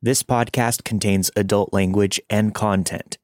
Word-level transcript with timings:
This 0.00 0.22
podcast 0.22 0.84
contains 0.84 1.28
adult 1.34 1.72
language 1.72 2.20
and 2.30 2.54
content. 2.54 3.18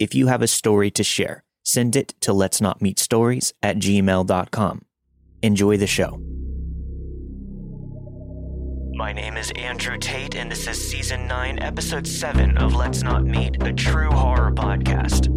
If 0.00 0.12
you 0.12 0.26
have 0.26 0.42
a 0.42 0.48
story 0.48 0.90
to 0.90 1.04
share, 1.04 1.44
send 1.62 1.94
it 1.94 2.14
to 2.22 2.32
let's 2.32 2.60
not 2.60 2.82
meet 2.82 2.98
stories 2.98 3.54
at 3.62 3.76
gmail.com. 3.76 4.82
Enjoy 5.42 5.76
the 5.76 5.86
show. 5.86 6.20
My 8.96 9.12
name 9.12 9.36
is 9.36 9.52
Andrew 9.54 9.98
Tate, 9.98 10.34
and 10.34 10.50
this 10.50 10.66
is 10.66 10.90
season 10.90 11.28
9, 11.28 11.60
episode 11.60 12.08
7 12.08 12.58
of 12.58 12.74
Let's 12.74 13.04
Not 13.04 13.24
Meet, 13.24 13.62
a 13.62 13.72
true 13.72 14.10
horror 14.10 14.50
podcast. 14.50 15.32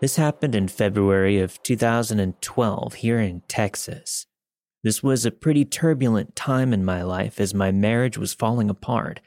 This 0.00 0.14
happened 0.14 0.54
in 0.54 0.68
February 0.68 1.40
of 1.40 1.60
2012 1.64 2.94
here 2.94 3.18
in 3.18 3.42
Texas. 3.48 4.26
This 4.84 5.02
was 5.02 5.26
a 5.26 5.32
pretty 5.32 5.64
turbulent 5.64 6.36
time 6.36 6.72
in 6.72 6.84
my 6.84 7.02
life 7.02 7.40
as 7.40 7.52
my 7.52 7.72
marriage 7.72 8.16
was 8.16 8.32
falling 8.32 8.70
apart, 8.70 9.20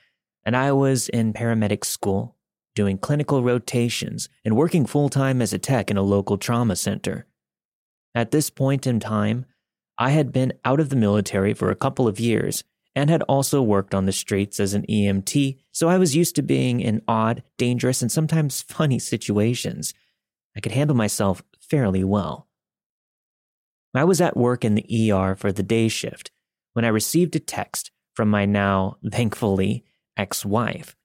and 0.45 0.55
I 0.55 0.71
was 0.71 1.09
in 1.09 1.34
paramedic 1.34 1.84
school, 1.84 2.38
doing 2.73 2.97
clinical 2.97 3.44
rotations, 3.44 4.30
and 4.45 4.55
working 4.55 4.86
full 4.86 5.09
time 5.09 5.41
as 5.41 5.52
a 5.52 5.59
tech 5.59 5.91
in 5.91 5.97
a 5.97 6.02
local 6.02 6.38
trauma 6.38 6.78
center. 6.78 7.28
At 8.16 8.31
this 8.31 8.50
point 8.50 8.88
in 8.88 9.02
time, 9.02 9.45
I 9.97 10.11
had 10.11 10.31
been 10.31 10.53
out 10.63 10.80
of 10.80 10.88
the 10.88 10.95
military 10.95 11.53
for 11.53 11.69
a 11.69 11.75
couple 11.75 12.08
of 12.08 12.17
years 12.17 12.63
and 12.95 13.09
had 13.09 13.23
also 13.23 13.61
worked 13.61 13.94
on 13.94 14.06
the 14.06 14.13
streets 14.13 14.58
as 14.58 14.73
an 14.73 14.85
EMT, 14.88 15.58
so 15.73 15.89
I 15.89 15.97
was 15.97 16.16
used 16.16 16.35
to 16.38 16.41
being 16.41 16.80
in 16.80 17.02
odd, 17.09 17.44
dangerous, 17.58 18.02
and 18.02 18.11
sometimes 18.11 18.61
funny 18.69 19.00
situations. 19.00 19.94
I 20.55 20.59
could 20.59 20.71
handle 20.71 20.95
myself 20.95 21.44
fairly 21.59 22.03
well. 22.03 22.47
I 23.94 24.03
was 24.03 24.21
at 24.21 24.38
work 24.38 24.63
in 24.63 24.75
the 24.75 25.11
ER 25.11 25.35
for 25.35 25.52
the 25.52 25.63
day 25.63 25.88
shift 25.88 26.31
when 26.73 26.85
I 26.85 26.89
received 26.89 27.35
a 27.35 27.39
text 27.39 27.91
from 28.13 28.30
my 28.30 28.45
now, 28.45 28.97
thankfully, 29.11 29.83
ex 30.17 30.45
wife. 30.45 30.95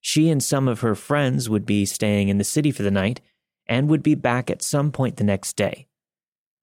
She 0.00 0.28
and 0.28 0.42
some 0.42 0.68
of 0.68 0.80
her 0.80 0.94
friends 0.94 1.48
would 1.48 1.66
be 1.66 1.84
staying 1.84 2.28
in 2.28 2.38
the 2.38 2.44
city 2.44 2.70
for 2.70 2.82
the 2.82 2.90
night 2.90 3.20
and 3.66 3.88
would 3.88 4.02
be 4.02 4.14
back 4.14 4.50
at 4.50 4.62
some 4.62 4.92
point 4.92 5.16
the 5.16 5.24
next 5.24 5.56
day. 5.56 5.88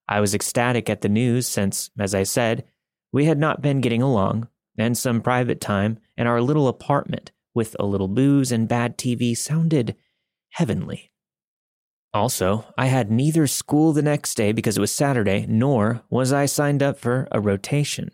I 0.08 0.20
was 0.20 0.34
ecstatic 0.34 0.90
at 0.90 1.02
the 1.02 1.10
news 1.10 1.48
since, 1.48 1.90
as 1.98 2.14
I 2.14 2.24
said, 2.24 2.66
we 3.12 3.26
had 3.26 3.38
not 3.38 3.62
been 3.62 3.82
getting 3.82 4.02
along, 4.02 4.48
and 4.78 4.98
some 4.98 5.22
private 5.22 5.62
time 5.62 6.00
in 6.18 6.28
our 6.28 6.42
little 6.42 6.68
apartment 6.68 7.32
with 7.54 7.76
a 7.80 7.86
little 7.86 8.08
booze 8.08 8.52
and 8.52 8.68
bad 8.68 8.98
TV 8.98 9.38
sounded 9.38 9.96
heavenly. 10.50 11.13
Also, 12.14 12.66
I 12.78 12.86
had 12.86 13.10
neither 13.10 13.48
school 13.48 13.92
the 13.92 14.04
next 14.04 14.36
day 14.36 14.52
because 14.52 14.78
it 14.78 14.82
was 14.82 14.92
Saturday, 14.92 15.46
nor 15.50 16.04
was 16.10 16.32
I 16.32 16.46
signed 16.46 16.84
up 16.84 17.00
for 17.00 17.28
a 17.32 17.42
rotation. 17.42 18.12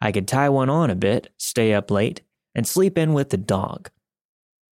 I 0.00 0.10
could 0.10 0.26
tie 0.26 0.48
one 0.48 0.68
on 0.68 0.90
a 0.90 0.96
bit, 0.96 1.32
stay 1.36 1.72
up 1.72 1.90
late, 1.90 2.22
and 2.54 2.66
sleep 2.66 2.98
in 2.98 3.12
with 3.12 3.30
the 3.30 3.36
dog. 3.36 3.90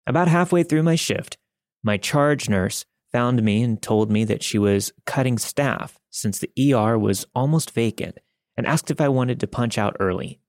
About 0.07 0.29
halfway 0.29 0.63
through 0.63 0.85
my 0.85 0.95
shift, 0.95 1.37
my 1.83 1.97
charge 1.97 2.49
nurse 2.49 2.85
found 3.11 3.43
me 3.43 3.63
and 3.63 3.81
told 3.81 4.11
me 4.11 4.25
that 4.25 4.43
she 4.43 4.59
was 4.59 4.93
cutting 5.07 5.39
staff 5.39 5.99
since 6.11 6.39
the 6.39 6.75
ER 6.75 6.99
was 6.99 7.27
almost 7.35 7.73
vacant 7.73 8.19
and 8.57 8.67
asked 8.67 8.91
if 8.91 9.01
I 9.01 9.09
wanted 9.09 9.41
to 9.41 9.47
punch 9.47 9.79
out 9.79 9.97
early. 9.99 10.41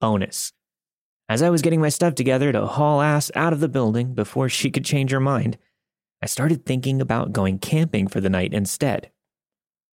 Bonus. 0.00 0.52
As 1.28 1.42
I 1.42 1.50
was 1.50 1.62
getting 1.62 1.80
my 1.80 1.88
stuff 1.88 2.14
together 2.14 2.52
to 2.52 2.66
haul 2.66 3.00
ass 3.00 3.30
out 3.34 3.52
of 3.52 3.60
the 3.60 3.68
building 3.68 4.14
before 4.14 4.48
she 4.48 4.70
could 4.70 4.84
change 4.84 5.12
her 5.12 5.20
mind, 5.20 5.56
I 6.22 6.26
started 6.26 6.66
thinking 6.66 7.00
about 7.00 7.32
going 7.32 7.58
camping 7.58 8.06
for 8.06 8.20
the 8.20 8.28
night 8.28 8.52
instead. 8.52 9.10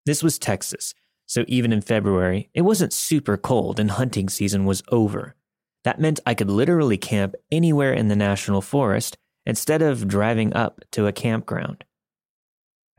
This 0.06 0.22
was 0.22 0.38
Texas, 0.38 0.94
so 1.26 1.46
even 1.48 1.72
in 1.72 1.82
February, 1.82 2.50
it 2.54 2.62
wasn't 2.62 2.94
super 2.94 3.38
cold 3.38 3.80
and 3.80 3.92
hunting 3.92 4.30
season 4.30 4.66
was 4.66 4.84
over. 4.90 5.36
That 5.84 6.00
meant 6.00 6.20
I 6.26 6.34
could 6.34 6.50
literally 6.50 6.98
camp 6.98 7.36
anywhere 7.52 7.94
in 7.94 8.10
the 8.10 8.16
national 8.16 8.62
forest 8.62 9.18
instead 9.46 9.82
of 9.82 10.08
driving 10.08 10.54
up 10.54 10.82
to 10.92 11.08
a 11.08 11.14
campground. 11.14 11.86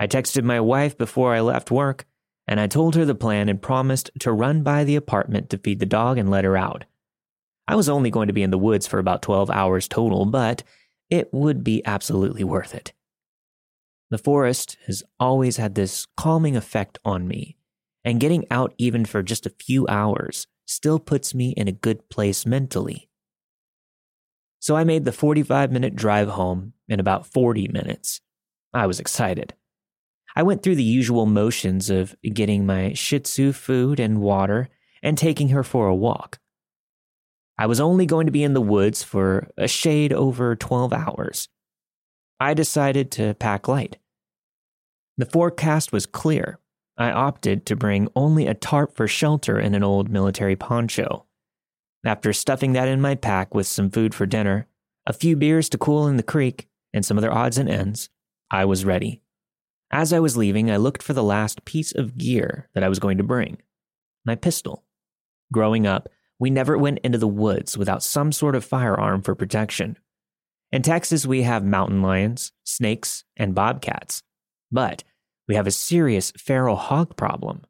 I 0.00 0.06
texted 0.06 0.45
my 0.45 0.60
wife 0.60 0.97
before 0.97 1.34
I 1.34 1.41
left 1.41 1.71
work, 1.71 2.06
and 2.47 2.59
I 2.59 2.66
told 2.66 2.95
her 2.95 3.05
the 3.05 3.15
plan 3.15 3.50
and 3.50 3.60
promised 3.60 4.10
to 4.21 4.33
run 4.33 4.62
by 4.62 4.84
the 4.84 4.97
apartment 4.97 5.50
to 5.50 5.59
feed 5.59 5.81
the 5.81 5.87
dog 5.87 6.16
and 6.16 6.31
let 6.31 6.45
her 6.45 6.56
out. 6.56 6.87
I 7.66 7.75
was 7.75 7.91
only 7.91 8.10
going 8.10 8.28
to 8.28 8.33
be 8.33 8.43
in 8.43 8.50
the 8.50 8.56
woods 8.56 8.87
for 8.87 8.99
about 8.99 9.21
12 9.21 9.50
hours 9.50 9.87
total, 9.87 10.25
but 10.25 10.62
it 11.10 11.28
would 11.33 11.62
be 11.62 11.84
absolutely 11.84 12.45
worth 12.45 12.75
it. 12.75 12.95
The 14.10 14.19
forest 14.19 14.76
has 14.86 15.02
always 15.20 15.58
had 15.58 15.74
this 15.74 16.06
calming 16.16 16.56
effect 16.56 16.98
on 17.04 17.28
me, 17.28 17.56
and 18.04 18.20
getting 18.20 18.46
out 18.50 18.72
even 18.78 19.04
for 19.04 19.22
just 19.22 19.44
a 19.44 19.50
few 19.50 19.86
hours 19.86 20.46
still 20.66 20.98
puts 20.98 21.34
me 21.34 21.50
in 21.56 21.69
a 21.69 21.72
good 21.72 22.08
place 22.08 22.47
mentally. 22.47 23.08
So 24.60 24.76
I 24.76 24.84
made 24.84 25.04
the 25.04 25.12
45 25.12 25.70
minute 25.70 25.94
drive 25.94 26.28
home 26.28 26.72
in 26.88 27.00
about 27.00 27.26
40 27.26 27.68
minutes. 27.68 28.20
I 28.72 28.86
was 28.86 29.00
excited. 29.00 29.54
I 30.34 30.42
went 30.42 30.62
through 30.62 30.76
the 30.76 30.82
usual 30.82 31.26
motions 31.26 31.91
of 31.91 32.14
getting 32.22 32.66
my 32.66 32.92
Shih 32.92 33.20
Tzu 33.20 33.52
food 33.52 34.00
and 34.00 34.20
water 34.20 34.68
and 35.02 35.16
taking 35.16 35.48
her 35.48 35.62
for 35.62 35.86
a 35.86 35.94
walk. 35.94 36.38
I 37.58 37.66
was 37.66 37.80
only 37.80 38.06
going 38.06 38.26
to 38.26 38.32
be 38.32 38.44
in 38.44 38.54
the 38.54 38.60
woods 38.60 39.02
for 39.02 39.48
a 39.56 39.66
shade 39.66 40.12
over 40.12 40.54
12 40.54 40.92
hours. 40.92 41.48
I 42.41 42.54
decided 42.54 43.10
to 43.12 43.34
pack 43.34 43.66
light. 43.69 43.99
The 45.16 45.26
forecast 45.26 45.93
was 45.93 46.06
clear. 46.06 46.60
I 46.97 47.10
opted 47.10 47.66
to 47.66 47.76
bring 47.76 48.09
only 48.15 48.47
a 48.47 48.54
tarp 48.54 48.97
for 48.97 49.09
shelter 49.09 49.59
and 49.59 49.75
an 49.75 49.82
old 49.82 50.09
military 50.09 50.56
poncho. 50.56 51.27
After 52.04 52.32
stuffing 52.32 52.72
that 52.72 52.88
in 52.88 53.00
my 53.00 53.15
pack 53.15 53.54
with 53.54 53.66
some 53.66 53.91
food 53.91 54.15
for 54.15 54.27
dinner, 54.27 54.69
a 55.06 55.12
few 55.12 55.37
beers 55.37 55.69
to 55.71 55.78
cool 55.78 56.06
in 56.06 56.16
the 56.16 56.22
creek, 56.22 56.69
and 56.93 57.04
some 57.04 57.19
other 57.19 57.32
odds 57.32 57.59
and 57.59 57.69
ends, 57.69 58.09
I 58.50 58.65
was 58.65 58.84
ready. 58.84 59.22
As 59.91 60.12
I 60.12 60.21
was 60.21 60.37
leaving, 60.37 60.71
I 60.71 60.77
looked 60.77 61.03
for 61.03 61.12
the 61.12 61.22
last 61.22 61.65
piece 61.65 61.93
of 61.94 62.19
gear 62.19 62.69
that 62.75 62.84
I 62.84 62.88
was 62.88 62.98
going 62.98 63.19
to 63.19 63.25
bring 63.25 63.59
my 64.25 64.34
pistol. 64.34 64.84
Growing 65.53 65.87
up, 65.87 66.09
we 66.38 66.50
never 66.50 66.77
went 66.77 67.00
into 67.03 67.19
the 67.19 67.27
woods 67.27 67.77
without 67.78 68.03
some 68.03 68.31
sort 68.31 68.54
of 68.54 68.65
firearm 68.65 69.22
for 69.22 69.34
protection. 69.34 69.97
In 70.70 70.82
Texas, 70.82 71.24
we 71.24 71.42
have 71.42 71.64
mountain 71.64 72.02
lions, 72.02 72.52
snakes, 72.64 73.24
and 73.36 73.54
bobcats. 73.54 74.22
But 74.70 75.02
we 75.46 75.54
have 75.54 75.66
a 75.66 75.70
serious 75.70 76.30
feral 76.32 76.76
hog 76.76 77.16
problem. 77.16 77.62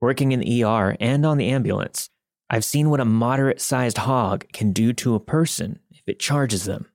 Working 0.00 0.32
in 0.32 0.40
the 0.40 0.64
ER 0.64 0.96
and 1.00 1.24
on 1.24 1.38
the 1.38 1.48
ambulance, 1.48 2.10
I've 2.50 2.64
seen 2.64 2.90
what 2.90 3.00
a 3.00 3.06
moderate 3.06 3.60
sized 3.60 3.98
hog 3.98 4.46
can 4.52 4.72
do 4.72 4.92
to 4.94 5.14
a 5.14 5.20
person 5.20 5.80
if 5.90 6.02
it 6.06 6.20
charges 6.20 6.64
them. 6.64 6.86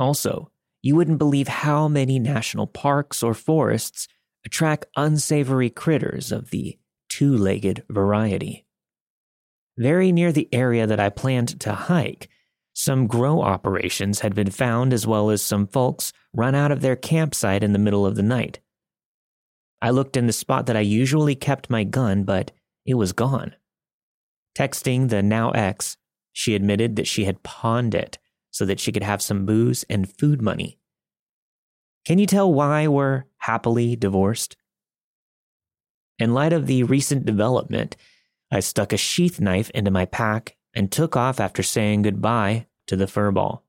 Also, 0.00 0.50
you 0.82 0.96
wouldn't 0.96 1.18
believe 1.18 1.46
how 1.46 1.86
many 1.86 2.18
national 2.18 2.66
parks 2.66 3.22
or 3.22 3.34
forests 3.34 4.08
attract 4.44 4.86
unsavory 4.96 5.70
critters 5.70 6.32
of 6.32 6.50
the 6.50 6.76
two 7.08 7.36
legged 7.36 7.84
variety. 7.88 8.66
Very 9.78 10.10
near 10.10 10.32
the 10.32 10.48
area 10.52 10.86
that 10.86 10.98
I 10.98 11.08
planned 11.10 11.60
to 11.60 11.72
hike, 11.72 12.28
some 12.74 13.06
grow 13.06 13.42
operations 13.42 14.20
had 14.20 14.34
been 14.34 14.50
found, 14.50 14.92
as 14.92 15.06
well 15.06 15.30
as 15.30 15.42
some 15.42 15.66
folks 15.66 16.12
run 16.32 16.54
out 16.54 16.72
of 16.72 16.80
their 16.80 16.96
campsite 16.96 17.62
in 17.62 17.72
the 17.72 17.78
middle 17.78 18.06
of 18.06 18.14
the 18.14 18.22
night. 18.22 18.60
I 19.80 19.90
looked 19.90 20.16
in 20.16 20.26
the 20.26 20.32
spot 20.32 20.66
that 20.66 20.76
I 20.76 20.80
usually 20.80 21.34
kept 21.34 21.68
my 21.68 21.84
gun, 21.84 22.24
but 22.24 22.52
it 22.86 22.94
was 22.94 23.12
gone. 23.12 23.54
Texting 24.56 25.08
the 25.08 25.22
now 25.22 25.50
ex, 25.50 25.96
she 26.32 26.54
admitted 26.54 26.96
that 26.96 27.06
she 27.06 27.24
had 27.24 27.42
pawned 27.42 27.94
it 27.94 28.18
so 28.50 28.64
that 28.64 28.80
she 28.80 28.92
could 28.92 29.02
have 29.02 29.20
some 29.20 29.44
booze 29.44 29.84
and 29.90 30.10
food 30.10 30.40
money. 30.40 30.78
Can 32.04 32.18
you 32.18 32.26
tell 32.26 32.52
why 32.52 32.86
we're 32.88 33.24
happily 33.38 33.96
divorced? 33.96 34.56
In 36.18 36.34
light 36.34 36.52
of 36.52 36.66
the 36.66 36.84
recent 36.84 37.24
development, 37.24 37.96
I 38.50 38.60
stuck 38.60 38.92
a 38.92 38.96
sheath 38.96 39.40
knife 39.40 39.70
into 39.70 39.90
my 39.90 40.04
pack 40.04 40.56
and 40.74 40.90
took 40.90 41.16
off 41.16 41.40
after 41.40 41.62
saying 41.62 42.02
goodbye 42.02 42.66
to 42.86 42.96
the 42.96 43.06
furball. 43.06 43.60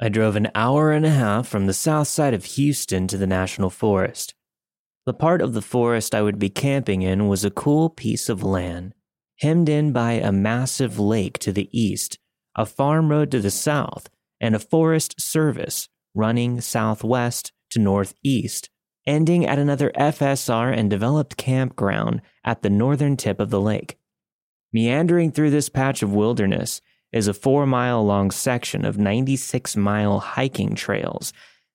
I 0.00 0.08
drove 0.08 0.36
an 0.36 0.50
hour 0.54 0.92
and 0.92 1.04
a 1.04 1.10
half 1.10 1.48
from 1.48 1.66
the 1.66 1.74
south 1.74 2.06
side 2.08 2.32
of 2.32 2.44
Houston 2.44 3.08
to 3.08 3.16
the 3.16 3.26
National 3.26 3.68
Forest. 3.68 4.34
The 5.06 5.14
part 5.14 5.42
of 5.42 5.54
the 5.54 5.62
forest 5.62 6.14
I 6.14 6.22
would 6.22 6.38
be 6.38 6.50
camping 6.50 7.02
in 7.02 7.28
was 7.28 7.44
a 7.44 7.50
cool 7.50 7.90
piece 7.90 8.28
of 8.28 8.42
land. 8.42 8.94
hemmed 9.40 9.68
in 9.68 9.92
by 9.92 10.12
a 10.12 10.32
massive 10.32 10.98
lake 10.98 11.38
to 11.38 11.52
the 11.52 11.68
east, 11.72 12.18
a 12.56 12.66
farm 12.66 13.10
road 13.10 13.30
to 13.30 13.40
the 13.40 13.50
south, 13.50 14.10
and 14.40 14.54
a 14.54 14.58
forest 14.58 15.20
service 15.20 15.88
running 16.14 16.60
southwest 16.60 17.52
to 17.70 17.78
northeast, 17.78 18.70
ending 19.06 19.46
at 19.46 19.58
another 19.58 19.90
FSR 19.92 20.76
and 20.76 20.90
developed 20.90 21.36
campground 21.36 22.20
at 22.44 22.62
the 22.62 22.70
northern 22.70 23.16
tip 23.16 23.40
of 23.40 23.50
the 23.50 23.60
lake. 23.60 23.97
Meandering 24.72 25.32
through 25.32 25.50
this 25.50 25.68
patch 25.68 26.02
of 26.02 26.12
wilderness 26.12 26.82
is 27.10 27.26
a 27.26 27.34
four 27.34 27.66
mile 27.66 28.04
long 28.04 28.30
section 28.30 28.84
of 28.84 28.98
96 28.98 29.76
mile 29.76 30.20
hiking 30.20 30.74
trails 30.74 31.32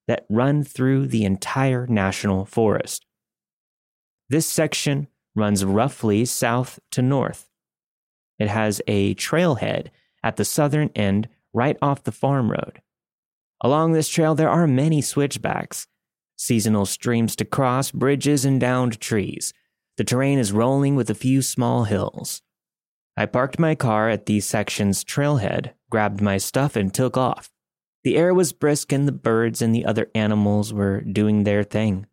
that 0.08 0.26
run 0.30 0.64
through 0.64 1.08
the 1.08 1.26
entire 1.26 1.88
national 1.88 2.46
forest. 2.46 3.06
This 4.30 4.46
section 4.46 5.08
runs 5.36 5.66
roughly 5.66 6.26
south 6.26 6.80
to 6.92 7.02
north. 7.02 7.50
It 8.38 8.48
has 8.48 8.82
a 8.88 9.16
trailhead 9.16 9.88
at 10.24 10.36
the 10.36 10.46
southern 10.46 10.90
end 10.96 11.30
right 11.52 11.78
off 11.82 12.04
the 12.04 12.12
farm 12.12 12.52
road. 12.52 12.82
Along 13.62 13.94
this 13.94 14.10
trail, 14.10 14.36
there 14.36 14.50
are 14.50 14.68
many 14.68 15.02
switchbacks, 15.02 15.88
seasonal 16.36 16.86
streams 16.86 17.36
to 17.38 17.46
cross, 17.46 17.90
bridges, 17.90 18.46
and 18.46 18.60
downed 18.60 19.00
trees. 19.00 19.52
The 19.98 20.04
terrain 20.04 20.38
is 20.38 20.52
rolling 20.52 20.96
with 20.96 21.10
a 21.10 21.16
few 21.16 21.42
small 21.42 21.86
hills. 21.86 22.43
I 23.16 23.26
parked 23.28 23.60
my 23.60 23.76
car 23.76 24.10
at 24.10 24.26
the 24.26 24.40
section's 24.40 25.04
trailhead, 25.04 25.74
grabbed 25.90 26.22
my 26.22 26.38
stuff, 26.38 26.76
and 26.76 26.94
took 26.94 27.16
off. 27.16 27.52
The 28.04 28.18
air 28.18 28.34
was 28.34 28.54
brisk 28.54 28.92
and 28.92 29.08
the 29.08 29.12
birds 29.12 29.62
and 29.62 29.74
the 29.74 29.86
other 29.86 30.10
animals 30.16 30.74
were 30.74 31.02
doing 31.02 31.44
their 31.44 31.64
thing. 31.64 32.08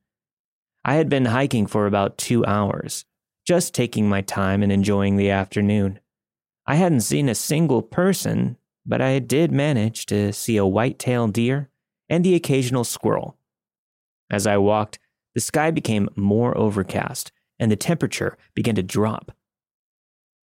I 0.84 0.94
had 0.94 1.08
been 1.08 1.26
hiking 1.26 1.66
for 1.66 1.86
about 1.86 2.18
two 2.18 2.44
hours, 2.44 3.04
just 3.46 3.74
taking 3.74 4.08
my 4.08 4.20
time 4.20 4.62
and 4.62 4.70
enjoying 4.70 5.16
the 5.16 5.30
afternoon. 5.30 6.00
I 6.66 6.76
hadn't 6.76 7.00
seen 7.00 7.28
a 7.28 7.34
single 7.34 7.82
person, 7.82 8.56
but 8.86 9.00
I 9.00 9.18
did 9.18 9.50
manage 9.50 10.06
to 10.06 10.32
see 10.32 10.56
a 10.56 10.66
white-tailed 10.66 11.32
deer 11.32 11.70
and 12.08 12.24
the 12.24 12.34
occasional 12.34 12.84
squirrel. 12.84 13.36
As 14.30 14.46
I 14.46 14.58
walked, 14.58 14.98
the 15.34 15.40
sky 15.40 15.70
became 15.70 16.08
more 16.14 16.56
overcast 16.56 17.32
and 17.58 17.70
the 17.70 17.76
temperature 17.76 18.36
began 18.54 18.74
to 18.76 18.82
drop. 18.82 19.32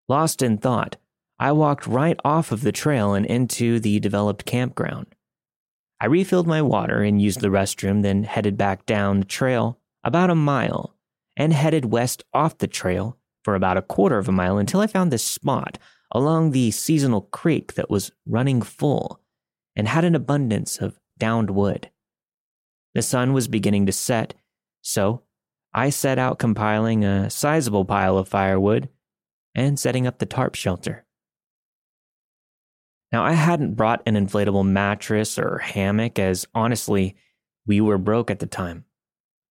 Lost 0.09 0.41
in 0.41 0.57
thought, 0.57 0.95
I 1.39 1.51
walked 1.51 1.85
right 1.85 2.17
off 2.23 2.51
of 2.51 2.61
the 2.61 2.71
trail 2.71 3.13
and 3.13 3.25
into 3.25 3.79
the 3.79 3.99
developed 3.99 4.45
campground. 4.45 5.07
I 5.99 6.05
refilled 6.05 6.47
my 6.47 6.61
water 6.61 7.01
and 7.01 7.21
used 7.21 7.41
the 7.41 7.49
restroom, 7.49 8.03
then 8.03 8.23
headed 8.23 8.57
back 8.57 8.85
down 8.85 9.19
the 9.19 9.25
trail 9.25 9.79
about 10.03 10.29
a 10.29 10.35
mile 10.35 10.95
and 11.35 11.53
headed 11.53 11.85
west 11.85 12.23
off 12.33 12.57
the 12.57 12.67
trail 12.67 13.17
for 13.43 13.55
about 13.55 13.77
a 13.77 13.81
quarter 13.81 14.17
of 14.17 14.29
a 14.29 14.31
mile 14.31 14.57
until 14.57 14.79
I 14.79 14.87
found 14.87 15.11
this 15.11 15.23
spot 15.23 15.77
along 16.11 16.51
the 16.51 16.71
seasonal 16.71 17.21
creek 17.21 17.73
that 17.73 17.89
was 17.89 18.11
running 18.25 18.61
full 18.61 19.19
and 19.75 19.87
had 19.87 20.05
an 20.05 20.15
abundance 20.15 20.77
of 20.77 20.99
downed 21.17 21.49
wood. 21.49 21.89
The 22.93 23.01
sun 23.01 23.33
was 23.33 23.47
beginning 23.47 23.85
to 23.87 23.91
set, 23.91 24.33
so 24.81 25.23
I 25.73 25.89
set 25.89 26.17
out 26.17 26.39
compiling 26.39 27.03
a 27.03 27.29
sizable 27.29 27.85
pile 27.85 28.17
of 28.17 28.27
firewood 28.27 28.89
and 29.57 29.77
setting 29.77 30.07
up 30.07 30.19
the 30.19 30.25
tarp 30.25 30.55
shelter. 30.55 31.03
Now, 33.11 33.23
I 33.23 33.33
hadn't 33.33 33.75
brought 33.75 34.03
an 34.05 34.15
inflatable 34.15 34.65
mattress 34.65 35.39
or 35.39 35.57
hammock, 35.57 36.19
as 36.19 36.45
honestly, 36.53 37.15
we 37.65 37.81
were 37.81 37.97
broke 37.97 38.29
at 38.29 38.39
the 38.39 38.45
time. 38.45 38.85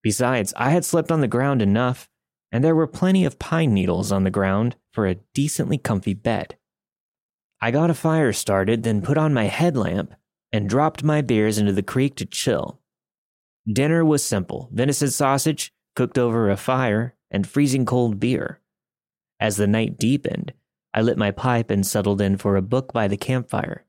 Besides, 0.01 0.53
I 0.55 0.69
had 0.69 0.85
slept 0.85 1.11
on 1.11 1.21
the 1.21 1.27
ground 1.27 1.61
enough, 1.61 2.07
and 2.51 2.63
there 2.63 2.75
were 2.75 2.87
plenty 2.87 3.25
of 3.25 3.39
pine 3.39 3.73
needles 3.73 4.11
on 4.11 4.23
the 4.23 4.31
ground 4.31 4.75
for 4.93 5.05
a 5.05 5.17
decently 5.33 5.77
comfy 5.77 6.13
bed. 6.13 6.55
I 7.59 7.71
got 7.71 7.89
a 7.89 7.95
fire 7.95 8.31
started, 8.31 8.83
then 8.83 9.01
put 9.01 9.17
on 9.17 9.33
my 9.33 9.45
headlamp 9.45 10.13
and 10.53 10.69
dropped 10.69 11.03
my 11.03 11.21
beers 11.21 11.57
into 11.57 11.73
the 11.73 11.83
creek 11.83 12.15
to 12.15 12.25
chill. 12.25 12.79
Dinner 13.71 14.05
was 14.05 14.23
simple 14.23 14.69
venison 14.71 15.09
sausage 15.09 15.73
cooked 15.95 16.17
over 16.17 16.49
a 16.49 16.55
fire 16.55 17.15
and 17.29 17.45
freezing 17.45 17.85
cold 17.85 18.19
beer. 18.19 18.61
As 19.39 19.57
the 19.57 19.67
night 19.67 19.97
deepened, 19.97 20.53
I 20.93 21.01
lit 21.01 21.17
my 21.17 21.31
pipe 21.31 21.69
and 21.69 21.85
settled 21.85 22.21
in 22.21 22.37
for 22.37 22.55
a 22.55 22.61
book 22.61 22.91
by 22.91 23.07
the 23.07 23.17
campfire. 23.17 23.85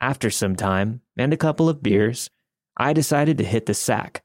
After 0.00 0.30
some 0.30 0.56
time 0.56 1.02
and 1.16 1.32
a 1.32 1.36
couple 1.36 1.68
of 1.68 1.82
beers, 1.82 2.30
I 2.76 2.92
decided 2.92 3.38
to 3.38 3.44
hit 3.44 3.66
the 3.66 3.74
sack. 3.74 4.22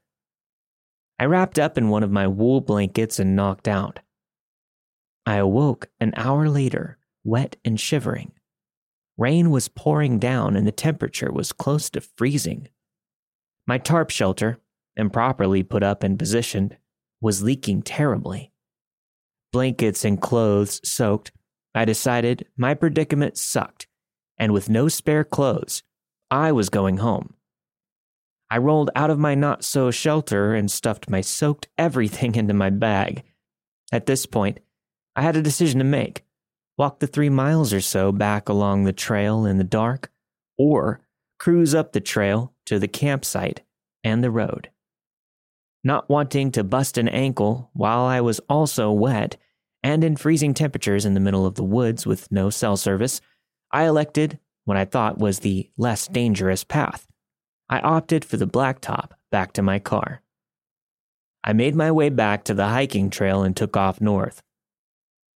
I 1.18 1.24
wrapped 1.24 1.58
up 1.58 1.76
in 1.76 1.88
one 1.88 2.02
of 2.02 2.10
my 2.10 2.26
wool 2.26 2.60
blankets 2.60 3.18
and 3.18 3.36
knocked 3.36 3.68
out. 3.68 4.00
I 5.26 5.36
awoke 5.36 5.88
an 6.00 6.12
hour 6.16 6.48
later, 6.48 6.98
wet 7.24 7.56
and 7.64 7.78
shivering. 7.78 8.32
Rain 9.18 9.50
was 9.50 9.68
pouring 9.68 10.18
down 10.18 10.56
and 10.56 10.66
the 10.66 10.72
temperature 10.72 11.30
was 11.30 11.52
close 11.52 11.90
to 11.90 12.00
freezing. 12.00 12.68
My 13.66 13.78
tarp 13.78 14.10
shelter, 14.10 14.58
improperly 14.96 15.62
put 15.62 15.82
up 15.82 16.02
and 16.02 16.18
positioned, 16.18 16.76
was 17.20 17.42
leaking 17.42 17.82
terribly 17.82 18.51
blankets 19.52 20.04
and 20.04 20.20
clothes 20.20 20.80
soaked, 20.82 21.30
I 21.74 21.84
decided 21.84 22.46
my 22.56 22.74
predicament 22.74 23.38
sucked, 23.38 23.86
and 24.38 24.52
with 24.52 24.68
no 24.68 24.88
spare 24.88 25.24
clothes, 25.24 25.82
I 26.30 26.52
was 26.52 26.70
going 26.70 26.98
home. 26.98 27.34
I 28.50 28.58
rolled 28.58 28.90
out 28.94 29.10
of 29.10 29.18
my 29.18 29.34
not 29.34 29.64
so 29.64 29.90
shelter 29.90 30.54
and 30.54 30.70
stuffed 30.70 31.08
my 31.08 31.20
soaked 31.20 31.68
everything 31.78 32.34
into 32.36 32.54
my 32.54 32.70
bag. 32.70 33.22
At 33.92 34.06
this 34.06 34.26
point, 34.26 34.60
I 35.14 35.22
had 35.22 35.36
a 35.36 35.42
decision 35.42 35.78
to 35.78 35.84
make 35.84 36.24
walk 36.78 36.98
the 36.98 37.06
three 37.06 37.28
miles 37.28 37.72
or 37.72 37.80
so 37.80 38.10
back 38.12 38.48
along 38.48 38.84
the 38.84 38.92
trail 38.92 39.44
in 39.44 39.58
the 39.58 39.64
dark, 39.64 40.10
or 40.58 41.00
cruise 41.38 41.74
up 41.74 41.92
the 41.92 42.00
trail 42.00 42.52
to 42.66 42.78
the 42.78 42.88
campsite 42.88 43.60
and 44.02 44.22
the 44.22 44.30
road. 44.30 44.70
Not 45.84 46.08
wanting 46.08 46.50
to 46.52 46.64
bust 46.64 46.96
an 46.98 47.08
ankle 47.08 47.70
while 47.72 48.04
I 48.04 48.20
was 48.20 48.40
also 48.48 48.90
wet 48.90 49.36
and 49.82 50.04
in 50.04 50.16
freezing 50.16 50.54
temperatures 50.54 51.04
in 51.04 51.14
the 51.14 51.20
middle 51.20 51.46
of 51.46 51.54
the 51.54 51.64
woods 51.64 52.06
with 52.06 52.30
no 52.30 52.50
cell 52.50 52.76
service, 52.76 53.20
I 53.70 53.84
elected 53.84 54.38
what 54.64 54.76
I 54.76 54.84
thought 54.84 55.18
was 55.18 55.40
the 55.40 55.70
less 55.76 56.06
dangerous 56.06 56.64
path. 56.64 57.06
I 57.68 57.80
opted 57.80 58.24
for 58.24 58.36
the 58.36 58.46
blacktop 58.46 59.12
back 59.30 59.52
to 59.54 59.62
my 59.62 59.78
car. 59.78 60.22
I 61.42 61.52
made 61.52 61.74
my 61.74 61.90
way 61.90 62.08
back 62.08 62.44
to 62.44 62.54
the 62.54 62.68
hiking 62.68 63.10
trail 63.10 63.42
and 63.42 63.56
took 63.56 63.76
off 63.76 64.00
north. 64.00 64.42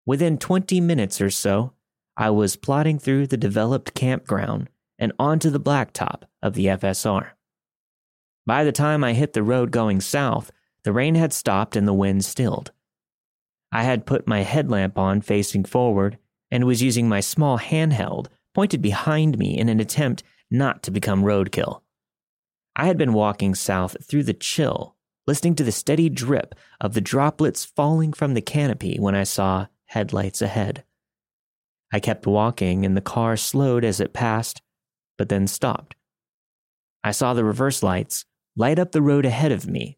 Within 0.05 0.37
20 0.37 0.79
minutes 0.81 1.19
or 1.19 1.31
so, 1.31 1.73
I 2.15 2.29
was 2.29 2.55
plodding 2.55 2.99
through 2.99 3.27
the 3.27 3.37
developed 3.37 3.93
campground 3.95 4.69
and 4.99 5.11
onto 5.17 5.49
the 5.49 5.59
blacktop 5.59 6.23
of 6.41 6.53
the 6.53 6.67
FSR. 6.67 7.31
By 8.45 8.63
the 8.63 8.71
time 8.71 9.03
I 9.03 9.13
hit 9.13 9.33
the 9.33 9.43
road 9.43 9.71
going 9.71 9.99
south, 9.99 10.51
the 10.83 10.93
rain 10.93 11.15
had 11.15 11.33
stopped 11.33 11.75
and 11.75 11.87
the 11.87 11.93
wind 11.93 12.23
stilled. 12.23 12.71
I 13.71 13.83
had 13.83 14.05
put 14.05 14.27
my 14.27 14.41
headlamp 14.41 14.97
on 14.97 15.21
facing 15.21 15.65
forward 15.65 16.17
and 16.51 16.65
was 16.65 16.81
using 16.81 17.09
my 17.09 17.19
small 17.19 17.59
handheld 17.59 18.27
pointed 18.53 18.81
behind 18.81 19.37
me 19.37 19.57
in 19.57 19.69
an 19.69 19.79
attempt 19.79 20.23
not 20.49 20.83
to 20.83 20.91
become 20.91 21.23
roadkill. 21.23 21.81
I 22.75 22.85
had 22.87 22.97
been 22.97 23.13
walking 23.13 23.55
south 23.55 23.97
through 24.03 24.23
the 24.23 24.33
chill, 24.33 24.95
listening 25.27 25.55
to 25.55 25.63
the 25.63 25.71
steady 25.71 26.09
drip 26.09 26.55
of 26.79 26.93
the 26.93 27.01
droplets 27.01 27.65
falling 27.65 28.13
from 28.13 28.33
the 28.33 28.41
canopy 28.41 28.97
when 28.99 29.15
I 29.15 29.23
saw 29.23 29.67
headlights 29.87 30.41
ahead. 30.41 30.83
I 31.93 31.99
kept 31.99 32.27
walking 32.27 32.85
and 32.85 32.95
the 32.95 33.01
car 33.01 33.37
slowed 33.37 33.85
as 33.85 33.99
it 33.99 34.13
passed, 34.13 34.61
but 35.17 35.29
then 35.29 35.47
stopped. 35.47 35.95
I 37.03 37.11
saw 37.11 37.33
the 37.33 37.45
reverse 37.45 37.83
lights 37.83 38.25
light 38.55 38.79
up 38.79 38.91
the 38.91 39.01
road 39.01 39.25
ahead 39.25 39.51
of 39.51 39.67
me, 39.67 39.97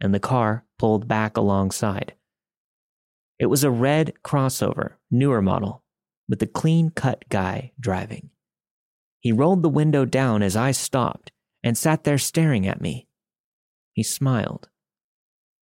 and 0.00 0.14
the 0.14 0.20
car 0.20 0.64
pulled 0.78 1.06
back 1.06 1.36
alongside. 1.36 2.14
It 3.38 3.46
was 3.46 3.64
a 3.64 3.70
red 3.70 4.14
crossover, 4.24 4.94
newer 5.10 5.42
model, 5.42 5.82
with 6.28 6.42
a 6.42 6.46
clean 6.46 6.90
cut 6.90 7.24
guy 7.28 7.72
driving. 7.78 8.30
He 9.20 9.32
rolled 9.32 9.62
the 9.62 9.68
window 9.68 10.04
down 10.04 10.42
as 10.42 10.56
I 10.56 10.70
stopped 10.70 11.32
and 11.62 11.76
sat 11.76 12.04
there 12.04 12.18
staring 12.18 12.66
at 12.66 12.80
me. 12.80 13.08
He 13.92 14.02
smiled. 14.02 14.68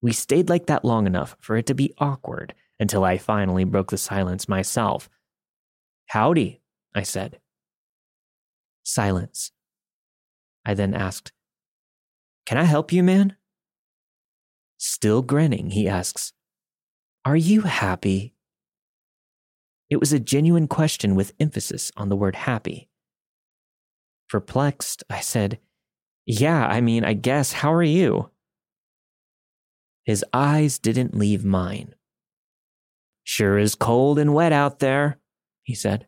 We 0.02 0.12
stayed 0.12 0.50
like 0.50 0.66
that 0.66 0.84
long 0.84 1.08
enough 1.08 1.38
for 1.40 1.56
it 1.56 1.66
to 1.68 1.74
be 1.74 1.94
awkward 1.98 2.54
until 2.80 3.04
I 3.04 3.18
finally 3.18 3.64
broke 3.64 3.92
the 3.92 3.98
silence 3.98 4.50
myself. 4.50 5.10
Howdy, 6.08 6.62
I 6.94 7.04
said. 7.04 7.40
Silence. 8.84 9.52
I 10.66 10.74
then 10.74 10.94
asked, 10.94 11.32
can 12.46 12.58
I 12.58 12.64
help 12.64 12.92
you, 12.92 13.04
man? 13.04 13.38
Still 14.78 15.22
grinning, 15.22 15.70
he 15.70 15.88
asks, 15.88 16.34
Are 17.26 17.38
you 17.38 17.62
happy? 17.62 18.34
It 19.90 20.00
was 20.00 20.12
a 20.12 20.20
genuine 20.20 20.68
question 20.68 21.16
with 21.16 21.34
emphasis 21.40 21.92
on 21.96 22.10
the 22.10 22.16
word 22.16 22.36
happy. 22.36 22.90
Perplexed, 24.30 25.04
I 25.10 25.22
said, 25.22 25.60
Yeah, 26.26 26.66
I 26.68 26.82
mean, 26.82 27.06
I 27.06 27.14
guess, 27.14 27.54
how 27.54 27.72
are 27.72 27.84
you? 27.84 28.30
His 30.04 30.26
eyes 30.34 30.80
didn't 30.80 31.18
leave 31.18 31.46
mine. 31.46 31.96
Sure 33.24 33.58
is 33.58 33.76
cold 33.76 34.20
and 34.20 34.34
wet 34.34 34.52
out 34.52 34.80
there, 34.80 35.20
he 35.62 35.76
said. 35.76 36.08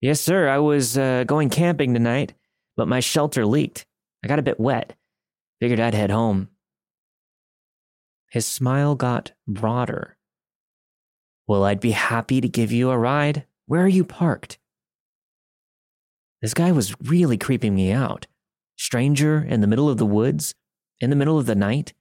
Yes, 0.00 0.20
sir. 0.20 0.48
I 0.48 0.58
was 0.58 0.98
uh, 0.98 1.22
going 1.22 1.50
camping 1.50 1.94
tonight, 1.94 2.34
but 2.76 2.88
my 2.88 2.98
shelter 2.98 3.46
leaked. 3.46 3.86
I 4.24 4.28
got 4.28 4.40
a 4.40 4.42
bit 4.42 4.58
wet. 4.58 4.96
Figured 5.60 5.78
I'd 5.78 5.94
head 5.94 6.10
home. 6.10 6.48
His 8.32 8.46
smile 8.46 8.94
got 8.94 9.32
broader. 9.46 10.16
Well, 11.46 11.64
I'd 11.64 11.80
be 11.80 11.90
happy 11.90 12.40
to 12.40 12.48
give 12.48 12.72
you 12.72 12.90
a 12.90 12.96
ride. 12.96 13.44
Where 13.66 13.82
are 13.82 13.88
you 13.88 14.04
parked? 14.04 14.58
This 16.40 16.54
guy 16.54 16.72
was 16.72 16.94
really 17.02 17.36
creeping 17.36 17.74
me 17.74 17.92
out. 17.92 18.26
Stranger 18.74 19.42
in 19.42 19.60
the 19.60 19.66
middle 19.66 19.90
of 19.90 19.98
the 19.98 20.06
woods, 20.06 20.54
in 20.98 21.10
the 21.10 21.16
middle 21.16 21.38
of 21.38 21.44
the 21.44 21.54
night. 21.54 21.92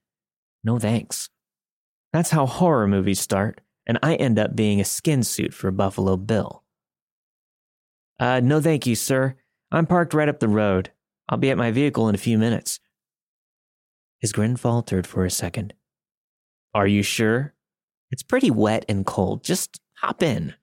No 0.63 0.79
thanks. 0.79 1.29
That's 2.13 2.29
how 2.29 2.45
horror 2.45 2.87
movies 2.87 3.19
start, 3.19 3.59
and 3.85 3.99
I 4.01 4.15
end 4.15 4.39
up 4.39 4.55
being 4.55 4.79
a 4.79 4.85
skin 4.85 5.23
suit 5.23 5.53
for 5.53 5.69
Buffalo 5.69 6.15
Bill. 6.15 6.63
Uh, 8.21 8.39
no 8.39 8.61
thank 8.61 8.87
you, 8.87 8.95
sir. 8.95 9.35
I'm 9.69 9.85
parked 9.85 10.13
right 10.13 10.29
up 10.29 10.39
the 10.39 10.47
road. 10.47 10.91
I'll 11.27 11.37
be 11.37 11.51
at 11.51 11.57
my 11.57 11.71
vehicle 11.71 12.07
in 12.07 12.15
a 12.15 12.17
few 12.19 12.37
minutes. 12.37 12.79
His 14.19 14.31
grin 14.31 14.55
faltered 14.55 15.05
for 15.05 15.25
a 15.25 15.29
second. 15.29 15.73
Are 16.73 16.87
you 16.87 17.03
sure? 17.03 17.53
It's 18.11 18.23
pretty 18.23 18.51
wet 18.51 18.85
and 18.87 19.05
cold. 19.05 19.43
Just 19.43 19.79
hop 19.95 20.23
in. 20.23 20.53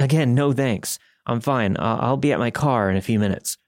Again, 0.00 0.34
no 0.34 0.52
thanks. 0.52 0.98
I'm 1.26 1.40
fine. 1.40 1.76
I'll 1.78 2.16
be 2.16 2.32
at 2.32 2.38
my 2.38 2.50
car 2.50 2.90
in 2.90 2.96
a 2.96 3.02
few 3.02 3.18
minutes. 3.18 3.58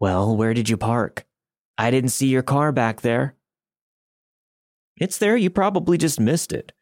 Well, 0.00 0.36
where 0.36 0.54
did 0.54 0.68
you 0.68 0.76
park? 0.76 1.26
I 1.78 1.90
didn't 1.90 2.10
see 2.10 2.28
your 2.28 2.42
car 2.42 2.72
back 2.72 3.02
there. 3.02 3.36
It's 4.96 5.18
there. 5.18 5.36
You 5.36 5.50
probably 5.50 5.98
just 5.98 6.18
missed 6.18 6.52
it. 6.52 6.72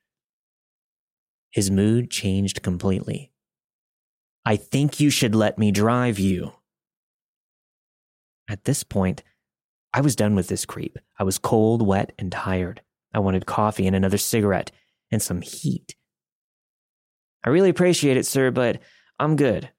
His 1.51 1.71
mood 1.71 2.11
changed 2.11 2.63
completely. 2.63 3.33
I 4.45 4.57
think 4.57 5.01
you 5.01 5.11
should 5.11 5.35
let 5.35 5.59
me 5.59 5.71
drive 5.71 6.19
you. 6.19 6.53
At 8.49 8.65
this 8.65 8.83
point, 8.83 9.23
I 9.99 10.01
was 10.01 10.15
done 10.15 10.37
with 10.37 10.47
this 10.47 10.65
creep. 10.65 10.97
I 11.19 11.25
was 11.25 11.39
cold, 11.39 11.85
wet, 11.85 12.13
and 12.21 12.31
tired. 12.31 12.83
I 13.13 13.19
wanted 13.19 13.47
coffee 13.47 13.85
and 13.85 13.97
another 13.97 14.17
cigarette 14.17 14.71
and 15.11 15.21
some 15.21 15.41
heat. 15.41 15.97
I 17.45 17.49
really 17.49 17.69
appreciate 17.69 18.17
it, 18.17 18.25
sir, 18.25 18.53
but 18.53 18.81
I'm 19.19 19.35
good. 19.35 19.73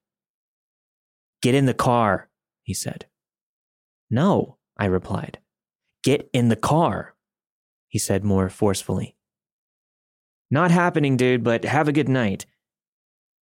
Get 1.40 1.54
in 1.54 1.64
the 1.64 1.72
car, 1.72 2.28
he 2.64 2.74
said. 2.74 3.06
No, 4.10 4.58
I 4.76 4.84
replied. 4.84 5.38
Get 6.04 6.28
in 6.34 6.48
the 6.48 6.54
car, 6.54 7.14
he 7.88 7.98
said 7.98 8.22
more 8.22 8.50
forcefully. 8.50 9.16
Not 10.50 10.70
happening, 10.70 11.16
dude, 11.16 11.42
but 11.42 11.64
have 11.64 11.88
a 11.88 11.92
good 11.92 12.10
night. 12.10 12.44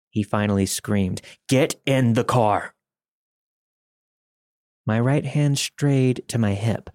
He 0.08 0.22
finally 0.22 0.64
screamed, 0.64 1.20
Get 1.46 1.74
in 1.84 2.14
the 2.14 2.24
car. 2.24 2.74
My 4.86 5.00
right 5.00 5.24
hand 5.24 5.58
strayed 5.58 6.24
to 6.28 6.38
my 6.38 6.54
hip. 6.54 6.90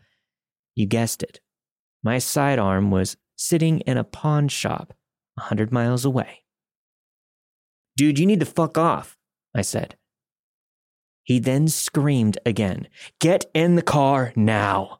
You 0.75 0.85
guessed 0.85 1.23
it. 1.23 1.39
My 2.03 2.19
sidearm 2.19 2.91
was 2.91 3.17
sitting 3.35 3.79
in 3.81 3.97
a 3.97 4.03
pawn 4.03 4.47
shop 4.47 4.93
a 5.37 5.41
hundred 5.41 5.71
miles 5.71 6.05
away. 6.05 6.43
Dude, 7.97 8.19
you 8.19 8.25
need 8.25 8.39
to 8.39 8.45
fuck 8.45 8.77
off, 8.77 9.17
I 9.55 9.61
said. 9.61 9.95
He 11.23 11.39
then 11.39 11.67
screamed 11.67 12.37
again, 12.45 12.87
Get 13.19 13.45
in 13.53 13.75
the 13.75 13.81
car 13.81 14.33
now. 14.35 14.99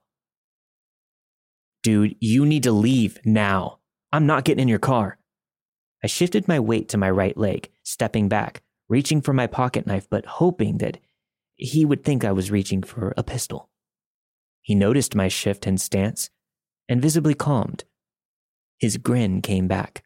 Dude, 1.82 2.16
you 2.20 2.46
need 2.46 2.64
to 2.64 2.72
leave 2.72 3.20
now. 3.24 3.80
I'm 4.12 4.26
not 4.26 4.44
getting 4.44 4.64
in 4.64 4.68
your 4.68 4.80
car. 4.80 5.18
I 6.04 6.08
shifted 6.08 6.48
my 6.48 6.60
weight 6.60 6.90
to 6.90 6.98
my 6.98 7.10
right 7.10 7.38
leg, 7.38 7.70
stepping 7.84 8.30
back, 8.30 8.62
reaching 8.90 9.22
for 9.22 9.34
my 9.34 9.48
pocket 9.48 9.88
knife, 9.88 10.08
but 10.10 10.26
hoping 10.26 10.80
that 10.80 10.98
he 11.60 11.84
would 11.84 12.04
think 12.04 12.24
I 12.24 12.32
was 12.32 12.50
reaching 12.50 12.82
for 12.82 13.14
a 13.18 13.24
pistol. 13.24 13.70
He 14.62 14.76
noticed 14.76 15.14
my 15.14 15.28
shift 15.28 15.68
in 15.68 15.78
stance 15.78 16.30
and 16.88 17.02
visibly 17.02 17.34
calmed. 17.34 17.84
His 18.78 18.98
grin 18.98 19.42
came 19.42 19.68
back. 19.68 20.04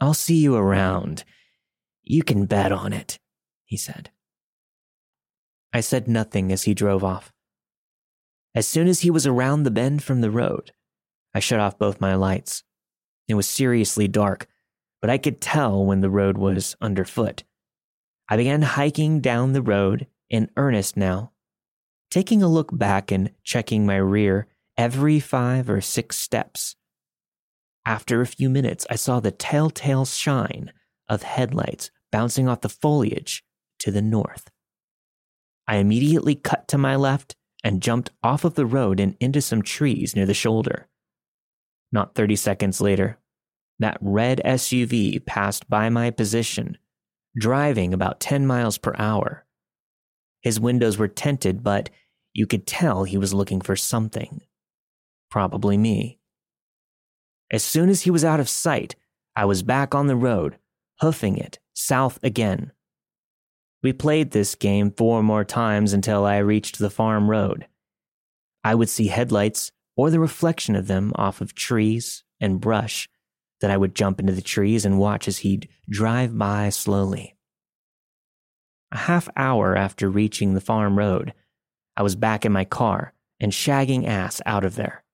I'll 0.00 0.14
see 0.14 0.36
you 0.36 0.54
around. 0.54 1.24
You 2.02 2.22
can 2.22 2.46
bet 2.46 2.70
on 2.70 2.92
it, 2.92 3.18
he 3.64 3.76
said. 3.76 4.10
I 5.72 5.80
said 5.80 6.06
nothing 6.06 6.52
as 6.52 6.62
he 6.62 6.74
drove 6.74 7.02
off. 7.02 7.32
As 8.54 8.68
soon 8.68 8.86
as 8.86 9.00
he 9.00 9.10
was 9.10 9.26
around 9.26 9.64
the 9.64 9.70
bend 9.70 10.02
from 10.02 10.20
the 10.20 10.30
road, 10.30 10.72
I 11.34 11.40
shut 11.40 11.60
off 11.60 11.78
both 11.78 12.00
my 12.00 12.14
lights. 12.14 12.62
It 13.26 13.34
was 13.34 13.48
seriously 13.48 14.06
dark, 14.06 14.46
but 15.00 15.10
I 15.10 15.18
could 15.18 15.40
tell 15.40 15.84
when 15.84 16.00
the 16.00 16.10
road 16.10 16.38
was 16.38 16.76
underfoot. 16.80 17.42
I 18.28 18.36
began 18.36 18.62
hiking 18.62 19.20
down 19.20 19.52
the 19.52 19.62
road 19.62 20.06
in 20.28 20.50
earnest 20.56 20.96
now, 20.96 21.32
taking 22.10 22.42
a 22.42 22.48
look 22.48 22.76
back 22.76 23.12
and 23.12 23.30
checking 23.44 23.86
my 23.86 23.96
rear 23.96 24.48
every 24.76 25.20
five 25.20 25.70
or 25.70 25.80
six 25.80 26.16
steps. 26.16 26.74
After 27.84 28.20
a 28.20 28.26
few 28.26 28.50
minutes, 28.50 28.84
I 28.90 28.96
saw 28.96 29.20
the 29.20 29.30
telltale 29.30 30.04
shine 30.04 30.72
of 31.08 31.22
headlights 31.22 31.90
bouncing 32.10 32.48
off 32.48 32.62
the 32.62 32.68
foliage 32.68 33.44
to 33.78 33.92
the 33.92 34.02
north. 34.02 34.50
I 35.68 35.76
immediately 35.76 36.34
cut 36.34 36.66
to 36.68 36.78
my 36.78 36.96
left 36.96 37.36
and 37.62 37.82
jumped 37.82 38.10
off 38.22 38.44
of 38.44 38.54
the 38.54 38.66
road 38.66 38.98
and 38.98 39.16
into 39.20 39.40
some 39.40 39.62
trees 39.62 40.16
near 40.16 40.26
the 40.26 40.34
shoulder. 40.34 40.88
Not 41.92 42.14
30 42.14 42.36
seconds 42.36 42.80
later, 42.80 43.18
that 43.78 43.98
red 44.00 44.40
SUV 44.44 45.24
passed 45.24 45.68
by 45.68 45.88
my 45.88 46.10
position 46.10 46.78
driving 47.36 47.92
about 47.92 48.20
10 48.20 48.46
miles 48.46 48.78
per 48.78 48.94
hour. 48.98 49.44
His 50.40 50.60
windows 50.60 50.98
were 50.98 51.08
tinted, 51.08 51.62
but 51.62 51.90
you 52.32 52.46
could 52.46 52.66
tell 52.66 53.04
he 53.04 53.18
was 53.18 53.34
looking 53.34 53.60
for 53.60 53.76
something. 53.76 54.42
Probably 55.30 55.76
me. 55.76 56.18
As 57.50 57.62
soon 57.62 57.88
as 57.88 58.02
he 58.02 58.10
was 58.10 58.24
out 58.24 58.40
of 58.40 58.48
sight, 58.48 58.96
I 59.34 59.44
was 59.44 59.62
back 59.62 59.94
on 59.94 60.06
the 60.06 60.16
road, 60.16 60.58
hoofing 61.00 61.36
it 61.36 61.58
south 61.74 62.18
again. 62.22 62.72
We 63.82 63.92
played 63.92 64.30
this 64.30 64.54
game 64.54 64.90
four 64.90 65.22
more 65.22 65.44
times 65.44 65.92
until 65.92 66.24
I 66.24 66.38
reached 66.38 66.78
the 66.78 66.90
farm 66.90 67.30
road. 67.30 67.66
I 68.64 68.74
would 68.74 68.88
see 68.88 69.08
headlights 69.08 69.70
or 69.96 70.10
the 70.10 70.20
reflection 70.20 70.74
of 70.74 70.86
them 70.86 71.12
off 71.14 71.40
of 71.40 71.54
trees 71.54 72.24
and 72.40 72.60
brush 72.60 73.08
then 73.60 73.70
I 73.70 73.76
would 73.76 73.94
jump 73.94 74.20
into 74.20 74.32
the 74.32 74.42
trees 74.42 74.84
and 74.84 74.98
watch 74.98 75.28
as 75.28 75.38
he'd 75.38 75.68
drive 75.88 76.36
by 76.36 76.68
slowly. 76.68 77.36
A 78.92 78.98
half 78.98 79.28
hour 79.36 79.76
after 79.76 80.08
reaching 80.08 80.54
the 80.54 80.60
farm 80.60 80.98
road, 80.98 81.32
I 81.96 82.02
was 82.02 82.16
back 82.16 82.44
in 82.44 82.52
my 82.52 82.64
car 82.64 83.14
and 83.40 83.52
shagging 83.52 84.06
ass 84.06 84.40
out 84.46 84.64
of 84.64 84.76
there. 84.76 85.04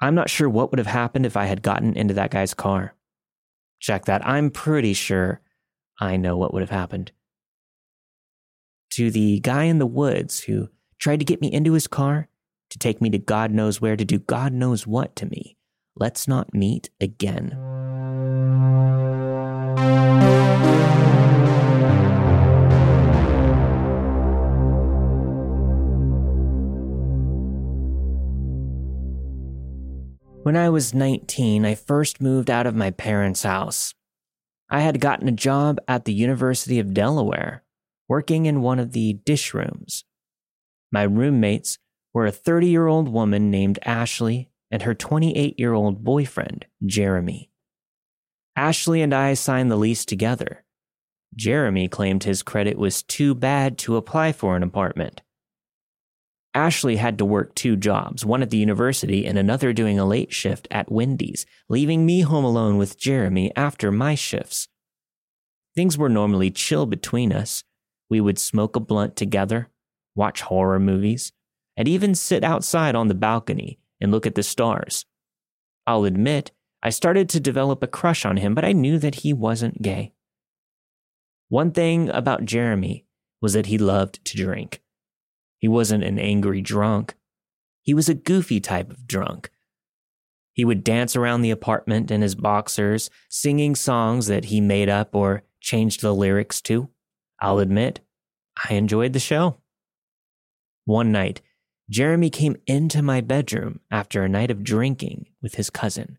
I'm 0.00 0.14
not 0.14 0.30
sure 0.30 0.48
what 0.48 0.70
would 0.70 0.78
have 0.78 0.86
happened 0.86 1.26
if 1.26 1.36
I 1.36 1.46
had 1.46 1.62
gotten 1.62 1.96
into 1.96 2.14
that 2.14 2.30
guy's 2.30 2.54
car. 2.54 2.94
Check 3.80 4.04
that. 4.04 4.26
I'm 4.26 4.50
pretty 4.50 4.92
sure 4.92 5.40
I 6.00 6.16
know 6.16 6.36
what 6.36 6.52
would 6.52 6.62
have 6.62 6.70
happened. 6.70 7.12
To 8.92 9.10
the 9.10 9.40
guy 9.40 9.64
in 9.64 9.78
the 9.78 9.86
woods 9.86 10.40
who 10.40 10.68
tried 10.98 11.18
to 11.18 11.24
get 11.24 11.40
me 11.40 11.52
into 11.52 11.72
his 11.72 11.86
car, 11.86 12.28
to 12.70 12.78
take 12.78 13.00
me 13.00 13.10
to 13.10 13.18
God 13.18 13.50
knows 13.50 13.80
where, 13.80 13.96
to 13.96 14.04
do 14.04 14.18
God 14.18 14.52
knows 14.52 14.86
what 14.86 15.16
to 15.16 15.26
me, 15.26 15.56
Let's 16.00 16.28
not 16.28 16.54
meet 16.54 16.90
again. 17.00 17.56
When 30.44 30.56
I 30.56 30.70
was 30.70 30.94
19, 30.94 31.66
I 31.66 31.74
first 31.74 32.20
moved 32.20 32.48
out 32.48 32.66
of 32.66 32.76
my 32.76 32.92
parents' 32.92 33.42
house. 33.42 33.92
I 34.70 34.80
had 34.80 35.00
gotten 35.00 35.26
a 35.26 35.32
job 35.32 35.78
at 35.88 36.04
the 36.04 36.12
University 36.12 36.78
of 36.78 36.94
Delaware, 36.94 37.64
working 38.08 38.46
in 38.46 38.62
one 38.62 38.78
of 38.78 38.92
the 38.92 39.14
dish 39.24 39.52
rooms. 39.52 40.04
My 40.92 41.02
roommates 41.02 41.78
were 42.14 42.26
a 42.26 42.32
30 42.32 42.68
year 42.68 42.86
old 42.86 43.08
woman 43.08 43.50
named 43.50 43.80
Ashley 43.84 44.48
and 44.70 44.82
her 44.82 44.94
28 44.94 45.58
year 45.58 45.72
old 45.72 46.04
boyfriend, 46.04 46.66
Jeremy. 46.84 47.50
Ashley 48.56 49.02
and 49.02 49.14
I 49.14 49.34
signed 49.34 49.70
the 49.70 49.76
lease 49.76 50.04
together. 50.04 50.64
Jeremy 51.34 51.88
claimed 51.88 52.24
his 52.24 52.42
credit 52.42 52.76
was 52.78 53.02
too 53.02 53.34
bad 53.34 53.78
to 53.78 53.96
apply 53.96 54.32
for 54.32 54.56
an 54.56 54.62
apartment. 54.62 55.22
Ashley 56.54 56.96
had 56.96 57.18
to 57.18 57.24
work 57.24 57.54
two 57.54 57.76
jobs, 57.76 58.24
one 58.24 58.42
at 58.42 58.50
the 58.50 58.56
university 58.56 59.26
and 59.26 59.38
another 59.38 59.72
doing 59.72 59.98
a 59.98 60.06
late 60.06 60.32
shift 60.32 60.66
at 60.70 60.90
Wendy's, 60.90 61.46
leaving 61.68 62.04
me 62.04 62.22
home 62.22 62.44
alone 62.44 62.78
with 62.78 62.98
Jeremy 62.98 63.52
after 63.54 63.92
my 63.92 64.14
shifts. 64.14 64.66
Things 65.76 65.96
were 65.96 66.08
normally 66.08 66.50
chill 66.50 66.86
between 66.86 67.32
us. 67.32 67.62
We 68.10 68.20
would 68.20 68.38
smoke 68.38 68.74
a 68.74 68.80
blunt 68.80 69.14
together, 69.14 69.68
watch 70.16 70.40
horror 70.40 70.80
movies, 70.80 71.30
and 71.76 71.86
even 71.86 72.14
sit 72.16 72.42
outside 72.42 72.96
on 72.96 73.06
the 73.06 73.14
balcony 73.14 73.78
and 74.00 74.12
look 74.12 74.26
at 74.26 74.34
the 74.34 74.42
stars. 74.42 75.04
I'll 75.86 76.04
admit, 76.04 76.52
I 76.82 76.90
started 76.90 77.28
to 77.30 77.40
develop 77.40 77.82
a 77.82 77.88
crush 77.88 78.24
on 78.24 78.36
him, 78.36 78.54
but 78.54 78.64
I 78.64 78.72
knew 78.72 78.98
that 78.98 79.16
he 79.16 79.32
wasn't 79.32 79.82
gay. 79.82 80.12
One 81.48 81.72
thing 81.72 82.08
about 82.10 82.44
Jeremy 82.44 83.06
was 83.40 83.54
that 83.54 83.66
he 83.66 83.78
loved 83.78 84.24
to 84.26 84.36
drink. 84.36 84.82
He 85.58 85.66
wasn't 85.66 86.04
an 86.04 86.18
angry 86.18 86.60
drunk. 86.60 87.14
He 87.82 87.94
was 87.94 88.08
a 88.08 88.14
goofy 88.14 88.60
type 88.60 88.90
of 88.90 89.06
drunk. 89.06 89.50
He 90.52 90.64
would 90.64 90.84
dance 90.84 91.16
around 91.16 91.42
the 91.42 91.50
apartment 91.50 92.10
in 92.10 92.20
his 92.20 92.34
boxers, 92.34 93.10
singing 93.28 93.74
songs 93.74 94.26
that 94.26 94.46
he 94.46 94.60
made 94.60 94.88
up 94.88 95.14
or 95.14 95.44
changed 95.60 96.00
the 96.00 96.14
lyrics 96.14 96.60
to. 96.62 96.88
I'll 97.40 97.60
admit, 97.60 98.00
I 98.68 98.74
enjoyed 98.74 99.12
the 99.12 99.20
show. 99.20 99.58
One 100.84 101.12
night, 101.12 101.42
Jeremy 101.90 102.28
came 102.28 102.56
into 102.66 103.00
my 103.00 103.20
bedroom 103.20 103.80
after 103.90 104.22
a 104.22 104.28
night 104.28 104.50
of 104.50 104.62
drinking 104.62 105.26
with 105.40 105.54
his 105.54 105.70
cousin. 105.70 106.18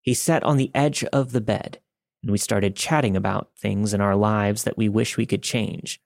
He 0.00 0.14
sat 0.14 0.42
on 0.42 0.56
the 0.56 0.72
edge 0.74 1.04
of 1.04 1.30
the 1.30 1.40
bed, 1.40 1.78
and 2.22 2.32
we 2.32 2.38
started 2.38 2.74
chatting 2.74 3.16
about 3.16 3.50
things 3.56 3.94
in 3.94 4.00
our 4.00 4.16
lives 4.16 4.64
that 4.64 4.76
we 4.76 4.88
wish 4.88 5.16
we 5.16 5.26
could 5.26 5.42
change. 5.42 6.00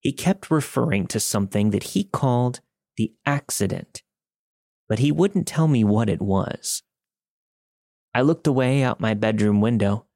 He 0.00 0.12
kept 0.12 0.50
referring 0.50 1.06
to 1.08 1.20
something 1.20 1.70
that 1.70 1.84
he 1.84 2.04
called 2.04 2.60
the 2.96 3.14
accident, 3.24 4.02
but 4.88 4.98
he 4.98 5.12
wouldn't 5.12 5.46
tell 5.46 5.68
me 5.68 5.82
what 5.82 6.10
it 6.10 6.20
was. 6.20 6.82
I 8.14 8.20
looked 8.20 8.46
away 8.46 8.82
out 8.82 9.00
my 9.00 9.14
bedroom 9.14 9.60
window, 9.62 10.06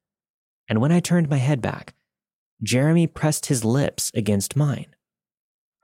and 0.68 0.80
when 0.80 0.92
I 0.92 1.00
turned 1.00 1.30
my 1.30 1.38
head 1.38 1.62
back, 1.62 1.94
Jeremy 2.62 3.06
pressed 3.06 3.46
his 3.46 3.64
lips 3.64 4.10
against 4.14 4.56
mine. 4.56 4.95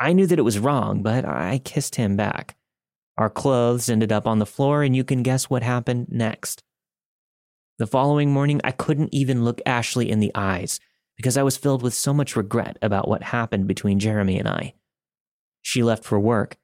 I 0.02 0.14
knew 0.14 0.26
that 0.26 0.38
it 0.40 0.42
was 0.42 0.58
wrong, 0.58 1.04
but 1.04 1.24
I 1.24 1.60
kissed 1.62 1.94
him 1.94 2.16
back. 2.16 2.56
Our 3.16 3.30
clothes 3.30 3.88
ended 3.88 4.10
up 4.10 4.26
on 4.26 4.40
the 4.40 4.46
floor, 4.46 4.82
and 4.82 4.96
you 4.96 5.04
can 5.04 5.22
guess 5.22 5.48
what 5.48 5.62
happened 5.62 6.08
next. 6.10 6.64
The 7.78 7.86
following 7.86 8.32
morning, 8.32 8.60
I 8.64 8.72
couldn't 8.72 9.14
even 9.14 9.44
look 9.44 9.60
Ashley 9.64 10.10
in 10.10 10.18
the 10.18 10.32
eyes 10.34 10.80
because 11.16 11.36
I 11.36 11.44
was 11.44 11.56
filled 11.56 11.84
with 11.84 11.94
so 11.94 12.12
much 12.12 12.34
regret 12.34 12.78
about 12.82 13.06
what 13.06 13.22
happened 13.22 13.68
between 13.68 14.00
Jeremy 14.00 14.40
and 14.40 14.48
I. 14.48 14.74
She 15.60 15.84
left 15.84 16.02
for 16.02 16.18
work, 16.18 16.56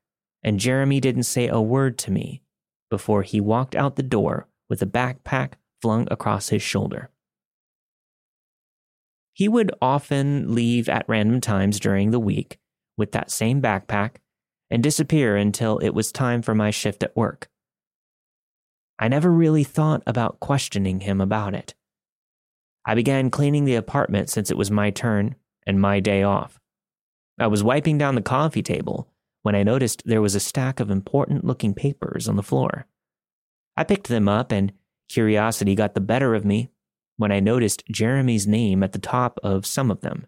and 0.42 0.58
Jeremy 0.58 0.98
didn't 0.98 1.22
say 1.22 1.46
a 1.46 1.60
word 1.60 1.96
to 1.98 2.10
me 2.10 2.42
before 2.90 3.22
he 3.22 3.40
walked 3.40 3.76
out 3.76 3.94
the 3.94 4.02
door 4.02 4.48
with 4.68 4.82
a 4.82 4.86
backpack 4.86 5.52
flung 5.80 6.08
across 6.10 6.48
his 6.48 6.62
shoulder. 6.62 7.10
He 9.32 9.46
would 9.46 9.70
often 9.80 10.56
leave 10.56 10.88
at 10.88 11.08
random 11.08 11.40
times 11.40 11.78
during 11.78 12.10
the 12.10 12.18
week 12.18 12.58
with 12.98 13.12
that 13.12 13.30
same 13.30 13.62
backpack 13.62 14.16
and 14.70 14.82
disappear 14.82 15.36
until 15.36 15.78
it 15.78 15.90
was 15.90 16.12
time 16.12 16.42
for 16.42 16.54
my 16.54 16.70
shift 16.70 17.02
at 17.02 17.16
work. 17.16 17.48
I 18.98 19.08
never 19.08 19.30
really 19.30 19.64
thought 19.64 20.02
about 20.06 20.40
questioning 20.40 21.00
him 21.00 21.20
about 21.20 21.54
it. 21.54 21.74
I 22.84 22.94
began 22.94 23.30
cleaning 23.30 23.64
the 23.64 23.76
apartment 23.76 24.28
since 24.28 24.50
it 24.50 24.56
was 24.56 24.70
my 24.70 24.90
turn 24.90 25.36
and 25.66 25.80
my 25.80 26.00
day 26.00 26.22
off. 26.22 26.58
I 27.38 27.46
was 27.46 27.62
wiping 27.62 27.98
down 27.98 28.16
the 28.16 28.22
coffee 28.22 28.62
table 28.62 29.08
when 29.42 29.54
I 29.54 29.62
noticed 29.62 30.02
there 30.04 30.22
was 30.22 30.34
a 30.34 30.40
stack 30.40 30.80
of 30.80 30.90
important 30.90 31.44
looking 31.44 31.74
papers 31.74 32.28
on 32.28 32.36
the 32.36 32.42
floor. 32.42 32.86
I 33.76 33.84
picked 33.84 34.08
them 34.08 34.28
up 34.28 34.50
and 34.50 34.72
curiosity 35.08 35.74
got 35.74 35.94
the 35.94 36.00
better 36.00 36.34
of 36.34 36.44
me 36.44 36.70
when 37.16 37.30
I 37.30 37.40
noticed 37.40 37.84
Jeremy's 37.90 38.46
name 38.46 38.82
at 38.82 38.92
the 38.92 38.98
top 38.98 39.38
of 39.42 39.66
some 39.66 39.90
of 39.90 40.00
them. 40.00 40.26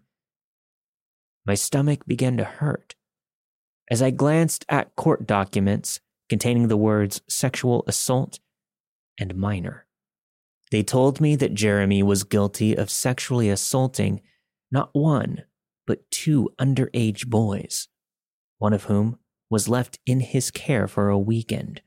My 1.50 1.56
stomach 1.56 2.06
began 2.06 2.36
to 2.36 2.44
hurt. 2.44 2.94
As 3.90 4.00
I 4.02 4.12
glanced 4.12 4.64
at 4.68 4.94
court 4.94 5.26
documents 5.26 5.98
containing 6.28 6.68
the 6.68 6.76
words 6.76 7.22
sexual 7.28 7.82
assault 7.88 8.38
and 9.18 9.34
minor, 9.34 9.88
they 10.70 10.84
told 10.84 11.20
me 11.20 11.34
that 11.34 11.52
Jeremy 11.52 12.04
was 12.04 12.22
guilty 12.22 12.76
of 12.76 12.88
sexually 12.88 13.50
assaulting 13.50 14.20
not 14.70 14.90
one, 14.92 15.42
but 15.88 16.08
two 16.12 16.50
underage 16.60 17.26
boys, 17.26 17.88
one 18.58 18.72
of 18.72 18.84
whom 18.84 19.18
was 19.50 19.68
left 19.68 19.98
in 20.06 20.20
his 20.20 20.52
care 20.52 20.86
for 20.86 21.08
a 21.08 21.18
weekend. 21.18 21.82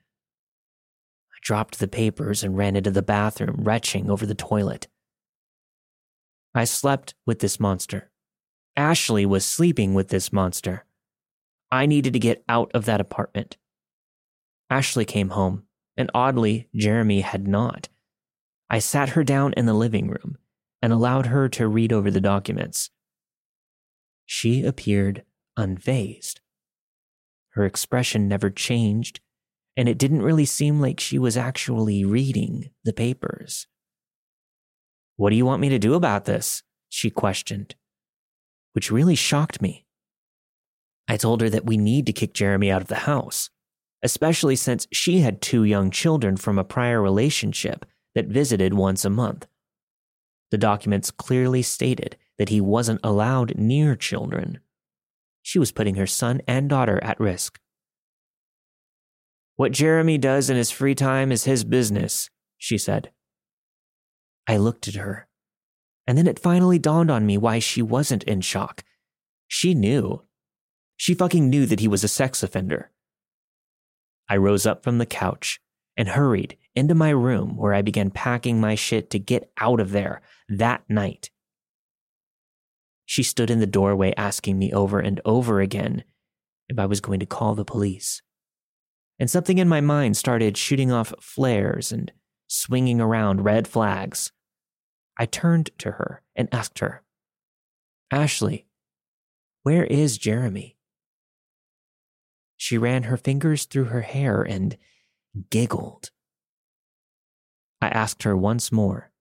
I 1.32 1.40
dropped 1.42 1.80
the 1.80 1.88
papers 1.88 2.44
and 2.44 2.58
ran 2.58 2.76
into 2.76 2.92
the 2.92 3.02
bathroom, 3.02 3.62
retching 3.64 4.10
over 4.10 4.26
the 4.26 4.36
toilet. 4.36 4.88
I 6.54 6.66
slept 6.66 7.16
with 7.26 7.40
this 7.40 7.62
monster. 7.62 8.10
Ashley 8.76 9.26
was 9.26 9.46
sleeping 9.46 9.94
with 9.94 10.10
this 10.10 10.34
monster. 10.34 10.86
I 11.72 11.86
needed 11.86 12.14
to 12.14 12.20
get 12.20 12.44
out 12.50 12.72
of 12.74 12.86
that 12.86 13.02
apartment. 13.02 13.58
Ashley 14.70 15.06
came 15.06 15.30
home, 15.30 15.64
and 15.96 16.10
oddly, 16.14 16.70
Jeremy 16.76 17.22
had 17.22 17.48
not. 17.48 17.90
I 18.70 18.80
sat 18.80 19.10
her 19.10 19.24
down 19.24 19.54
in 19.54 19.68
the 19.68 19.74
living 19.74 20.08
room 20.08 20.38
and 20.82 20.92
allowed 20.92 21.28
her 21.28 21.48
to 21.50 21.68
read 21.68 21.94
over 21.94 22.10
the 22.10 22.22
documents. 22.22 22.90
She 24.26 24.64
appeared 24.64 25.24
unfazed. 25.58 26.40
Her 27.52 27.66
expression 27.66 28.28
never 28.28 28.50
changed, 28.50 29.20
and 29.78 29.88
it 29.88 30.00
didn't 30.00 30.24
really 30.24 30.46
seem 30.46 30.82
like 30.82 31.00
she 31.00 31.20
was 31.20 31.38
actually 31.38 32.04
reading 32.04 32.72
the 32.84 32.94
papers. 32.94 33.68
What 35.16 35.30
do 35.30 35.36
you 35.36 35.46
want 35.46 35.62
me 35.62 35.70
to 35.70 35.78
do 35.78 35.94
about 35.94 36.26
this? 36.26 36.64
She 36.90 37.12
questioned, 37.12 37.76
which 38.74 38.92
really 38.92 39.16
shocked 39.16 39.62
me. 39.62 39.86
I 41.08 41.18
told 41.18 41.42
her 41.42 41.50
that 41.50 41.66
we 41.66 41.78
need 41.78 42.06
to 42.06 42.14
kick 42.14 42.34
Jeremy 42.34 42.72
out 42.72 42.82
of 42.82 42.88
the 42.88 42.96
house, 42.96 43.50
especially 44.02 44.56
since 44.56 44.88
she 44.92 45.20
had 45.20 45.42
two 45.42 45.64
young 45.64 45.92
children 45.92 46.38
from 46.38 46.60
a 46.60 46.64
prior 46.64 47.02
relationship 47.02 47.86
that 48.16 48.28
visited 48.28 48.74
once 48.74 49.06
a 49.06 49.10
month. 49.10 49.48
The 50.52 50.58
documents 50.58 51.12
clearly 51.12 51.62
stated 51.62 52.18
that 52.38 52.50
he 52.50 52.62
wasn't 52.62 53.00
allowed 53.04 53.58
near 53.58 53.96
children. 53.96 54.60
She 55.42 55.60
was 55.60 55.72
putting 55.72 55.96
her 55.96 56.08
son 56.08 56.42
and 56.48 56.70
daughter 56.70 57.00
at 57.04 57.20
risk. 57.20 57.60
What 59.56 59.72
Jeremy 59.72 60.18
does 60.18 60.50
in 60.50 60.58
his 60.58 60.72
free 60.72 60.96
time 60.96 61.32
is 61.32 61.44
his 61.44 61.64
business, 61.64 62.30
she 62.58 62.78
said. 62.78 63.12
I 64.48 64.58
looked 64.58 64.88
at 64.88 64.96
her. 64.96 65.28
And 66.06 66.18
then 66.18 66.28
it 66.28 66.40
finally 66.40 66.80
dawned 66.80 67.10
on 67.10 67.26
me 67.26 67.38
why 67.38 67.60
she 67.60 67.82
wasn't 67.82 68.24
in 68.24 68.42
shock. 68.42 68.84
She 69.48 69.74
knew. 69.74 70.24
She 70.98 71.14
fucking 71.14 71.50
knew 71.50 71.66
that 71.66 71.80
he 71.80 71.88
was 71.88 72.04
a 72.04 72.10
sex 72.10 72.44
offender. 72.44 72.92
I 74.30 74.38
rose 74.38 74.66
up 74.66 74.84
from 74.84 74.98
the 74.98 75.06
couch 75.06 75.60
and 75.96 76.10
hurried 76.10 76.58
into 76.76 76.96
my 76.96 77.10
room 77.10 77.56
where 77.56 77.74
I 77.74 77.82
began 77.82 78.10
packing 78.10 78.60
my 78.60 78.76
shit 78.76 79.10
to 79.12 79.20
get 79.20 79.52
out 79.60 79.80
of 79.80 79.92
there 79.92 80.22
that 80.50 80.84
night. 80.90 81.30
She 83.06 83.24
stood 83.24 83.50
in 83.50 83.60
the 83.60 83.68
doorway 83.68 84.14
asking 84.18 84.58
me 84.58 84.72
over 84.72 85.00
and 85.00 85.22
over 85.26 85.62
again 85.62 86.04
if 86.70 86.80
I 86.80 86.86
was 86.86 87.02
going 87.02 87.20
to 87.20 87.26
call 87.26 87.54
the 87.56 87.66
police. 87.66 88.22
And 89.20 89.30
something 89.30 89.58
in 89.58 89.70
my 89.70 89.82
mind 89.82 90.18
started 90.18 90.58
shooting 90.58 90.92
off 90.92 91.14
flares 91.20 91.92
and 91.92 92.12
swinging 92.48 93.00
around 93.00 93.44
red 93.44 93.68
flags. 93.68 94.32
I 95.18 95.26
turned 95.26 95.70
to 95.80 95.92
her 95.92 96.22
and 96.36 96.50
asked 96.52 96.80
her, 96.80 97.04
Ashley, 98.12 98.68
where 99.64 99.84
is 99.86 100.18
Jeremy? 100.18 100.78
She 102.58 102.78
ran 102.78 103.04
her 103.04 103.18
fingers 103.18 103.66
through 103.66 103.86
her 103.86 104.02
hair 104.02 104.42
and 104.42 104.78
giggled. 105.50 106.12
I 107.82 107.90
asked 107.90 108.24
her 108.24 108.38
once 108.38 108.72
more, 108.72 109.12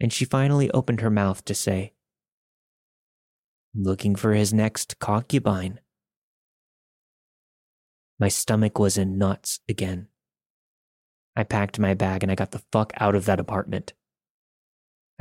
and 0.00 0.12
she 0.12 0.24
finally 0.24 0.70
opened 0.72 1.00
her 1.00 1.10
mouth 1.10 1.44
to 1.44 1.54
say, 1.54 1.92
Looking 3.74 4.16
for 4.16 4.34
his 4.34 4.52
next 4.52 4.98
concubine. 4.98 5.80
My 8.18 8.28
stomach 8.28 8.78
was 8.78 8.98
in 8.98 9.18
knots 9.18 9.60
again. 9.68 10.08
I 11.34 11.44
packed 11.44 11.78
my 11.78 11.94
bag 11.94 12.22
and 12.22 12.30
I 12.30 12.34
got 12.34 12.50
the 12.50 12.62
fuck 12.70 12.92
out 12.98 13.14
of 13.14 13.24
that 13.24 13.40
apartment. 13.40 13.94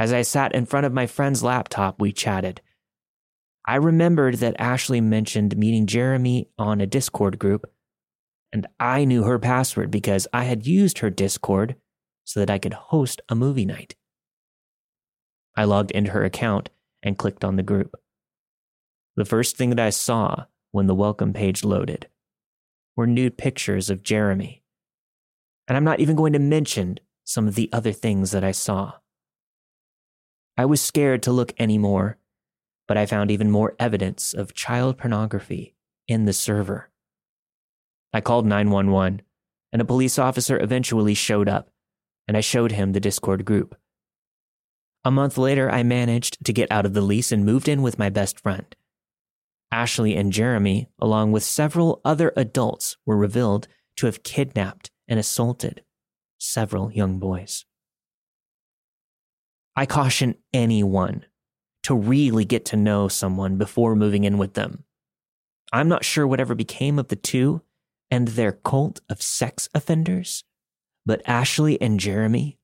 As 0.01 0.11
I 0.11 0.23
sat 0.23 0.55
in 0.55 0.65
front 0.65 0.87
of 0.87 0.93
my 0.93 1.05
friend's 1.05 1.43
laptop, 1.43 2.01
we 2.01 2.11
chatted. 2.11 2.59
I 3.67 3.75
remembered 3.75 4.37
that 4.37 4.59
Ashley 4.59 4.99
mentioned 4.99 5.55
meeting 5.55 5.85
Jeremy 5.85 6.49
on 6.57 6.81
a 6.81 6.87
Discord 6.87 7.37
group, 7.37 7.71
and 8.51 8.65
I 8.79 9.05
knew 9.05 9.25
her 9.25 9.37
password 9.37 9.91
because 9.91 10.27
I 10.33 10.45
had 10.45 10.65
used 10.65 10.97
her 10.97 11.11
Discord 11.11 11.75
so 12.23 12.39
that 12.39 12.49
I 12.49 12.57
could 12.57 12.73
host 12.73 13.21
a 13.29 13.35
movie 13.35 13.63
night. 13.63 13.93
I 15.55 15.65
logged 15.65 15.91
into 15.91 16.09
her 16.13 16.23
account 16.23 16.71
and 17.03 17.15
clicked 17.15 17.43
on 17.43 17.55
the 17.55 17.61
group. 17.61 17.95
The 19.17 19.23
first 19.23 19.55
thing 19.55 19.69
that 19.69 19.79
I 19.79 19.91
saw 19.91 20.45
when 20.71 20.87
the 20.87 20.95
welcome 20.95 21.31
page 21.31 21.63
loaded 21.63 22.07
were 22.95 23.05
nude 23.05 23.37
pictures 23.37 23.91
of 23.91 24.01
Jeremy 24.01 24.63
and 25.67 25.77
I'm 25.77 25.83
not 25.83 25.99
even 25.99 26.15
going 26.15 26.33
to 26.33 26.39
mention 26.39 26.97
some 27.23 27.47
of 27.47 27.53
the 27.53 27.69
other 27.71 27.91
things 27.91 28.31
that 28.31 28.43
I 28.43 28.51
saw. 28.51 28.93
I 30.61 30.65
was 30.65 30.79
scared 30.79 31.23
to 31.23 31.31
look 31.31 31.55
anymore, 31.57 32.19
but 32.87 32.95
I 32.95 33.07
found 33.07 33.31
even 33.31 33.49
more 33.49 33.73
evidence 33.79 34.31
of 34.31 34.53
child 34.53 34.99
pornography 34.99 35.73
in 36.07 36.25
the 36.25 36.33
server. 36.33 36.91
I 38.13 38.21
called 38.21 38.45
911, 38.45 39.23
and 39.73 39.81
a 39.81 39.85
police 39.85 40.19
officer 40.19 40.61
eventually 40.61 41.15
showed 41.15 41.49
up 41.49 41.71
and 42.27 42.37
I 42.37 42.41
showed 42.41 42.73
him 42.73 42.91
the 42.91 42.99
Discord 42.99 43.43
group. 43.43 43.75
A 45.03 45.09
month 45.09 45.35
later, 45.35 45.67
I 45.67 45.81
managed 45.81 46.45
to 46.45 46.53
get 46.53 46.71
out 46.71 46.85
of 46.85 46.93
the 46.93 47.01
lease 47.01 47.31
and 47.31 47.43
moved 47.43 47.67
in 47.67 47.81
with 47.81 47.97
my 47.97 48.11
best 48.11 48.39
friend. 48.39 48.75
Ashley 49.71 50.15
and 50.15 50.31
Jeremy, 50.31 50.89
along 50.99 51.31
with 51.31 51.41
several 51.41 52.01
other 52.05 52.33
adults, 52.37 52.97
were 53.03 53.17
revealed 53.17 53.67
to 53.95 54.05
have 54.05 54.21
kidnapped 54.21 54.91
and 55.07 55.19
assaulted 55.19 55.83
several 56.37 56.91
young 56.91 57.17
boys. 57.17 57.65
I 59.75 59.85
caution 59.85 60.35
anyone 60.53 61.25
to 61.83 61.95
really 61.95 62.45
get 62.45 62.65
to 62.65 62.75
know 62.75 63.07
someone 63.07 63.57
before 63.57 63.95
moving 63.95 64.23
in 64.23 64.37
with 64.37 64.53
them. 64.53 64.83
I'm 65.73 65.87
not 65.87 66.03
sure 66.03 66.27
whatever 66.27 66.53
became 66.53 66.99
of 66.99 67.07
the 67.07 67.15
two 67.15 67.61
and 68.09 68.27
their 68.27 68.51
cult 68.51 68.99
of 69.09 69.21
sex 69.21 69.69
offenders, 69.73 70.43
but 71.05 71.21
Ashley 71.25 71.81
and 71.81 71.99
Jeremy, 71.99 72.59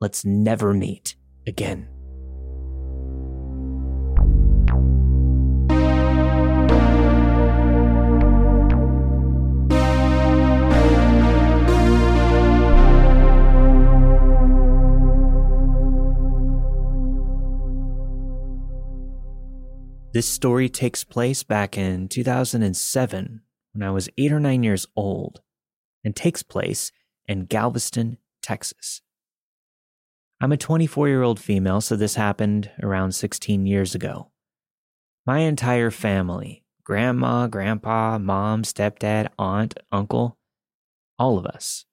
let's 0.00 0.24
never 0.24 0.74
meet 0.74 1.16
again. 1.46 1.95
This 20.16 20.26
story 20.26 20.70
takes 20.70 21.04
place 21.04 21.42
back 21.42 21.76
in 21.76 22.08
2007 22.08 23.42
when 23.74 23.82
I 23.86 23.90
was 23.90 24.08
eight 24.16 24.32
or 24.32 24.40
nine 24.40 24.62
years 24.62 24.86
old 24.96 25.42
and 26.02 26.16
takes 26.16 26.42
place 26.42 26.90
in 27.26 27.44
Galveston, 27.44 28.16
Texas. 28.42 29.02
I'm 30.40 30.52
a 30.52 30.56
24 30.56 31.08
year 31.08 31.22
old 31.22 31.38
female, 31.38 31.82
so 31.82 31.96
this 31.96 32.14
happened 32.14 32.70
around 32.82 33.12
16 33.12 33.66
years 33.66 33.94
ago. 33.94 34.30
My 35.26 35.40
entire 35.40 35.90
family 35.90 36.64
grandma, 36.82 37.46
grandpa, 37.46 38.18
mom, 38.18 38.62
stepdad, 38.62 39.28
aunt, 39.38 39.74
uncle 39.92 40.38
all 41.18 41.36
of 41.36 41.44
us 41.44 41.84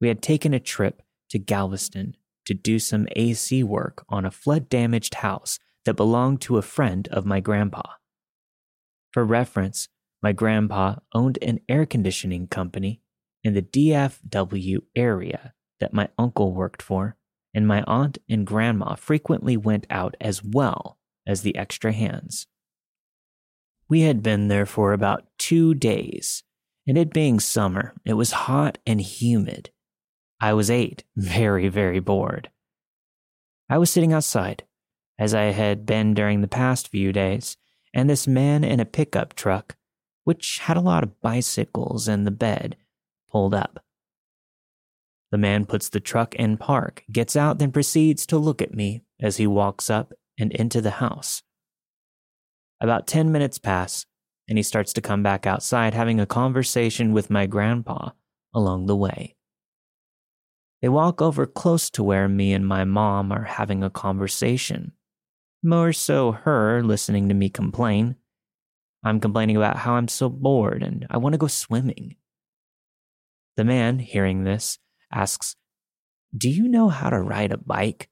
we 0.00 0.08
had 0.08 0.22
taken 0.22 0.54
a 0.54 0.58
trip 0.58 1.02
to 1.28 1.38
Galveston 1.38 2.16
to 2.46 2.54
do 2.54 2.78
some 2.78 3.06
AC 3.14 3.62
work 3.62 4.06
on 4.08 4.24
a 4.24 4.30
flood 4.30 4.70
damaged 4.70 5.16
house 5.16 5.58
that 5.86 5.94
belonged 5.94 6.42
to 6.42 6.58
a 6.58 6.62
friend 6.62 7.08
of 7.08 7.24
my 7.24 7.40
grandpa. 7.40 7.82
For 9.12 9.24
reference, 9.24 9.88
my 10.22 10.32
grandpa 10.32 10.96
owned 11.14 11.38
an 11.40 11.60
air 11.68 11.86
conditioning 11.86 12.48
company 12.48 13.00
in 13.42 13.54
the 13.54 13.62
DFW 13.62 14.78
area 14.94 15.54
that 15.80 15.94
my 15.94 16.08
uncle 16.18 16.52
worked 16.52 16.82
for, 16.82 17.16
and 17.54 17.66
my 17.66 17.82
aunt 17.86 18.18
and 18.28 18.46
grandma 18.46 18.96
frequently 18.96 19.56
went 19.56 19.86
out 19.88 20.16
as 20.20 20.42
well 20.42 20.98
as 21.26 21.42
the 21.42 21.56
extra 21.56 21.92
hands. 21.92 22.46
We 23.88 24.00
had 24.00 24.22
been 24.22 24.48
there 24.48 24.66
for 24.66 24.92
about 24.92 25.26
two 25.38 25.72
days, 25.74 26.42
and 26.86 26.98
it 26.98 27.12
being 27.12 27.38
summer, 27.38 27.94
it 28.04 28.14
was 28.14 28.32
hot 28.32 28.78
and 28.86 29.00
humid. 29.00 29.70
I 30.40 30.52
was 30.54 30.70
eight, 30.70 31.04
very, 31.16 31.68
very 31.68 32.00
bored. 32.00 32.50
I 33.70 33.78
was 33.78 33.90
sitting 33.90 34.12
outside, 34.12 34.64
as 35.18 35.34
I 35.34 35.44
had 35.44 35.86
been 35.86 36.14
during 36.14 36.40
the 36.40 36.48
past 36.48 36.88
few 36.88 37.12
days, 37.12 37.56
and 37.94 38.08
this 38.08 38.26
man 38.26 38.64
in 38.64 38.80
a 38.80 38.84
pickup 38.84 39.34
truck, 39.34 39.76
which 40.24 40.58
had 40.58 40.76
a 40.76 40.82
lot 40.82 41.02
of 41.02 41.20
bicycles 41.20 42.08
in 42.08 42.24
the 42.24 42.30
bed, 42.30 42.76
pulled 43.30 43.54
up. 43.54 43.82
The 45.30 45.38
man 45.38 45.66
puts 45.66 45.88
the 45.88 46.00
truck 46.00 46.34
in 46.34 46.56
park, 46.56 47.04
gets 47.10 47.36
out, 47.36 47.58
then 47.58 47.72
proceeds 47.72 48.26
to 48.26 48.38
look 48.38 48.60
at 48.60 48.74
me 48.74 49.02
as 49.20 49.38
he 49.38 49.46
walks 49.46 49.90
up 49.90 50.12
and 50.38 50.52
into 50.52 50.80
the 50.80 50.92
house. 50.92 51.42
About 52.80 53.06
10 53.06 53.32
minutes 53.32 53.58
pass, 53.58 54.04
and 54.48 54.58
he 54.58 54.62
starts 54.62 54.92
to 54.92 55.00
come 55.00 55.22
back 55.22 55.46
outside, 55.46 55.94
having 55.94 56.20
a 56.20 56.26
conversation 56.26 57.12
with 57.12 57.30
my 57.30 57.46
grandpa 57.46 58.10
along 58.54 58.86
the 58.86 58.96
way. 58.96 59.34
They 60.82 60.88
walk 60.88 61.22
over 61.22 61.46
close 61.46 61.88
to 61.90 62.04
where 62.04 62.28
me 62.28 62.52
and 62.52 62.66
my 62.66 62.84
mom 62.84 63.32
are 63.32 63.44
having 63.44 63.82
a 63.82 63.90
conversation 63.90 64.92
more 65.66 65.92
so 65.92 66.32
her 66.32 66.82
listening 66.82 67.28
to 67.28 67.34
me 67.34 67.50
complain. 67.50 68.16
I'm 69.04 69.20
complaining 69.20 69.56
about 69.56 69.76
how 69.78 69.94
I'm 69.94 70.08
so 70.08 70.28
bored 70.28 70.82
and 70.82 71.06
I 71.10 71.18
want 71.18 71.34
to 71.34 71.38
go 71.38 71.46
swimming. 71.46 72.16
The 73.56 73.64
man, 73.64 73.98
hearing 73.98 74.44
this, 74.44 74.78
asks, 75.12 75.56
Do 76.36 76.48
you 76.48 76.68
know 76.68 76.88
how 76.88 77.10
to 77.10 77.20
ride 77.20 77.52
a 77.52 77.58
bike? 77.58 78.08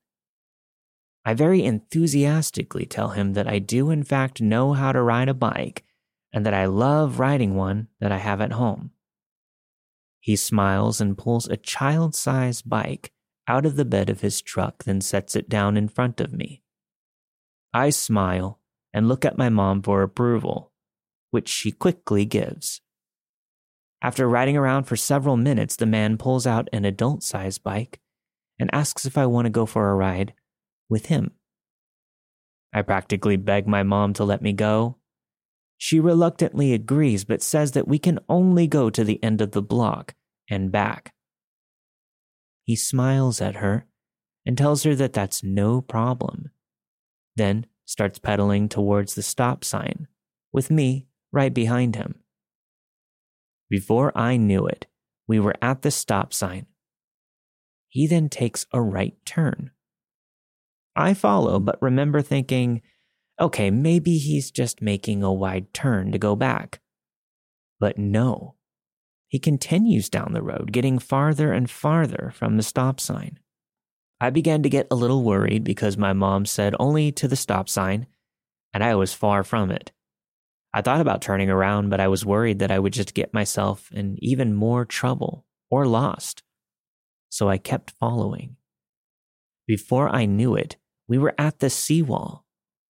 I 1.25 1.35
very 1.35 1.64
enthusiastically 1.64 2.85
tell 2.85 3.11
him 3.11 3.33
that 3.33 3.49
I 3.49 3.59
do, 3.59 3.90
in 3.90 4.03
fact, 4.03 4.43
know 4.43 4.75
how 4.75 4.93
to 4.93 5.03
ride 5.03 5.29
a 5.29 5.35
bike 5.35 5.85
and 6.33 6.45
that 6.45 6.55
I 6.55 6.67
love 6.67 7.19
riding 7.19 7.55
one 7.55 7.88
that 8.01 8.12
I 8.12 8.19
have 8.19 8.40
at 8.40 8.53
home. 8.53 8.90
He 10.21 10.37
smiles 10.37 11.01
and 11.01 11.17
pulls 11.17 11.47
a 11.49 11.57
child 11.57 12.14
sized 12.14 12.69
bike 12.69 13.12
out 13.47 13.67
of 13.67 13.77
the 13.77 13.85
bed 13.85 14.11
of 14.11 14.21
his 14.21 14.40
truck, 14.40 14.85
then 14.85 15.01
sets 15.01 15.37
it 15.37 15.49
down 15.49 15.77
in 15.77 15.88
front 15.88 16.21
of 16.21 16.33
me. 16.33 16.63
I 17.75 17.91
smile 17.91 18.61
and 18.93 19.09
look 19.09 19.25
at 19.25 19.37
my 19.37 19.49
mom 19.49 19.83
for 19.83 20.03
approval, 20.03 20.71
which 21.33 21.49
she 21.49 21.73
quickly 21.73 22.25
gives. 22.25 22.81
After 24.01 24.29
riding 24.29 24.57
around 24.57 24.85
for 24.85 24.95
several 24.95 25.37
minutes, 25.37 25.75
the 25.75 25.85
man 25.85 26.17
pulls 26.17 26.47
out 26.47 26.69
an 26.73 26.85
adult 26.85 27.25
sized 27.25 27.65
bike 27.65 27.99
and 28.61 28.71
asks 28.73 29.05
if 29.05 29.19
I 29.19 29.27
want 29.27 29.47
to 29.47 29.51
go 29.51 29.67
for 29.67 29.91
a 29.91 29.95
ride 29.97 30.35
with 30.89 31.07
him. 31.07 31.33
I 32.73 32.83
practically 32.83 33.37
beg 33.37 33.67
my 33.67 33.83
mom 33.83 34.13
to 34.15 34.25
let 34.25 34.41
me 34.41 34.53
go. 34.53 34.99
She 35.77 35.99
reluctantly 35.99 36.73
agrees, 36.73 37.25
but 37.25 37.43
says 37.43 37.73
that 37.73 37.89
we 37.89 37.99
can 37.99 38.21
only 38.29 38.69
go 38.69 38.89
to 38.89 39.03
the 39.03 39.23
end 39.23 39.41
of 39.41 39.51
the 39.51 39.63
block 39.63 40.15
and 40.49 40.71
back. 40.71 41.13
He 42.63 42.77
smiles 42.77 43.41
at 43.41 43.57
her 43.57 43.87
and 44.47 44.57
tells 44.57 44.85
her 44.85 44.95
that 44.95 45.13
that's 45.13 45.43
no 45.43 45.81
problem 45.81 46.51
then 47.37 47.66
starts 47.85 48.18
pedaling 48.18 48.68
towards 48.68 49.14
the 49.14 49.23
stop 49.23 49.64
sign, 49.64 50.09
with 50.53 50.70
me 50.70 51.07
right 51.33 51.53
behind 51.53 51.97
him. 51.97 52.16
Before 53.68 54.16
I 54.16 54.37
knew 54.37 54.66
it, 54.66 54.87
we 55.27 55.40
were 55.40 55.55
at 55.61 55.83
the 55.83 55.90
stop 55.90 56.33
sign. 56.33 56.66
He 57.88 58.07
then 58.07 58.29
takes 58.29 58.66
a 58.73 58.81
right 58.81 59.14
turn. 59.25 59.70
I 60.97 61.14
follow, 61.14 61.59
but 61.59 61.81
remember 61.83 62.23
thinking, 62.23 62.83
okay, 63.40 63.70
maybe 63.70 64.18
he's 64.18 64.51
just 64.51 64.81
making 64.81 65.23
a 65.23 65.33
wide 65.33 65.73
turn 65.75 66.12
to 66.12 66.18
go 66.18 66.37
back. 66.37 66.81
But 67.81 67.99
no, 67.99 68.55
he 69.27 69.38
continues 69.38 70.09
down 70.09 70.33
the 70.33 70.42
road, 70.42 70.70
getting 70.70 70.99
farther 70.99 71.53
and 71.53 71.68
farther 71.68 72.33
from 72.35 72.57
the 72.57 72.62
stop 72.62 73.01
sign. 73.01 73.38
I 74.25 74.31
began 74.31 74.63
to 74.63 74.71
get 74.71 74.87
a 74.91 74.95
little 74.95 75.23
worried 75.23 75.65
because 75.65 75.99
my 75.99 76.15
mom 76.15 76.47
said 76.47 76.75
only 76.81 77.13
to 77.13 77.29
the 77.29 77.37
stop 77.37 77.69
sign, 77.69 78.07
and 78.73 78.83
I 78.83 78.95
was 78.95 79.13
far 79.13 79.45
from 79.45 79.71
it. 79.71 79.93
I 80.73 80.81
thought 80.81 81.03
about 81.03 81.21
turning 81.21 81.51
around, 81.51 81.91
but 81.91 82.01
I 82.01 82.09
was 82.09 82.25
worried 82.25 82.59
that 82.61 82.71
I 82.71 82.79
would 82.79 82.95
just 82.95 83.13
get 83.13 83.35
myself 83.35 83.93
in 83.93 84.17
even 84.23 84.55
more 84.55 84.87
trouble 84.87 85.45
or 85.71 85.87
lost. 85.87 86.43
So 87.29 87.51
I 87.51 87.59
kept 87.59 87.93
following. 88.01 88.57
Before 89.67 90.09
I 90.09 90.25
knew 90.25 90.57
it, 90.57 90.79
we 91.07 91.19
were 91.19 91.35
at 91.37 91.59
the 91.59 91.69
seawall, 91.69 92.47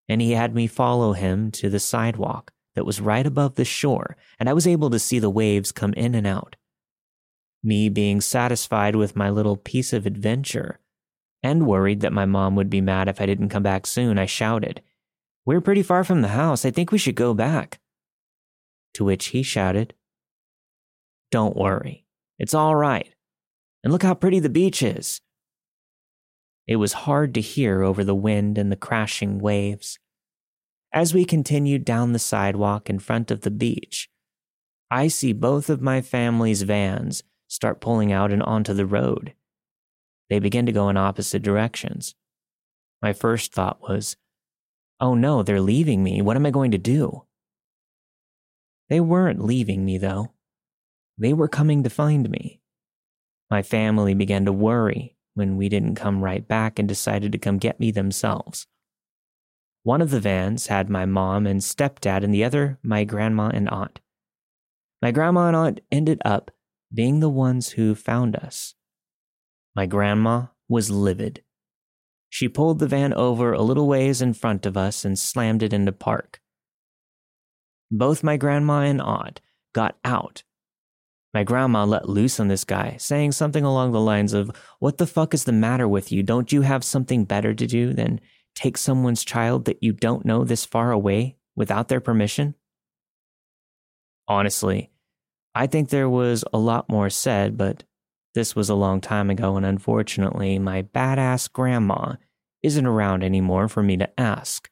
and 0.08 0.22
he 0.22 0.32
had 0.32 0.54
me 0.54 0.68
follow 0.68 1.14
him 1.14 1.50
to 1.50 1.68
the 1.68 1.80
sidewalk 1.80 2.52
that 2.76 2.86
was 2.86 3.00
right 3.00 3.26
above 3.26 3.56
the 3.56 3.64
shore, 3.64 4.16
and 4.38 4.48
I 4.48 4.52
was 4.52 4.68
able 4.68 4.88
to 4.90 5.00
see 5.00 5.18
the 5.18 5.28
waves 5.30 5.72
come 5.72 5.94
in 5.94 6.14
and 6.14 6.28
out. 6.28 6.54
Me 7.64 7.88
being 7.88 8.20
satisfied 8.20 8.94
with 8.94 9.16
my 9.16 9.30
little 9.30 9.56
piece 9.56 9.92
of 9.92 10.06
adventure, 10.06 10.78
and 11.44 11.66
worried 11.66 12.00
that 12.00 12.12
my 12.12 12.24
mom 12.24 12.56
would 12.56 12.70
be 12.70 12.80
mad 12.80 13.06
if 13.06 13.20
I 13.20 13.26
didn't 13.26 13.50
come 13.50 13.62
back 13.62 13.86
soon, 13.86 14.18
I 14.18 14.24
shouted, 14.24 14.80
We're 15.44 15.60
pretty 15.60 15.82
far 15.82 16.02
from 16.02 16.22
the 16.22 16.28
house. 16.28 16.64
I 16.64 16.70
think 16.70 16.90
we 16.90 16.98
should 16.98 17.14
go 17.14 17.34
back. 17.34 17.80
To 18.94 19.04
which 19.04 19.26
he 19.26 19.42
shouted, 19.42 19.92
Don't 21.30 21.54
worry. 21.54 22.06
It's 22.38 22.54
all 22.54 22.74
right. 22.74 23.14
And 23.84 23.92
look 23.92 24.02
how 24.02 24.14
pretty 24.14 24.40
the 24.40 24.48
beach 24.48 24.82
is. 24.82 25.20
It 26.66 26.76
was 26.76 27.04
hard 27.04 27.34
to 27.34 27.42
hear 27.42 27.82
over 27.82 28.02
the 28.02 28.14
wind 28.14 28.56
and 28.56 28.72
the 28.72 28.76
crashing 28.76 29.38
waves. 29.38 29.98
As 30.94 31.12
we 31.12 31.26
continued 31.26 31.84
down 31.84 32.12
the 32.12 32.18
sidewalk 32.18 32.88
in 32.88 32.98
front 32.98 33.30
of 33.30 33.42
the 33.42 33.50
beach, 33.50 34.08
I 34.90 35.08
see 35.08 35.34
both 35.34 35.68
of 35.68 35.82
my 35.82 36.00
family's 36.00 36.62
vans 36.62 37.22
start 37.48 37.82
pulling 37.82 38.12
out 38.12 38.32
and 38.32 38.42
onto 38.42 38.72
the 38.72 38.86
road. 38.86 39.34
They 40.30 40.38
begin 40.38 40.66
to 40.66 40.72
go 40.72 40.88
in 40.88 40.96
opposite 40.96 41.42
directions. 41.42 42.14
My 43.02 43.12
first 43.12 43.52
thought 43.52 43.80
was, 43.82 44.16
oh 45.00 45.14
no, 45.14 45.42
they're 45.42 45.60
leaving 45.60 46.02
me. 46.02 46.22
What 46.22 46.36
am 46.36 46.46
I 46.46 46.50
going 46.50 46.70
to 46.70 46.78
do? 46.78 47.24
They 48.88 49.00
weren't 49.00 49.44
leaving 49.44 49.84
me, 49.84 49.98
though. 49.98 50.32
They 51.18 51.32
were 51.32 51.48
coming 51.48 51.82
to 51.82 51.90
find 51.90 52.28
me. 52.30 52.60
My 53.50 53.62
family 53.62 54.14
began 54.14 54.44
to 54.46 54.52
worry 54.52 55.16
when 55.34 55.56
we 55.56 55.68
didn't 55.68 55.96
come 55.96 56.24
right 56.24 56.46
back 56.46 56.78
and 56.78 56.88
decided 56.88 57.32
to 57.32 57.38
come 57.38 57.58
get 57.58 57.80
me 57.80 57.90
themselves. 57.90 58.66
One 59.82 60.00
of 60.00 60.10
the 60.10 60.20
vans 60.20 60.68
had 60.68 60.88
my 60.88 61.04
mom 61.04 61.46
and 61.46 61.60
stepdad, 61.60 62.24
and 62.24 62.32
the 62.32 62.44
other 62.44 62.78
my 62.82 63.04
grandma 63.04 63.50
and 63.52 63.68
aunt. 63.68 64.00
My 65.02 65.10
grandma 65.10 65.48
and 65.48 65.56
aunt 65.56 65.80
ended 65.92 66.22
up 66.24 66.50
being 66.92 67.20
the 67.20 67.28
ones 67.28 67.70
who 67.70 67.94
found 67.94 68.36
us. 68.36 68.74
My 69.74 69.86
grandma 69.86 70.46
was 70.68 70.90
livid. 70.90 71.42
She 72.28 72.48
pulled 72.48 72.78
the 72.78 72.86
van 72.86 73.12
over 73.12 73.52
a 73.52 73.62
little 73.62 73.86
ways 73.86 74.22
in 74.22 74.34
front 74.34 74.66
of 74.66 74.76
us 74.76 75.04
and 75.04 75.18
slammed 75.18 75.62
it 75.62 75.72
into 75.72 75.92
park. 75.92 76.40
Both 77.90 78.24
my 78.24 78.36
grandma 78.36 78.80
and 78.80 79.00
aunt 79.00 79.40
got 79.72 79.96
out. 80.04 80.42
My 81.32 81.42
grandma 81.42 81.84
let 81.84 82.08
loose 82.08 82.38
on 82.38 82.48
this 82.48 82.64
guy, 82.64 82.96
saying 82.98 83.32
something 83.32 83.64
along 83.64 83.90
the 83.90 84.00
lines 84.00 84.32
of, 84.32 84.50
What 84.78 84.98
the 84.98 85.06
fuck 85.06 85.34
is 85.34 85.44
the 85.44 85.52
matter 85.52 85.88
with 85.88 86.12
you? 86.12 86.22
Don't 86.22 86.52
you 86.52 86.62
have 86.62 86.84
something 86.84 87.24
better 87.24 87.52
to 87.52 87.66
do 87.66 87.92
than 87.92 88.20
take 88.54 88.76
someone's 88.76 89.24
child 89.24 89.64
that 89.64 89.82
you 89.82 89.92
don't 89.92 90.24
know 90.24 90.44
this 90.44 90.64
far 90.64 90.92
away 90.92 91.36
without 91.56 91.88
their 91.88 92.00
permission? 92.00 92.54
Honestly, 94.28 94.90
I 95.54 95.66
think 95.66 95.88
there 95.88 96.08
was 96.08 96.44
a 96.52 96.58
lot 96.58 96.88
more 96.88 97.10
said, 97.10 97.56
but 97.56 97.82
this 98.34 98.56
was 98.56 98.68
a 98.68 98.74
long 98.74 99.00
time 99.00 99.30
ago, 99.30 99.56
and 99.56 99.64
unfortunately, 99.64 100.58
my 100.58 100.82
badass 100.82 101.50
grandma 101.50 102.14
isn't 102.62 102.86
around 102.86 103.22
anymore 103.22 103.68
for 103.68 103.82
me 103.82 103.96
to 103.96 104.20
ask. 104.20 104.70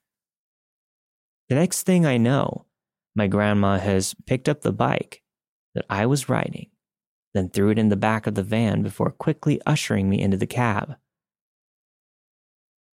The 1.49 1.55
next 1.55 1.83
thing 1.83 2.05
I 2.05 2.17
know, 2.17 2.67
my 3.15 3.27
grandma 3.27 3.79
has 3.79 4.15
picked 4.27 4.49
up 4.49 4.63
the 4.63 4.73
bike 4.73 5.23
that 5.75 5.85
I 5.89 6.07
was 6.07 6.29
riding, 6.29 6.71
then 7.35 7.49
threw 7.49 7.71
it 7.71 7.79
in 7.79 7.89
the 7.89 7.97
back 7.97 8.27
of 8.27 8.35
the 8.35 8.43
van 8.43 8.83
before 8.83 9.11
quickly 9.11 9.61
ushering 9.67 10.09
me 10.09 10.21
into 10.21 10.37
the 10.37 10.47
cab. 10.47 10.97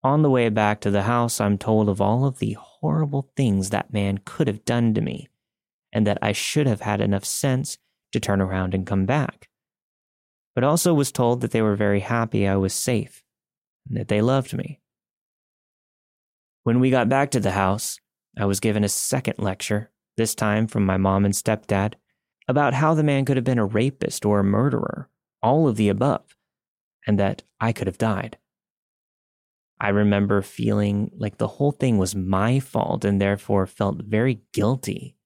On 0.03 0.21
the 0.21 0.29
way 0.29 0.49
back 0.49 0.81
to 0.81 0.91
the 0.91 1.03
house, 1.03 1.41
I'm 1.41 1.57
told 1.57 1.89
of 1.89 1.99
all 1.99 2.25
of 2.25 2.39
the 2.39 2.53
horrible 2.53 3.31
things 3.35 3.71
that 3.71 3.93
man 3.93 4.19
could 4.23 4.47
have 4.47 4.63
done 4.63 4.93
to 4.93 5.01
me, 5.01 5.27
and 5.91 6.07
that 6.07 6.19
I 6.21 6.31
should 6.31 6.67
have 6.67 6.81
had 6.81 7.01
enough 7.01 7.25
sense 7.25 7.77
to 8.11 8.19
turn 8.19 8.41
around 8.41 8.73
and 8.73 8.85
come 8.85 9.05
back. 9.05 9.49
But 10.55 10.63
also 10.63 10.93
was 10.93 11.11
told 11.11 11.41
that 11.41 11.51
they 11.51 11.61
were 11.61 11.75
very 11.75 11.99
happy 11.99 12.47
I 12.47 12.55
was 12.55 12.73
safe 12.73 13.23
and 13.87 13.97
that 13.97 14.07
they 14.07 14.21
loved 14.21 14.53
me. 14.53 14.79
When 16.63 16.79
we 16.79 16.89
got 16.89 17.09
back 17.09 17.29
to 17.31 17.39
the 17.39 17.51
house, 17.51 17.99
I 18.37 18.45
was 18.45 18.59
given 18.59 18.83
a 18.83 18.89
second 18.89 19.35
lecture, 19.37 19.91
this 20.17 20.33
time 20.33 20.65
from 20.67 20.85
my 20.85 20.97
mom 20.97 21.25
and 21.25 21.33
stepdad, 21.33 21.93
about 22.47 22.73
how 22.73 22.93
the 22.93 23.03
man 23.03 23.25
could 23.25 23.37
have 23.37 23.43
been 23.43 23.59
a 23.59 23.65
rapist 23.65 24.25
or 24.25 24.39
a 24.39 24.43
murderer, 24.43 25.09
all 25.43 25.67
of 25.67 25.75
the 25.75 25.89
above, 25.89 26.35
and 27.05 27.19
that 27.19 27.43
I 27.59 27.71
could 27.71 27.87
have 27.87 27.97
died. 27.97 28.37
I 29.79 29.89
remember 29.89 30.41
feeling 30.41 31.11
like 31.17 31.37
the 31.37 31.47
whole 31.47 31.71
thing 31.71 31.97
was 31.97 32.15
my 32.15 32.59
fault 32.59 33.03
and 33.03 33.19
therefore 33.19 33.67
felt 33.67 34.01
very 34.01 34.41
guilty. 34.53 35.17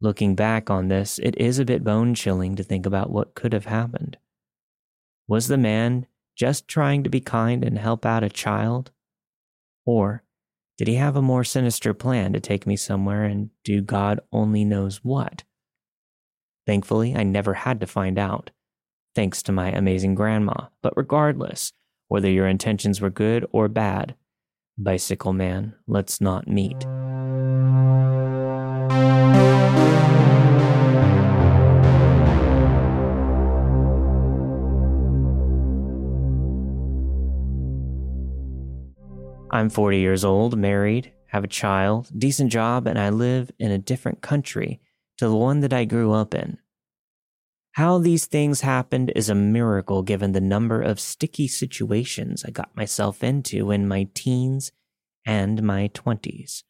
Looking 0.00 0.34
back 0.34 0.70
on 0.70 0.88
this, 0.88 1.18
it 1.18 1.36
is 1.36 1.58
a 1.58 1.64
bit 1.64 1.84
bone 1.84 2.14
chilling 2.14 2.56
to 2.56 2.62
think 2.62 2.86
about 2.86 3.10
what 3.10 3.34
could 3.34 3.52
have 3.52 3.66
happened. 3.66 4.16
Was 5.30 5.46
the 5.46 5.56
man 5.56 6.06
just 6.36 6.66
trying 6.66 7.04
to 7.04 7.08
be 7.08 7.20
kind 7.20 7.64
and 7.64 7.78
help 7.78 8.04
out 8.04 8.24
a 8.24 8.28
child? 8.28 8.90
Or 9.86 10.24
did 10.76 10.88
he 10.88 10.96
have 10.96 11.14
a 11.14 11.22
more 11.22 11.44
sinister 11.44 11.94
plan 11.94 12.32
to 12.32 12.40
take 12.40 12.66
me 12.66 12.74
somewhere 12.74 13.22
and 13.22 13.50
do 13.62 13.80
God 13.80 14.18
only 14.32 14.64
knows 14.64 15.04
what? 15.04 15.44
Thankfully, 16.66 17.14
I 17.14 17.22
never 17.22 17.54
had 17.54 17.78
to 17.78 17.86
find 17.86 18.18
out, 18.18 18.50
thanks 19.14 19.40
to 19.44 19.52
my 19.52 19.70
amazing 19.70 20.16
grandma. 20.16 20.66
But 20.82 20.96
regardless, 20.96 21.74
whether 22.08 22.28
your 22.28 22.48
intentions 22.48 23.00
were 23.00 23.08
good 23.08 23.46
or 23.52 23.68
bad. 23.68 24.16
Bicycle 24.76 25.32
Man, 25.32 25.76
let's 25.86 26.20
not 26.20 26.48
meet. 26.48 26.84
I'm 39.52 39.68
40 39.68 39.98
years 39.98 40.24
old, 40.24 40.56
married, 40.56 41.12
have 41.26 41.42
a 41.42 41.48
child, 41.48 42.08
decent 42.16 42.52
job, 42.52 42.86
and 42.86 42.96
I 42.96 43.10
live 43.10 43.50
in 43.58 43.72
a 43.72 43.78
different 43.78 44.22
country 44.22 44.80
to 45.18 45.26
the 45.26 45.34
one 45.34 45.58
that 45.60 45.72
I 45.72 45.84
grew 45.84 46.12
up 46.12 46.34
in. 46.34 46.58
How 47.72 47.98
these 47.98 48.26
things 48.26 48.60
happened 48.60 49.12
is 49.16 49.28
a 49.28 49.34
miracle 49.34 50.02
given 50.02 50.32
the 50.32 50.40
number 50.40 50.80
of 50.80 51.00
sticky 51.00 51.48
situations 51.48 52.44
I 52.44 52.50
got 52.50 52.76
myself 52.76 53.24
into 53.24 53.72
in 53.72 53.88
my 53.88 54.08
teens 54.14 54.70
and 55.26 55.64
my 55.64 55.88
20s. 55.94 56.62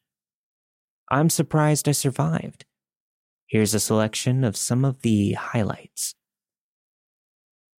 I'm 1.09 1.29
surprised 1.29 1.87
I 1.87 1.91
survived. 1.91 2.65
Here's 3.45 3.75
a 3.75 3.79
selection 3.79 4.43
of 4.43 4.57
some 4.57 4.85
of 4.85 5.03
the 5.03 5.33
highlights. 5.33 6.15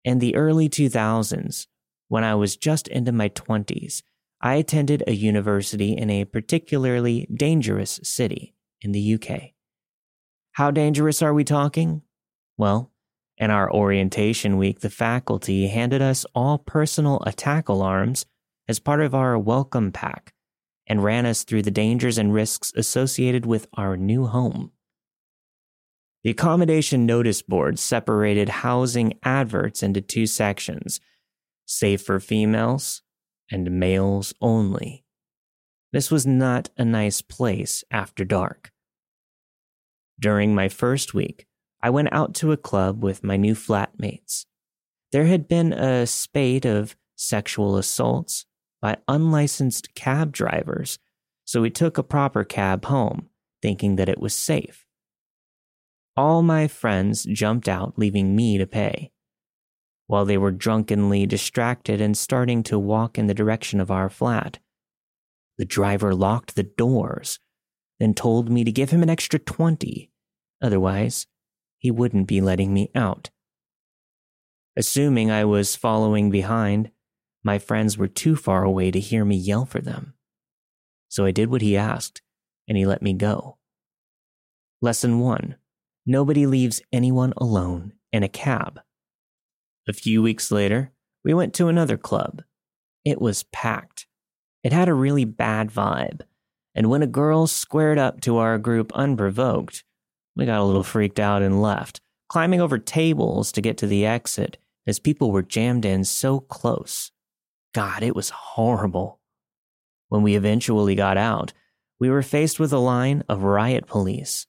In 0.05 0.21
the 0.21 0.37
early 0.37 0.69
2000s, 0.69 1.67
when 2.07 2.23
I 2.23 2.37
was 2.37 2.57
just 2.57 2.87
into 2.88 3.11
my 3.11 3.31
20s, 3.31 4.03
I 4.42 4.55
attended 4.55 5.05
a 5.07 5.14
university 5.14 5.92
in 5.92 6.11
a 6.11 6.24
particularly 6.24 7.28
dangerous 7.33 8.00
city 8.02 8.55
in 8.81 8.90
the 8.90 9.14
UK. 9.14 9.52
How 10.52 10.72
dangerous 10.72 11.22
are 11.22 11.33
we 11.33 11.44
talking? 11.44 12.02
Well, 12.59 12.90
in 13.38 13.50
our 13.50 13.72
orientation 13.72 14.59
week, 14.59 14.81
the 14.81 14.90
faculty 14.90 15.68
handed 15.68 16.02
us 16.02 16.26
all 16.35 16.59
personal 16.59 17.22
attack 17.24 17.68
alarms 17.68 18.26
as 18.68 18.81
part 18.81 19.00
of 19.00 19.14
our 19.14 19.38
welcome 19.38 19.92
pack 19.92 20.33
and 20.88 21.05
ran 21.05 21.24
us 21.24 21.44
through 21.44 21.62
the 21.62 21.70
dangers 21.70 22.18
and 22.18 22.35
risks 22.35 22.72
associated 22.74 23.46
with 23.46 23.68
our 23.74 23.96
new 23.96 24.26
home. 24.26 24.72
The 26.24 26.31
accommodation 26.31 27.07
notice 27.07 27.42
board 27.42 27.78
separated 27.78 28.48
housing 28.48 29.14
adverts 29.22 29.83
into 29.83 30.00
two 30.00 30.26
sections 30.26 31.00
safe 31.64 32.02
for 32.02 32.18
females 32.20 33.02
and 33.50 33.78
males 33.78 34.35
only. 34.40 35.05
This 35.92 36.11
was 36.11 36.26
not 36.26 36.70
a 36.76 36.85
nice 36.85 37.20
place 37.20 37.85
after 37.90 38.24
dark. 38.24 38.72
During 40.18 40.55
my 40.55 40.68
first 40.68 41.14
week, 41.14 41.46
I 41.83 41.90
went 41.90 42.12
out 42.12 42.35
to 42.37 42.52
a 42.52 42.57
club 42.57 43.02
with 43.02 43.24
my 43.24 43.37
new 43.37 43.55
flatmates. 43.55 44.46
There 45.11 45.26
had 45.26 45.48
been 45.48 45.72
a 45.72 46.07
spate 46.07 46.64
of 46.64 46.96
sexual 47.16 47.76
assaults 47.76 48.46
by 48.81 48.96
unlicensed 49.07 49.94
cab 49.94 50.33
drivers, 50.33 50.98
so 51.44 51.61
we 51.61 51.70
took 51.70 51.98
a 51.98 52.02
proper 52.02 52.44
cab 52.44 52.87
home, 52.87 53.28
thinking 53.61 53.96
that 53.96 54.09
it 54.09 54.20
was 54.20 54.35
safe. 54.35 54.87
All 56.16 56.42
my 56.42 56.68
friends 56.68 57.24
jumped 57.24 57.68
out, 57.68 57.98
leaving 57.98 58.35
me 58.35 58.59
to 58.59 58.66
pay. 58.66 59.12
While 60.07 60.25
they 60.25 60.37
were 60.37 60.51
drunkenly 60.51 61.27
distracted 61.27 62.01
and 62.01 62.17
starting 62.17 62.62
to 62.65 62.79
walk 62.79 63.19
in 63.19 63.27
the 63.27 63.35
direction 63.35 63.81
of 63.81 63.91
our 63.91 64.11
flat, 64.11 64.59
the 65.59 65.65
driver 65.65 66.15
locked 66.15 66.55
the 66.55 66.62
doors, 66.62 67.38
then 67.99 68.15
told 68.15 68.51
me 68.51 68.65
to 68.65 68.73
give 68.73 68.91
him 68.91 69.03
an 69.03 69.11
extra 69.11 69.38
20. 69.38 70.11
Otherwise, 70.61 71.27
he 71.79 71.91
wouldn't 71.91 72.27
be 72.27 72.41
letting 72.41 72.73
me 72.73 72.91
out. 72.95 73.31
Assuming 74.77 75.31
I 75.31 75.45
was 75.45 75.77
following 75.77 76.31
behind, 76.31 76.91
my 77.45 77.59
friends 77.59 77.99
were 77.99 78.09
too 78.09 78.37
far 78.37 78.65
away 78.65 78.91
to 78.91 79.01
hear 79.01 79.25
me 79.25 79.37
yell 79.37 79.67
for 79.67 79.81
them. 79.81 80.15
So 81.09 81.25
I 81.25 81.31
did 81.31 81.51
what 81.51 81.61
he 81.61 81.77
asked, 81.77 82.23
and 82.69 82.79
he 82.79 82.87
let 82.87 83.03
me 83.03 83.12
go. 83.12 83.59
Lesson 84.81 85.21
1 85.21 85.57
Nobody 86.07 86.47
leaves 86.47 86.81
anyone 86.93 87.33
alone 87.37 87.93
in 88.12 88.23
a 88.23 88.29
cab. 88.29 88.81
A 89.88 89.92
few 89.92 90.23
weeks 90.23 90.51
later, 90.53 90.92
we 91.25 91.35
went 91.35 91.55
to 91.55 91.68
another 91.68 91.97
club. 91.97 92.42
It 93.05 93.21
was 93.21 93.42
packed. 93.45 94.07
It 94.62 94.73
had 94.73 94.88
a 94.88 94.95
really 94.95 95.25
bad 95.25 95.71
vibe, 95.71 96.21
and 96.75 96.88
when 96.88 97.03
a 97.03 97.09
girl 97.09 97.49
squared 97.49 97.99
up 97.99 98.21
to 98.21 98.38
our 98.38 98.59
group 98.59 98.92
unprovoked, 98.95 99.85
we 100.37 100.47
got 100.47 100.61
a 100.61 100.64
little 100.64 100.85
freaked 100.85 101.18
out 101.18 101.42
and 101.42 101.61
left, 101.61 102.01
climbing 102.29 102.61
over 102.61 102.79
tables 102.79 103.51
to 103.53 103.61
get 103.61 103.77
to 103.79 103.87
the 103.88 104.07
exit 104.07 104.57
as 104.87 104.99
people 104.99 105.33
were 105.33 105.42
jammed 105.42 105.85
in 105.85 106.05
so 106.05 106.40
close. 106.40 107.11
God, 107.75 108.03
it 108.03 108.14
was 108.14 108.31
horrible. 108.31 109.21
When 110.09 110.23
we 110.23 110.37
eventually 110.37 110.95
got 110.95 111.16
out, 111.16 111.53
we 111.99 112.09
were 112.09 112.23
faced 112.23 112.61
with 112.61 112.73
a 112.73 112.79
line 112.79 113.25
of 113.29 113.42
riot 113.42 113.87
police. 113.87 114.47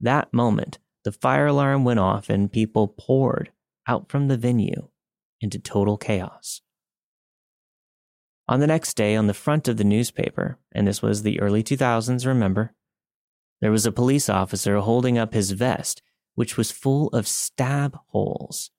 That 0.00 0.32
moment, 0.32 0.78
the 1.04 1.12
fire 1.12 1.46
alarm 1.46 1.84
went 1.84 2.00
off 2.00 2.28
and 2.28 2.50
people 2.50 2.88
poured 2.88 3.50
out 3.88 4.08
from 4.08 4.28
the 4.28 4.36
venue 4.36 4.88
into 5.40 5.58
total 5.58 5.96
chaos. 5.96 6.60
On 8.46 8.60
the 8.60 8.66
next 8.66 8.94
day, 8.94 9.16
on 9.16 9.26
the 9.26 9.34
front 9.34 9.68
of 9.68 9.76
the 9.76 9.84
newspaper, 9.84 10.58
and 10.72 10.86
this 10.86 11.02
was 11.02 11.22
the 11.22 11.40
early 11.40 11.62
2000s, 11.62 12.26
remember, 12.26 12.74
there 13.60 13.70
was 13.70 13.86
a 13.86 13.92
police 13.92 14.28
officer 14.28 14.78
holding 14.78 15.18
up 15.18 15.34
his 15.34 15.50
vest, 15.50 16.02
which 16.34 16.56
was 16.56 16.70
full 16.70 17.08
of 17.08 17.26
stab 17.26 17.98
holes. 18.08 18.70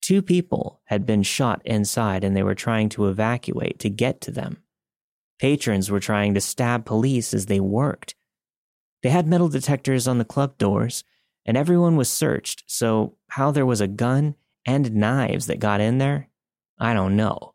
Two 0.00 0.22
people 0.22 0.80
had 0.86 1.04
been 1.04 1.22
shot 1.22 1.60
inside 1.64 2.24
and 2.24 2.34
they 2.34 2.42
were 2.42 2.54
trying 2.54 2.88
to 2.88 3.08
evacuate 3.08 3.78
to 3.80 3.90
get 3.90 4.20
to 4.22 4.30
them. 4.30 4.62
Patrons 5.38 5.90
were 5.90 6.00
trying 6.00 6.34
to 6.34 6.40
stab 6.40 6.86
police 6.86 7.34
as 7.34 7.46
they 7.46 7.60
worked. 7.60 8.14
They 9.02 9.10
had 9.10 9.26
metal 9.26 9.48
detectors 9.48 10.08
on 10.08 10.18
the 10.18 10.24
club 10.24 10.58
doors, 10.58 11.04
and 11.48 11.56
everyone 11.56 11.96
was 11.96 12.10
searched, 12.10 12.62
so 12.66 13.16
how 13.28 13.50
there 13.50 13.64
was 13.64 13.80
a 13.80 13.88
gun 13.88 14.34
and 14.66 14.94
knives 14.94 15.46
that 15.46 15.58
got 15.58 15.80
in 15.80 15.96
there, 15.96 16.28
I 16.78 16.92
don't 16.92 17.16
know. 17.16 17.54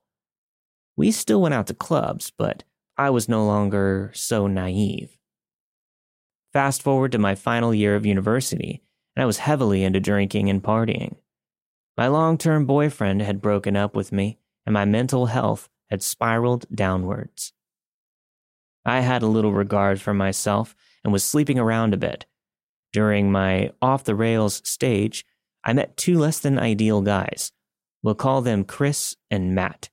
We 0.98 1.12
still 1.12 1.44
went 1.44 1.54
out 1.54 1.68
to 1.68 1.76
clubs, 1.76 2.32
but 2.36 2.64
I 2.98 3.12
was 3.12 3.30
no 3.30 3.46
longer 3.46 4.10
so 4.16 4.48
naive. 4.48 5.20
Fast 6.54 6.82
forward 6.82 7.12
to 7.12 7.20
my 7.20 7.36
final 7.36 7.72
year 7.72 7.96
of 7.96 8.04
university, 8.04 8.82
and 9.16 9.22
I 9.22 9.28
was 9.28 9.38
heavily 9.38 9.84
into 9.84 10.00
drinking 10.00 10.50
and 10.50 10.64
partying. 10.64 11.18
My 11.96 12.08
long 12.08 12.40
term 12.40 12.66
boyfriend 12.66 13.22
had 13.22 13.44
broken 13.44 13.76
up 13.76 13.96
with 13.96 14.12
me, 14.12 14.40
and 14.66 14.74
my 14.74 14.86
mental 14.86 15.28
health 15.28 15.70
had 15.92 16.02
spiraled 16.02 16.66
downwards. 16.74 17.54
I 18.86 19.02
had 19.02 19.22
a 19.22 19.28
little 19.28 19.54
regard 19.54 20.02
for 20.02 20.16
myself 20.16 20.76
and 21.04 21.14
was 21.14 21.24
sleeping 21.24 21.60
around 21.60 21.94
a 21.94 21.98
bit. 21.98 22.26
During 22.94 23.32
my 23.32 23.72
off 23.82 24.04
the 24.04 24.16
rails 24.16 24.62
stage, 24.64 25.26
I 25.66 25.74
met 25.74 25.98
two 25.98 26.18
less 26.20 26.40
than 26.40 26.60
ideal 26.60 27.02
guys. 27.02 27.52
We'll 28.04 28.16
call 28.16 28.42
them 28.42 28.64
Chris 28.64 29.16
and 29.32 29.56
Matt. 29.56 29.90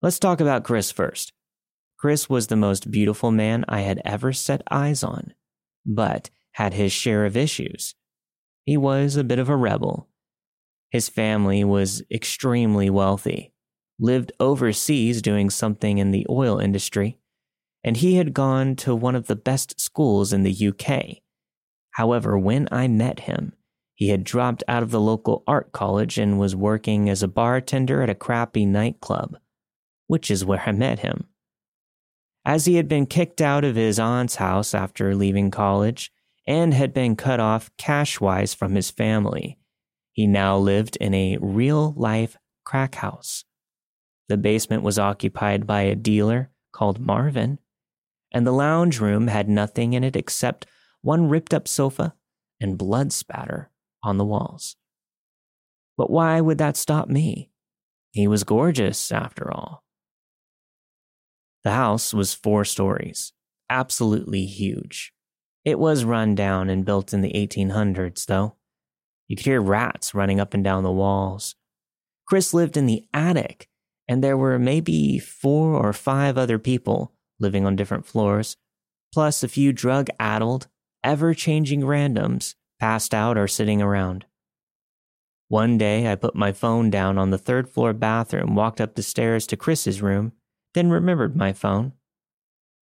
Let's 0.00 0.18
talk 0.18 0.40
about 0.40 0.64
Chris 0.64 0.90
first. 0.90 1.32
Chris 1.98 2.30
was 2.30 2.46
the 2.46 2.56
most 2.56 2.90
beautiful 2.90 3.30
man 3.30 3.64
I 3.68 3.80
had 3.80 4.00
ever 4.04 4.32
set 4.32 4.62
eyes 4.70 5.02
on, 5.02 5.34
but 5.84 6.30
had 6.52 6.74
his 6.74 6.92
share 6.92 7.26
of 7.26 7.36
issues. 7.36 7.94
He 8.64 8.76
was 8.76 9.16
a 9.16 9.24
bit 9.24 9.38
of 9.38 9.48
a 9.48 9.56
rebel. 9.56 10.08
His 10.90 11.08
family 11.08 11.64
was 11.64 12.02
extremely 12.10 12.88
wealthy, 12.88 13.52
lived 13.98 14.32
overseas 14.40 15.20
doing 15.20 15.50
something 15.50 15.98
in 15.98 16.12
the 16.12 16.26
oil 16.30 16.58
industry, 16.58 17.18
and 17.84 17.96
he 17.96 18.14
had 18.14 18.32
gone 18.32 18.76
to 18.76 18.94
one 18.94 19.16
of 19.16 19.26
the 19.26 19.36
best 19.36 19.80
schools 19.80 20.32
in 20.32 20.44
the 20.44 20.68
UK. 20.68 21.18
However, 21.98 22.38
when 22.38 22.68
I 22.70 22.86
met 22.86 23.18
him, 23.18 23.54
he 23.96 24.10
had 24.10 24.22
dropped 24.22 24.62
out 24.68 24.84
of 24.84 24.92
the 24.92 25.00
local 25.00 25.42
art 25.48 25.72
college 25.72 26.16
and 26.16 26.38
was 26.38 26.54
working 26.54 27.08
as 27.08 27.24
a 27.24 27.26
bartender 27.26 28.02
at 28.02 28.08
a 28.08 28.14
crappy 28.14 28.64
nightclub, 28.64 29.36
which 30.06 30.30
is 30.30 30.44
where 30.44 30.62
I 30.64 30.70
met 30.70 31.00
him. 31.00 31.26
As 32.44 32.66
he 32.66 32.76
had 32.76 32.86
been 32.86 33.06
kicked 33.06 33.40
out 33.40 33.64
of 33.64 33.74
his 33.74 33.98
aunt's 33.98 34.36
house 34.36 34.74
after 34.74 35.12
leaving 35.16 35.50
college 35.50 36.12
and 36.46 36.72
had 36.72 36.94
been 36.94 37.16
cut 37.16 37.40
off 37.40 37.68
cash 37.78 38.20
wise 38.20 38.54
from 38.54 38.76
his 38.76 38.92
family, 38.92 39.58
he 40.12 40.28
now 40.28 40.56
lived 40.56 40.94
in 41.00 41.14
a 41.14 41.36
real 41.40 41.94
life 41.96 42.36
crack 42.64 42.94
house. 42.94 43.44
The 44.28 44.36
basement 44.36 44.84
was 44.84 45.00
occupied 45.00 45.66
by 45.66 45.80
a 45.80 45.96
dealer 45.96 46.52
called 46.70 47.00
Marvin, 47.00 47.58
and 48.30 48.46
the 48.46 48.52
lounge 48.52 49.00
room 49.00 49.26
had 49.26 49.48
nothing 49.48 49.94
in 49.94 50.04
it 50.04 50.14
except 50.14 50.64
one 51.02 51.28
ripped 51.28 51.54
up 51.54 51.68
sofa 51.68 52.14
and 52.60 52.78
blood 52.78 53.12
spatter 53.12 53.70
on 54.02 54.16
the 54.18 54.24
walls. 54.24 54.76
But 55.96 56.10
why 56.10 56.40
would 56.40 56.58
that 56.58 56.76
stop 56.76 57.08
me? 57.08 57.50
He 58.12 58.26
was 58.26 58.44
gorgeous, 58.44 59.12
after 59.12 59.52
all. 59.52 59.84
The 61.64 61.72
house 61.72 62.14
was 62.14 62.34
four 62.34 62.64
stories, 62.64 63.32
absolutely 63.68 64.46
huge. 64.46 65.12
It 65.64 65.78
was 65.78 66.04
run 66.04 66.34
down 66.34 66.70
and 66.70 66.84
built 66.84 67.12
in 67.12 67.20
the 67.20 67.32
1800s, 67.32 68.26
though. 68.26 68.56
You 69.26 69.36
could 69.36 69.44
hear 69.44 69.60
rats 69.60 70.14
running 70.14 70.40
up 70.40 70.54
and 70.54 70.64
down 70.64 70.84
the 70.84 70.90
walls. 70.90 71.56
Chris 72.26 72.54
lived 72.54 72.76
in 72.76 72.86
the 72.86 73.06
attic, 73.12 73.68
and 74.08 74.24
there 74.24 74.36
were 74.36 74.58
maybe 74.58 75.18
four 75.18 75.74
or 75.74 75.92
five 75.92 76.38
other 76.38 76.58
people 76.58 77.12
living 77.38 77.66
on 77.66 77.76
different 77.76 78.06
floors, 78.06 78.56
plus 79.12 79.42
a 79.42 79.48
few 79.48 79.72
drug 79.72 80.08
addled, 80.18 80.68
ever 81.08 81.32
changing 81.32 81.80
randoms 81.80 82.54
passed 82.78 83.14
out 83.14 83.38
or 83.38 83.48
sitting 83.48 83.80
around. 83.80 84.26
One 85.48 85.78
day, 85.78 86.12
I 86.12 86.16
put 86.16 86.34
my 86.34 86.52
phone 86.52 86.90
down 86.90 87.16
on 87.16 87.30
the 87.30 87.38
third 87.38 87.66
floor 87.70 87.94
bathroom, 87.94 88.54
walked 88.54 88.78
up 88.78 88.94
the 88.94 89.02
stairs 89.02 89.46
to 89.46 89.56
Chris's 89.56 90.02
room, 90.02 90.32
then 90.74 90.90
remembered 90.90 91.34
my 91.34 91.54
phone. 91.54 91.94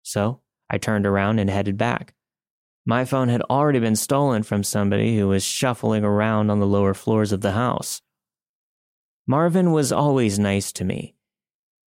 So 0.03 0.41
I 0.69 0.79
turned 0.79 1.07
around 1.07 1.39
and 1.39 1.49
headed 1.49 1.79
back. 1.79 2.15
My 2.85 3.05
phone 3.05 3.29
had 3.29 3.43
already 3.43 3.79
been 3.79 3.95
stolen 3.95 4.43
from 4.43 4.65
somebody 4.65 5.17
who 5.17 5.29
was 5.29 5.45
shuffling 5.45 6.03
around 6.03 6.51
on 6.51 6.59
the 6.59 6.67
lower 6.67 6.95
floors 6.95 7.31
of 7.31 7.41
the 7.41 7.53
house. 7.53 8.03
Marvin 9.29 9.71
was 9.71 9.93
always 9.93 10.41
nice 10.41 10.73
to 10.73 10.85
me. 10.85 11.15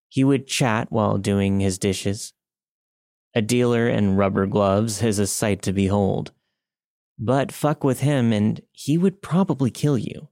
He 0.09 0.23
would 0.23 0.47
chat 0.47 0.93
while 0.93 1.19
doing 1.19 1.59
his 1.59 1.77
dishes, 1.77 2.35
a 3.35 3.43
dealer 3.43 3.89
in 3.89 4.17
rubber 4.17 4.47
gloves 4.47 5.03
is 5.03 5.19
a 5.19 5.27
sight 5.27 5.63
to 5.63 5.73
behold. 5.73 6.33
But 7.19 7.53
fuck 7.53 7.85
with 7.85 8.01
him 8.01 8.33
and 8.33 8.61
he 8.73 8.97
would 8.99 9.23
probably 9.23 9.71
kill 9.71 9.99
you. 9.99 10.29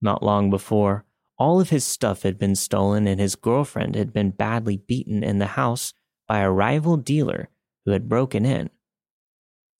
Not 0.00 0.22
long 0.22 0.50
before, 0.50 1.04
all 1.38 1.60
of 1.60 1.70
his 1.70 1.84
stuff 1.84 2.22
had 2.22 2.38
been 2.38 2.54
stolen 2.54 3.06
and 3.06 3.20
his 3.20 3.34
girlfriend 3.34 3.94
had 3.96 4.12
been 4.12 4.30
badly 4.30 4.76
beaten 4.76 5.22
in 5.22 5.38
the 5.38 5.46
house 5.46 5.92
by 6.26 6.40
a 6.40 6.50
rival 6.50 6.96
dealer 6.96 7.48
who 7.84 7.92
had 7.92 8.08
broken 8.08 8.44
in. 8.44 8.70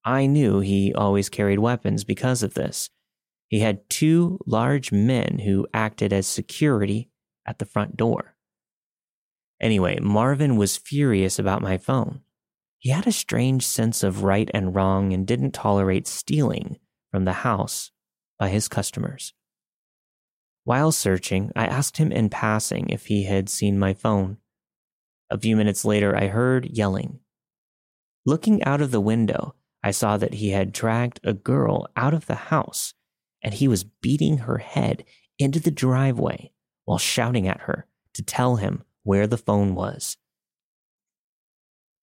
I 0.05 0.25
knew 0.25 0.59
he 0.59 0.93
always 0.93 1.29
carried 1.29 1.59
weapons 1.59 2.03
because 2.03 2.43
of 2.43 2.53
this. 2.53 2.89
He 3.49 3.59
had 3.59 3.89
two 3.89 4.39
large 4.45 4.91
men 4.91 5.39
who 5.39 5.67
acted 5.73 6.13
as 6.13 6.27
security 6.27 7.09
at 7.45 7.59
the 7.59 7.65
front 7.65 7.97
door. 7.97 8.35
Anyway, 9.61 9.99
Marvin 10.01 10.55
was 10.55 10.77
furious 10.77 11.37
about 11.37 11.61
my 11.61 11.77
phone. 11.77 12.21
He 12.77 12.91
had 12.91 13.05
a 13.07 13.11
strange 13.11 13.65
sense 13.65 14.03
of 14.03 14.23
right 14.23 14.49
and 14.53 14.73
wrong 14.73 15.11
and 15.11 15.27
didn't 15.27 15.51
tolerate 15.51 16.07
stealing 16.07 16.77
from 17.11 17.25
the 17.25 17.33
house 17.33 17.91
by 18.37 18.49
his 18.49 18.69
customers. 18.69 19.33
While 20.63 20.91
searching, 20.91 21.51
I 21.55 21.65
asked 21.65 21.97
him 21.97 22.11
in 22.11 22.29
passing 22.29 22.89
if 22.89 23.07
he 23.07 23.23
had 23.23 23.49
seen 23.49 23.77
my 23.77 23.93
phone. 23.93 24.37
A 25.29 25.37
few 25.37 25.55
minutes 25.55 25.83
later, 25.83 26.15
I 26.15 26.27
heard 26.27 26.65
yelling. 26.65 27.19
Looking 28.25 28.63
out 28.63 28.79
of 28.79 28.91
the 28.91 29.01
window, 29.01 29.55
I 29.83 29.91
saw 29.91 30.17
that 30.17 30.35
he 30.35 30.51
had 30.51 30.71
dragged 30.71 31.19
a 31.23 31.33
girl 31.33 31.87
out 31.95 32.13
of 32.13 32.27
the 32.27 32.35
house 32.35 32.93
and 33.41 33.53
he 33.53 33.67
was 33.67 33.83
beating 33.83 34.39
her 34.39 34.57
head 34.57 35.05
into 35.37 35.59
the 35.59 35.71
driveway 35.71 36.51
while 36.85 36.97
shouting 36.97 37.47
at 37.47 37.61
her 37.61 37.87
to 38.13 38.23
tell 38.23 38.57
him 38.57 38.83
where 39.03 39.27
the 39.27 39.37
phone 39.37 39.75
was. 39.75 40.17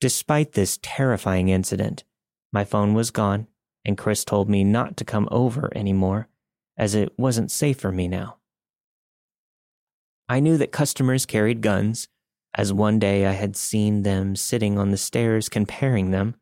Despite 0.01 0.53
this 0.53 0.79
terrifying 0.83 1.49
incident, 1.49 2.05
my 2.53 2.65
phone 2.65 2.95
was 2.95 3.11
gone, 3.11 3.47
and 3.85 3.97
Chris 3.97 4.25
told 4.25 4.49
me 4.49 4.65
not 4.65 4.97
to 4.99 5.05
come 5.05 5.29
over 5.31 5.71
anymore, 5.77 6.29
as 6.77 6.95
it 6.95 7.19
wasn't 7.19 7.51
safe 7.51 7.79
for 7.79 7.93
me 7.93 8.09
now. 8.09 8.37
I 10.29 10.41
knew 10.41 10.59
that 10.59 10.73
customers 10.73 11.25
carried 11.25 11.61
guns, 11.61 12.09
as 12.55 12.73
one 12.73 12.99
day 12.99 13.27
I 13.27 13.33
had 13.33 13.57
seen 13.57 14.03
them 14.03 14.37
sitting 14.37 14.79
on 14.79 14.91
the 14.91 14.97
stairs 14.97 15.49
comparing 15.49 16.11
them. 16.11 16.35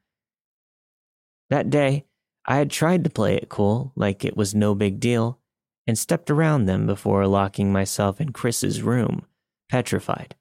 That 1.51 1.71
day, 1.71 2.07
I 2.47 2.57
had 2.57 2.71
tried 2.71 3.05
to 3.05 3.11
play 3.11 3.37
it 3.37 3.49
cool, 3.49 3.93
like 3.95 4.25
it 4.25 4.37
was 4.37 4.55
no 4.55 4.75
big 4.75 5.01
deal, 5.01 5.39
and 5.87 5.99
stepped 5.99 6.31
around 6.31 6.65
them 6.65 6.87
before 6.87 7.27
locking 7.27 7.73
myself 7.73 8.21
in 8.21 8.33
Chris's 8.33 8.83
room, 8.83 9.27
petrified 9.69 10.35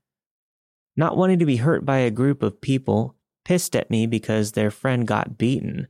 not 0.95 1.17
wanting 1.17 1.39
to 1.39 1.45
be 1.45 1.58
hurt 1.58 1.86
by 1.86 1.97
a 1.99 2.12
group 2.12 2.43
of 2.43 2.62
people 2.62 3.15
pissed 3.45 3.75
at 3.75 3.89
me 3.89 4.08
because 4.08 4.51
their 4.51 4.71
friend 4.71 5.08
got 5.08 5.38
beaten. 5.38 5.88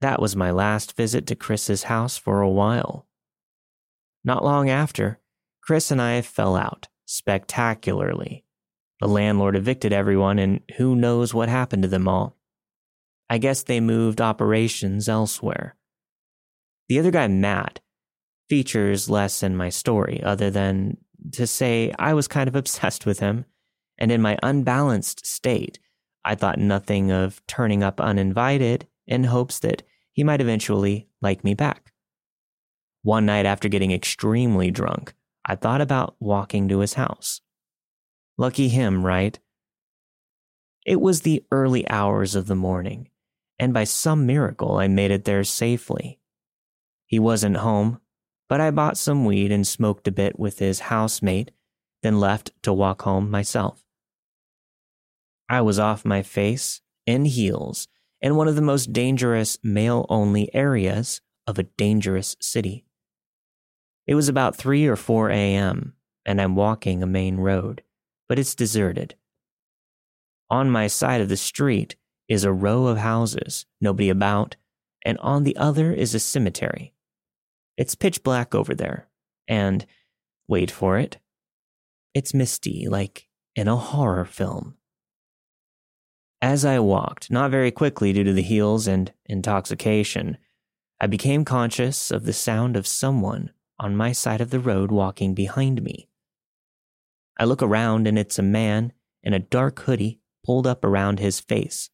That 0.00 0.20
was 0.20 0.36
my 0.36 0.50
last 0.50 0.96
visit 0.96 1.26
to 1.26 1.34
Chris's 1.34 1.84
house 1.84 2.16
for 2.16 2.40
a 2.40 2.48
while. 2.48 3.06
Not 4.24 4.44
long 4.44 4.70
after, 4.70 5.20
Chris 5.62 5.90
and 5.90 6.00
I 6.00 6.20
fell 6.22 6.56
out 6.56 6.88
spectacularly. 7.06 8.44
The 9.00 9.08
landlord 9.08 9.56
evicted 9.56 9.92
everyone, 9.92 10.38
and 10.38 10.60
who 10.76 10.94
knows 10.94 11.34
what 11.34 11.48
happened 11.48 11.82
to 11.82 11.88
them 11.88 12.06
all. 12.06 12.36
I 13.28 13.38
guess 13.38 13.62
they 13.62 13.80
moved 13.80 14.20
operations 14.20 15.08
elsewhere. 15.08 15.76
The 16.88 16.98
other 16.98 17.10
guy, 17.10 17.26
Matt, 17.28 17.80
features 18.48 19.08
less 19.08 19.42
in 19.42 19.56
my 19.56 19.70
story, 19.70 20.22
other 20.22 20.50
than 20.50 20.98
to 21.32 21.46
say 21.46 21.92
I 21.98 22.14
was 22.14 22.28
kind 22.28 22.48
of 22.48 22.56
obsessed 22.56 23.06
with 23.06 23.20
him 23.20 23.44
and 24.00 24.10
in 24.10 24.22
my 24.22 24.38
unbalanced 24.42 25.26
state, 25.26 25.78
I 26.24 26.34
thought 26.34 26.58
nothing 26.58 27.12
of 27.12 27.46
turning 27.46 27.82
up 27.82 28.00
uninvited 28.00 28.88
in 29.06 29.24
hopes 29.24 29.58
that 29.60 29.82
he 30.12 30.24
might 30.24 30.40
eventually 30.40 31.08
like 31.20 31.44
me 31.44 31.54
back. 31.54 31.92
One 33.02 33.26
night 33.26 33.46
after 33.46 33.68
getting 33.68 33.92
extremely 33.92 34.70
drunk, 34.70 35.14
I 35.44 35.54
thought 35.54 35.80
about 35.80 36.16
walking 36.18 36.68
to 36.68 36.80
his 36.80 36.94
house. 36.94 37.40
Lucky 38.36 38.68
him, 38.68 39.04
right? 39.04 39.38
It 40.86 41.00
was 41.00 41.20
the 41.20 41.44
early 41.50 41.88
hours 41.88 42.34
of 42.34 42.46
the 42.46 42.54
morning, 42.54 43.10
and 43.58 43.72
by 43.72 43.84
some 43.84 44.26
miracle 44.26 44.78
I 44.78 44.88
made 44.88 45.10
it 45.10 45.24
there 45.24 45.44
safely. 45.44 46.18
He 47.06 47.18
wasn't 47.18 47.58
home, 47.58 48.00
but 48.48 48.60
I 48.60 48.70
bought 48.70 48.96
some 48.96 49.24
weed 49.24 49.52
and 49.52 49.66
smoked 49.66 50.08
a 50.08 50.12
bit 50.12 50.38
with 50.38 50.58
his 50.58 50.80
housemate, 50.80 51.50
then 52.02 52.18
left 52.18 52.50
to 52.62 52.72
walk 52.72 53.02
home 53.02 53.30
myself. 53.30 53.84
I 55.50 55.62
was 55.62 55.80
off 55.80 56.04
my 56.04 56.22
face, 56.22 56.80
in 57.06 57.24
heels, 57.24 57.88
in 58.20 58.36
one 58.36 58.46
of 58.46 58.54
the 58.54 58.62
most 58.62 58.92
dangerous 58.92 59.58
male 59.64 60.06
only 60.08 60.48
areas 60.54 61.20
of 61.44 61.58
a 61.58 61.64
dangerous 61.64 62.36
city. 62.40 62.84
It 64.06 64.14
was 64.14 64.28
about 64.28 64.54
3 64.54 64.86
or 64.86 64.94
4 64.94 65.30
a.m., 65.30 65.94
and 66.24 66.40
I'm 66.40 66.54
walking 66.54 67.02
a 67.02 67.06
main 67.06 67.38
road, 67.38 67.82
but 68.28 68.38
it's 68.38 68.54
deserted. 68.54 69.16
On 70.48 70.70
my 70.70 70.86
side 70.86 71.20
of 71.20 71.28
the 71.28 71.36
street 71.36 71.96
is 72.28 72.44
a 72.44 72.52
row 72.52 72.86
of 72.86 72.98
houses, 72.98 73.66
nobody 73.80 74.08
about, 74.08 74.54
and 75.04 75.18
on 75.18 75.42
the 75.42 75.56
other 75.56 75.92
is 75.92 76.14
a 76.14 76.20
cemetery. 76.20 76.94
It's 77.76 77.96
pitch 77.96 78.22
black 78.22 78.54
over 78.54 78.72
there, 78.72 79.08
and 79.48 79.84
wait 80.46 80.70
for 80.70 80.96
it, 80.96 81.18
it's 82.14 82.34
misty, 82.34 82.86
like 82.88 83.26
in 83.56 83.66
a 83.66 83.74
horror 83.74 84.24
film. 84.24 84.76
As 86.42 86.64
I 86.64 86.78
walked, 86.78 87.30
not 87.30 87.50
very 87.50 87.70
quickly 87.70 88.14
due 88.14 88.24
to 88.24 88.32
the 88.32 88.42
heels 88.42 88.86
and 88.86 89.12
intoxication, 89.26 90.38
I 90.98 91.06
became 91.06 91.44
conscious 91.44 92.10
of 92.10 92.24
the 92.24 92.32
sound 92.32 92.76
of 92.76 92.86
someone 92.86 93.50
on 93.78 93.96
my 93.96 94.12
side 94.12 94.40
of 94.40 94.50
the 94.50 94.60
road 94.60 94.90
walking 94.90 95.34
behind 95.34 95.82
me. 95.82 96.08
I 97.38 97.44
look 97.44 97.62
around 97.62 98.06
and 98.06 98.18
it's 98.18 98.38
a 98.38 98.42
man 98.42 98.92
in 99.22 99.34
a 99.34 99.38
dark 99.38 99.80
hoodie 99.80 100.20
pulled 100.44 100.66
up 100.66 100.82
around 100.82 101.18
his 101.18 101.40
face. 101.40 101.90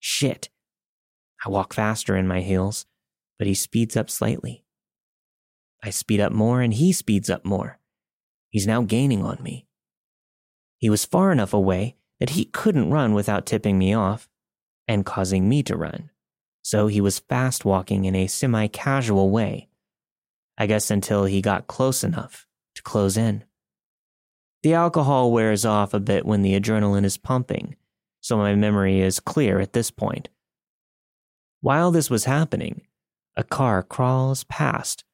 Shit. 0.00 0.48
I 1.44 1.50
walk 1.50 1.74
faster 1.74 2.16
in 2.16 2.26
my 2.26 2.40
heels, 2.40 2.86
but 3.38 3.46
he 3.46 3.54
speeds 3.54 3.96
up 3.96 4.08
slightly. 4.08 4.64
I 5.82 5.90
speed 5.90 6.20
up 6.20 6.32
more 6.32 6.62
and 6.62 6.72
he 6.72 6.92
speeds 6.92 7.28
up 7.28 7.44
more. 7.44 7.78
He's 8.48 8.66
now 8.66 8.82
gaining 8.82 9.22
on 9.22 9.42
me. 9.42 9.66
He 10.78 10.88
was 10.88 11.04
far 11.04 11.30
enough 11.30 11.52
away 11.52 11.97
that 12.20 12.30
he 12.30 12.44
couldn't 12.44 12.90
run 12.90 13.14
without 13.14 13.46
tipping 13.46 13.78
me 13.78 13.94
off 13.94 14.28
and 14.86 15.06
causing 15.06 15.48
me 15.48 15.62
to 15.64 15.76
run. 15.76 16.10
So 16.62 16.86
he 16.86 17.00
was 17.00 17.20
fast 17.20 17.64
walking 17.64 18.04
in 18.04 18.14
a 18.14 18.26
semi 18.26 18.66
casual 18.66 19.30
way. 19.30 19.68
I 20.56 20.66
guess 20.66 20.90
until 20.90 21.24
he 21.24 21.40
got 21.40 21.68
close 21.68 22.02
enough 22.02 22.46
to 22.74 22.82
close 22.82 23.16
in. 23.16 23.44
The 24.62 24.74
alcohol 24.74 25.30
wears 25.30 25.64
off 25.64 25.94
a 25.94 26.00
bit 26.00 26.26
when 26.26 26.42
the 26.42 26.58
adrenaline 26.58 27.04
is 27.04 27.16
pumping, 27.16 27.76
so 28.20 28.36
my 28.36 28.56
memory 28.56 29.00
is 29.00 29.20
clear 29.20 29.60
at 29.60 29.72
this 29.72 29.92
point. 29.92 30.28
While 31.60 31.92
this 31.92 32.10
was 32.10 32.24
happening, 32.24 32.82
a 33.36 33.44
car 33.44 33.84
crawls 33.84 34.42
past, 34.44 35.04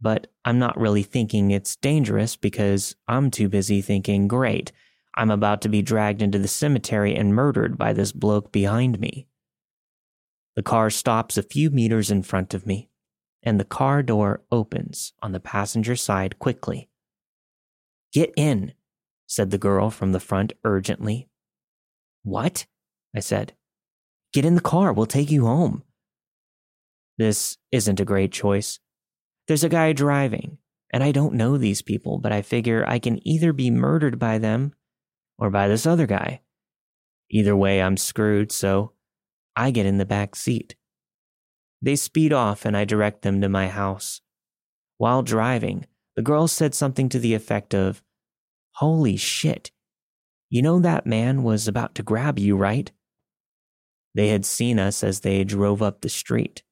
but 0.00 0.28
I'm 0.44 0.60
not 0.60 0.78
really 0.78 1.02
thinking 1.02 1.50
it's 1.50 1.76
dangerous 1.76 2.36
because 2.36 2.94
I'm 3.08 3.32
too 3.32 3.48
busy 3.48 3.82
thinking, 3.82 4.28
great, 4.28 4.70
I'm 5.18 5.32
about 5.32 5.62
to 5.62 5.68
be 5.68 5.82
dragged 5.82 6.22
into 6.22 6.38
the 6.38 6.46
cemetery 6.46 7.16
and 7.16 7.34
murdered 7.34 7.76
by 7.76 7.92
this 7.92 8.12
bloke 8.12 8.52
behind 8.52 9.00
me. 9.00 9.26
The 10.54 10.62
car 10.62 10.90
stops 10.90 11.36
a 11.36 11.42
few 11.42 11.70
meters 11.70 12.08
in 12.08 12.22
front 12.22 12.54
of 12.54 12.68
me, 12.68 12.88
and 13.42 13.58
the 13.58 13.64
car 13.64 14.04
door 14.04 14.44
opens 14.52 15.12
on 15.20 15.32
the 15.32 15.40
passenger 15.40 15.96
side 15.96 16.38
quickly. 16.38 16.88
Get 18.12 18.32
in, 18.36 18.74
said 19.26 19.50
the 19.50 19.58
girl 19.58 19.90
from 19.90 20.12
the 20.12 20.20
front 20.20 20.52
urgently. 20.62 21.28
What? 22.22 22.66
I 23.12 23.18
said. 23.18 23.54
Get 24.32 24.44
in 24.44 24.54
the 24.54 24.60
car, 24.60 24.92
we'll 24.92 25.06
take 25.06 25.32
you 25.32 25.46
home. 25.46 25.82
This 27.16 27.56
isn't 27.72 27.98
a 27.98 28.04
great 28.04 28.30
choice. 28.30 28.78
There's 29.48 29.64
a 29.64 29.68
guy 29.68 29.92
driving, 29.94 30.58
and 30.92 31.02
I 31.02 31.10
don't 31.10 31.34
know 31.34 31.58
these 31.58 31.82
people, 31.82 32.18
but 32.18 32.30
I 32.30 32.42
figure 32.42 32.84
I 32.86 33.00
can 33.00 33.26
either 33.26 33.52
be 33.52 33.68
murdered 33.72 34.20
by 34.20 34.38
them 34.38 34.74
or 35.38 35.50
by 35.50 35.68
this 35.68 35.86
other 35.86 36.06
guy. 36.06 36.40
Either 37.30 37.56
way, 37.56 37.80
I'm 37.80 37.96
screwed, 37.96 38.50
so 38.50 38.92
I 39.54 39.70
get 39.70 39.86
in 39.86 39.98
the 39.98 40.06
back 40.06 40.34
seat. 40.34 40.76
They 41.80 41.96
speed 41.96 42.32
off, 42.32 42.64
and 42.64 42.76
I 42.76 42.84
direct 42.84 43.22
them 43.22 43.40
to 43.40 43.48
my 43.48 43.68
house. 43.68 44.20
While 44.96 45.22
driving, 45.22 45.86
the 46.16 46.22
girl 46.22 46.48
said 46.48 46.74
something 46.74 47.08
to 47.10 47.18
the 47.18 47.34
effect 47.34 47.74
of, 47.74 48.02
Holy 48.72 49.16
shit. 49.16 49.70
You 50.50 50.62
know 50.62 50.80
that 50.80 51.06
man 51.06 51.42
was 51.42 51.68
about 51.68 51.94
to 51.96 52.02
grab 52.02 52.38
you, 52.38 52.56
right? 52.56 52.90
They 54.14 54.28
had 54.28 54.44
seen 54.44 54.78
us 54.78 55.04
as 55.04 55.20
they 55.20 55.44
drove 55.44 55.82
up 55.82 56.00
the 56.00 56.08
street. 56.08 56.62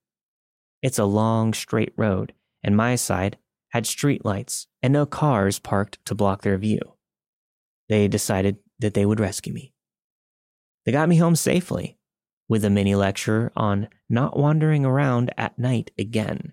It's 0.82 0.98
a 0.98 1.04
long, 1.04 1.52
straight 1.52 1.92
road, 1.96 2.32
and 2.62 2.76
my 2.76 2.96
side 2.96 3.38
had 3.70 3.84
streetlights 3.84 4.66
and 4.82 4.92
no 4.92 5.06
cars 5.06 5.58
parked 5.58 6.04
to 6.06 6.14
block 6.14 6.42
their 6.42 6.58
view. 6.58 6.95
They 7.88 8.08
decided 8.08 8.58
that 8.78 8.94
they 8.94 9.06
would 9.06 9.20
rescue 9.20 9.52
me. 9.52 9.72
They 10.84 10.92
got 10.92 11.08
me 11.08 11.16
home 11.16 11.36
safely, 11.36 11.98
with 12.48 12.64
a 12.64 12.70
mini 12.70 12.94
lecture 12.94 13.52
on 13.56 13.88
not 14.08 14.38
wandering 14.38 14.84
around 14.84 15.32
at 15.36 15.58
night 15.58 15.90
again. 15.98 16.52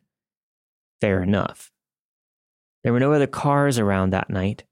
Fair 1.02 1.22
enough. 1.22 1.72
There 2.84 2.94
were 2.94 3.00
no 3.00 3.14
other 3.14 3.28
cars 3.28 3.78
around 3.78 4.10
that 4.10 4.30
night, 4.30 4.64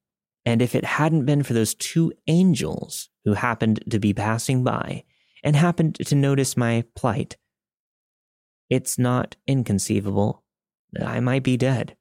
and 0.46 0.62
if 0.62 0.76
it 0.76 0.84
hadn't 0.84 1.26
been 1.26 1.44
for 1.44 1.54
those 1.54 1.76
two 1.76 2.12
angels 2.28 3.10
who 3.24 3.34
happened 3.34 3.84
to 3.90 4.00
be 4.00 4.14
passing 4.14 4.64
by 4.64 5.04
and 5.44 5.56
happened 5.56 5.96
to 5.96 6.16
notice 6.16 6.58
my 6.58 6.84
plight, 6.96 7.38
it's 8.70 8.98
not 8.98 9.36
inconceivable 9.48 10.44
that 10.94 11.08
I 11.08 11.20
might 11.20 11.44
be 11.44 11.58
dead. 11.58 11.96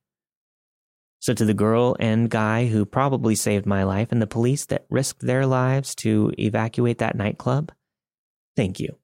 So, 1.20 1.34
to 1.34 1.44
the 1.44 1.54
girl 1.54 1.96
and 2.00 2.30
guy 2.30 2.66
who 2.66 2.86
probably 2.86 3.34
saved 3.34 3.66
my 3.66 3.84
life 3.84 4.08
and 4.10 4.22
the 4.22 4.26
police 4.26 4.64
that 4.66 4.86
risked 4.88 5.20
their 5.20 5.44
lives 5.44 5.94
to 5.96 6.32
evacuate 6.38 6.98
that 6.98 7.14
nightclub, 7.14 7.72
thank 8.56 8.80
you. 8.80 8.96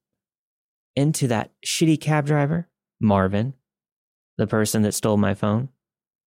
And 0.97 1.15
to 1.17 1.29
that 1.29 1.53
shitty 1.65 2.01
cab 2.01 2.25
driver, 2.25 2.69
Marvin, 3.01 3.53
the 4.39 4.47
person 4.47 4.81
that 4.83 4.93
stole 4.93 5.19
my 5.19 5.35
phone, 5.35 5.69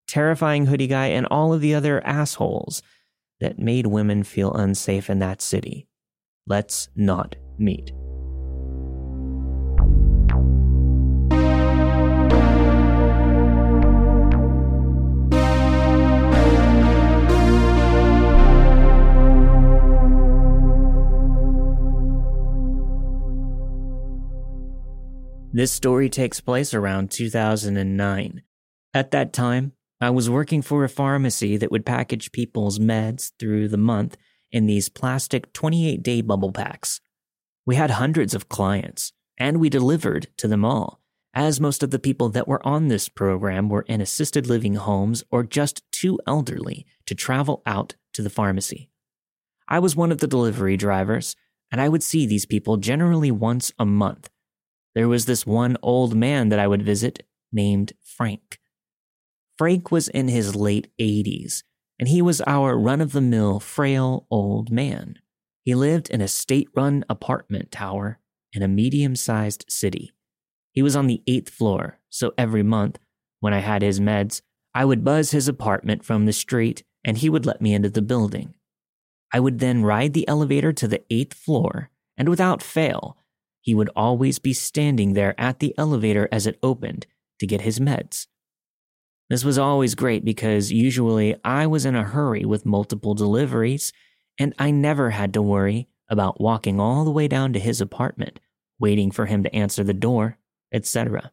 terrifying 0.06 0.66
hoodie 0.66 0.86
guy, 0.86 1.06
and 1.06 1.26
all 1.26 1.52
of 1.52 1.60
the 1.60 1.74
other 1.74 2.04
assholes 2.06 2.82
that 3.40 3.58
made 3.58 3.86
women 3.86 4.22
feel 4.22 4.52
unsafe 4.54 5.10
in 5.10 5.18
that 5.18 5.42
city. 5.42 5.88
Let's 6.46 6.88
not 6.94 7.34
meet. 7.58 7.92
This 25.52 25.72
story 25.72 26.08
takes 26.08 26.40
place 26.40 26.72
around 26.72 27.10
2009. 27.10 28.42
At 28.94 29.10
that 29.10 29.32
time, 29.32 29.72
I 30.00 30.10
was 30.10 30.30
working 30.30 30.62
for 30.62 30.84
a 30.84 30.88
pharmacy 30.88 31.56
that 31.56 31.72
would 31.72 31.84
package 31.84 32.30
people's 32.30 32.78
meds 32.78 33.32
through 33.36 33.66
the 33.66 33.76
month 33.76 34.16
in 34.52 34.66
these 34.66 34.88
plastic 34.88 35.52
28 35.52 36.04
day 36.04 36.20
bubble 36.20 36.52
packs. 36.52 37.00
We 37.66 37.74
had 37.74 37.90
hundreds 37.90 38.32
of 38.32 38.48
clients, 38.48 39.12
and 39.38 39.58
we 39.58 39.68
delivered 39.68 40.28
to 40.36 40.46
them 40.46 40.64
all, 40.64 41.00
as 41.34 41.60
most 41.60 41.82
of 41.82 41.90
the 41.90 41.98
people 41.98 42.28
that 42.28 42.46
were 42.46 42.64
on 42.64 42.86
this 42.86 43.08
program 43.08 43.68
were 43.68 43.82
in 43.82 44.00
assisted 44.00 44.46
living 44.46 44.76
homes 44.76 45.24
or 45.32 45.42
just 45.42 45.82
too 45.90 46.20
elderly 46.28 46.86
to 47.06 47.14
travel 47.16 47.60
out 47.66 47.96
to 48.12 48.22
the 48.22 48.30
pharmacy. 48.30 48.88
I 49.66 49.80
was 49.80 49.96
one 49.96 50.12
of 50.12 50.18
the 50.18 50.28
delivery 50.28 50.76
drivers, 50.76 51.34
and 51.72 51.80
I 51.80 51.88
would 51.88 52.04
see 52.04 52.24
these 52.24 52.46
people 52.46 52.76
generally 52.76 53.32
once 53.32 53.72
a 53.80 53.84
month. 53.84 54.29
There 54.94 55.08
was 55.08 55.26
this 55.26 55.46
one 55.46 55.76
old 55.82 56.14
man 56.14 56.48
that 56.48 56.58
I 56.58 56.66
would 56.66 56.82
visit 56.82 57.24
named 57.52 57.92
Frank. 58.02 58.58
Frank 59.56 59.90
was 59.90 60.08
in 60.08 60.28
his 60.28 60.56
late 60.56 60.90
80s, 61.00 61.62
and 61.98 62.08
he 62.08 62.22
was 62.22 62.40
our 62.46 62.78
run 62.78 63.00
of 63.00 63.12
the 63.12 63.20
mill, 63.20 63.60
frail 63.60 64.26
old 64.30 64.70
man. 64.70 65.16
He 65.64 65.74
lived 65.74 66.08
in 66.10 66.20
a 66.20 66.28
state 66.28 66.68
run 66.74 67.04
apartment 67.08 67.70
tower 67.70 68.18
in 68.52 68.62
a 68.62 68.68
medium 68.68 69.14
sized 69.14 69.64
city. 69.68 70.12
He 70.72 70.82
was 70.82 70.96
on 70.96 71.06
the 71.06 71.22
eighth 71.26 71.50
floor, 71.50 71.98
so 72.08 72.32
every 72.38 72.62
month, 72.62 72.98
when 73.40 73.52
I 73.52 73.58
had 73.58 73.82
his 73.82 74.00
meds, 74.00 74.40
I 74.74 74.84
would 74.84 75.04
buzz 75.04 75.32
his 75.32 75.48
apartment 75.48 76.04
from 76.04 76.26
the 76.26 76.32
street 76.32 76.84
and 77.04 77.18
he 77.18 77.28
would 77.28 77.46
let 77.46 77.60
me 77.60 77.74
into 77.74 77.90
the 77.90 78.02
building. 78.02 78.54
I 79.32 79.40
would 79.40 79.58
then 79.58 79.82
ride 79.82 80.12
the 80.12 80.26
elevator 80.28 80.72
to 80.72 80.88
the 80.88 81.02
eighth 81.10 81.34
floor, 81.34 81.90
and 82.16 82.28
without 82.28 82.62
fail, 82.62 83.16
he 83.60 83.74
would 83.74 83.90
always 83.94 84.38
be 84.38 84.52
standing 84.52 85.12
there 85.12 85.38
at 85.38 85.58
the 85.58 85.74
elevator 85.76 86.28
as 86.32 86.46
it 86.46 86.58
opened 86.62 87.06
to 87.38 87.46
get 87.46 87.62
his 87.62 87.78
meds. 87.78 88.26
This 89.28 89.44
was 89.44 89.58
always 89.58 89.94
great 89.94 90.24
because 90.24 90.72
usually 90.72 91.36
I 91.44 91.66
was 91.66 91.86
in 91.86 91.94
a 91.94 92.04
hurry 92.04 92.44
with 92.44 92.66
multiple 92.66 93.14
deliveries, 93.14 93.92
and 94.38 94.54
I 94.58 94.70
never 94.70 95.10
had 95.10 95.32
to 95.34 95.42
worry 95.42 95.88
about 96.08 96.40
walking 96.40 96.80
all 96.80 97.04
the 97.04 97.12
way 97.12 97.28
down 97.28 97.52
to 97.52 97.60
his 97.60 97.80
apartment, 97.80 98.40
waiting 98.80 99.10
for 99.10 99.26
him 99.26 99.44
to 99.44 99.54
answer 99.54 99.84
the 99.84 99.94
door, 99.94 100.38
etc. 100.72 101.30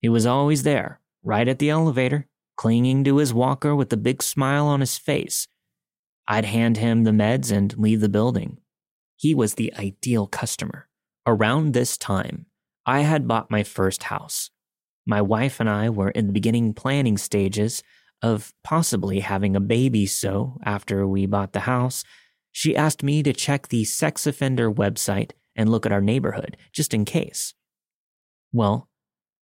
He 0.00 0.08
was 0.08 0.24
always 0.24 0.62
there, 0.62 1.00
right 1.22 1.46
at 1.46 1.58
the 1.58 1.68
elevator, 1.68 2.26
clinging 2.56 3.04
to 3.04 3.18
his 3.18 3.34
walker 3.34 3.76
with 3.76 3.92
a 3.92 3.98
big 3.98 4.22
smile 4.22 4.66
on 4.66 4.80
his 4.80 4.96
face. 4.96 5.48
I'd 6.26 6.46
hand 6.46 6.78
him 6.78 7.04
the 7.04 7.10
meds 7.10 7.52
and 7.52 7.76
leave 7.76 8.00
the 8.00 8.08
building. 8.08 8.58
He 9.16 9.34
was 9.34 9.54
the 9.54 9.74
ideal 9.78 10.26
customer. 10.26 10.88
Around 11.26 11.74
this 11.74 11.98
time, 11.98 12.46
I 12.86 13.00
had 13.00 13.28
bought 13.28 13.50
my 13.50 13.62
first 13.62 14.04
house. 14.04 14.50
My 15.06 15.20
wife 15.20 15.60
and 15.60 15.68
I 15.68 15.90
were 15.90 16.10
in 16.10 16.26
the 16.26 16.32
beginning 16.32 16.72
planning 16.72 17.18
stages 17.18 17.82
of 18.22 18.52
possibly 18.64 19.20
having 19.20 19.54
a 19.54 19.60
baby, 19.60 20.06
so 20.06 20.58
after 20.64 21.06
we 21.06 21.26
bought 21.26 21.52
the 21.52 21.60
house, 21.60 22.04
she 22.52 22.76
asked 22.76 23.02
me 23.02 23.22
to 23.22 23.32
check 23.32 23.68
the 23.68 23.84
sex 23.84 24.26
offender 24.26 24.72
website 24.72 25.32
and 25.54 25.68
look 25.68 25.86
at 25.86 25.92
our 25.92 26.00
neighborhood, 26.00 26.56
just 26.72 26.94
in 26.94 27.04
case. 27.04 27.54
Well, 28.52 28.88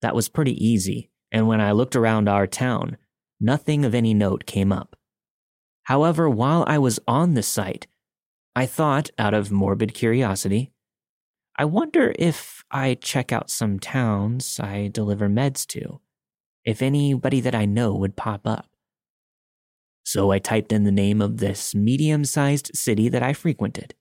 that 0.02 0.16
was 0.16 0.30
pretty 0.30 0.54
easy, 0.66 1.12
and 1.32 1.48
when 1.48 1.62
I 1.62 1.72
looked 1.72 1.96
around 1.96 2.30
our 2.30 2.48
town, 2.48 2.98
nothing 3.40 3.86
of 3.86 3.94
any 3.94 4.14
note 4.14 4.46
came 4.46 4.72
up. 4.72 4.96
However, 5.84 6.30
while 6.30 6.64
I 6.68 6.78
was 6.78 7.00
on 7.08 7.34
the 7.34 7.44
site, 7.44 7.88
I 8.56 8.66
thought, 8.66 9.10
out 9.18 9.34
of 9.34 9.52
morbid 9.52 9.94
curiosity, 9.94 10.72
I 11.58 11.66
wonder 11.66 12.14
if 12.20 12.64
I 12.70 12.96
check 12.96 13.32
out 13.32 13.50
some 13.50 13.80
towns 13.80 14.60
I 14.60 14.90
deliver 14.90 15.30
meds 15.30 15.66
to, 15.68 16.02
if 16.66 16.82
anybody 16.82 17.40
that 17.40 17.56
I 17.56 17.66
know 17.66 17.94
would 17.96 18.18
pop 18.18 18.46
up. 18.46 18.68
So 20.04 20.32
I 20.32 20.40
typed 20.40 20.74
in 20.74 20.84
the 20.84 20.92
name 20.92 21.22
of 21.22 21.38
this 21.38 21.74
medium 21.74 22.26
sized 22.26 22.72
city 22.76 23.10
that 23.10 23.24
I 23.24 23.34
frequented. 23.34 23.96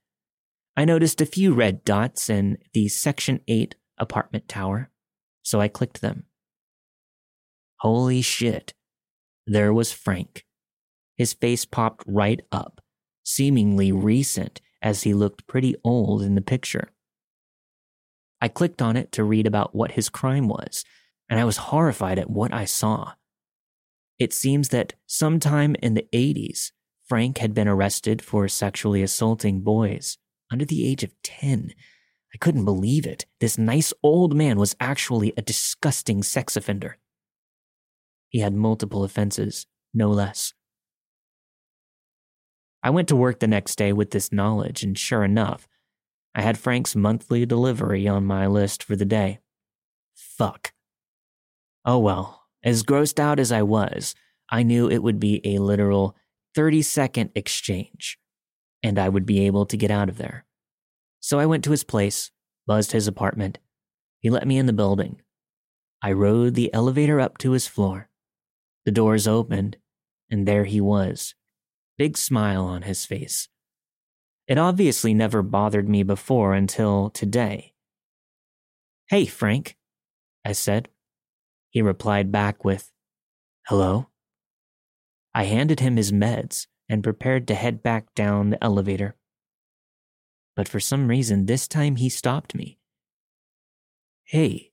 I 0.75 0.83
noticed 0.83 1.21
a 1.21 1.25
few 1.25 1.53
red 1.53 1.85
dots 1.85 2.29
in 2.29 2.57
the 2.73 2.89
Section 2.89 3.39
8 3.47 3.75
apartment 3.97 4.49
tower, 4.49 4.91
so 5.41 5.61
I 5.61 5.69
clicked 5.69 6.01
them. 6.01 6.25
Holy 7.79 8.21
shit. 8.21 8.73
There 9.47 9.73
was 9.73 9.93
Frank. 9.93 10.45
His 11.17 11.33
face 11.33 11.63
popped 11.65 12.03
right 12.05 12.41
up 12.51 12.81
seemingly 13.23 13.91
recent 13.91 14.61
as 14.81 15.03
he 15.03 15.13
looked 15.13 15.47
pretty 15.47 15.75
old 15.83 16.21
in 16.21 16.35
the 16.35 16.41
picture. 16.41 16.91
I 18.45 18.47
clicked 18.47 18.79
on 18.79 18.95
it 18.95 19.11
to 19.13 19.23
read 19.23 19.47
about 19.47 19.73
what 19.73 19.93
his 19.93 20.07
crime 20.07 20.47
was, 20.47 20.85
and 21.27 21.39
I 21.39 21.45
was 21.45 21.57
horrified 21.57 22.19
at 22.19 22.29
what 22.29 22.53
I 22.53 22.65
saw. 22.65 23.13
It 24.19 24.33
seems 24.33 24.69
that 24.69 24.93
sometime 25.07 25.75
in 25.81 25.95
the 25.95 26.07
80s, 26.13 26.69
Frank 27.07 27.39
had 27.39 27.55
been 27.55 27.67
arrested 27.67 28.21
for 28.21 28.47
sexually 28.47 29.01
assaulting 29.01 29.61
boys 29.61 30.19
under 30.51 30.63
the 30.63 30.87
age 30.87 31.03
of 31.03 31.19
10. 31.23 31.73
I 32.35 32.37
couldn't 32.37 32.65
believe 32.65 33.07
it. 33.07 33.25
This 33.39 33.57
nice 33.57 33.91
old 34.03 34.35
man 34.35 34.59
was 34.59 34.75
actually 34.79 35.33
a 35.35 35.41
disgusting 35.41 36.21
sex 36.21 36.55
offender. 36.55 36.99
He 38.29 38.41
had 38.41 38.53
multiple 38.53 39.03
offenses, 39.03 39.65
no 39.91 40.11
less. 40.11 40.53
I 42.83 42.91
went 42.91 43.07
to 43.07 43.15
work 43.15 43.39
the 43.39 43.47
next 43.47 43.75
day 43.75 43.91
with 43.91 44.11
this 44.11 44.31
knowledge, 44.31 44.83
and 44.83 44.95
sure 44.95 45.23
enough, 45.23 45.67
I 46.35 46.41
had 46.41 46.57
Frank's 46.57 46.97
monthly 46.97 47.45
delivery 47.45 48.09
on 48.09 48.25
my 48.25 48.45
list 48.45 48.83
for 48.83 48.97
the 48.97 49.05
day. 49.05 49.39
Fuck. 50.13 50.73
Oh 51.85 51.97
well, 51.97 52.43
as 52.61 52.83
grossed 52.83 53.19
out 53.19 53.39
as 53.39 53.53
I 53.53 53.61
was, 53.61 54.15
I 54.49 54.61
knew 54.61 54.89
it 54.89 55.01
would 55.01 55.19
be 55.19 55.39
a 55.45 55.59
literal 55.59 56.13
30 56.53 56.81
second 56.81 57.29
exchange, 57.35 58.19
and 58.83 58.99
I 58.99 59.07
would 59.07 59.25
be 59.25 59.45
able 59.45 59.65
to 59.65 59.77
get 59.77 59.91
out 59.91 60.09
of 60.09 60.17
there. 60.17 60.45
So 61.21 61.39
I 61.39 61.45
went 61.45 61.63
to 61.63 61.71
his 61.71 61.85
place, 61.85 62.31
buzzed 62.67 62.91
his 62.91 63.07
apartment. 63.07 63.59
He 64.19 64.29
let 64.29 64.45
me 64.45 64.57
in 64.57 64.65
the 64.65 64.73
building. 64.73 65.21
I 66.01 66.11
rode 66.11 66.55
the 66.55 66.73
elevator 66.73 67.19
up 67.19 67.37
to 67.39 67.51
his 67.51 67.65
floor. 67.65 68.09
The 68.83 68.91
doors 68.91 69.25
opened, 69.27 69.77
and 70.29 70.45
there 70.45 70.65
he 70.65 70.81
was, 70.81 71.33
big 71.97 72.17
smile 72.17 72.65
on 72.65 72.81
his 72.81 73.05
face. 73.05 73.47
It 74.47 74.57
obviously 74.57 75.13
never 75.13 75.41
bothered 75.41 75.89
me 75.89 76.03
before 76.03 76.53
until 76.53 77.09
today. 77.09 77.73
Hey, 79.09 79.25
Frank, 79.25 79.75
I 80.43 80.51
said. 80.51 80.89
He 81.69 81.81
replied 81.81 82.31
back 82.31 82.63
with, 82.63 82.91
Hello? 83.67 84.07
I 85.33 85.45
handed 85.45 85.79
him 85.79 85.97
his 85.97 86.11
meds 86.11 86.67
and 86.87 87.03
prepared 87.03 87.47
to 87.47 87.55
head 87.55 87.81
back 87.81 88.13
down 88.15 88.51
the 88.51 88.63
elevator. 88.63 89.15
But 90.55 90.67
for 90.67 90.79
some 90.79 91.07
reason, 91.07 91.45
this 91.45 91.67
time 91.67 91.97
he 91.97 92.07
stopped 92.07 92.55
me. 92.55 92.77
Hey, 94.23 94.71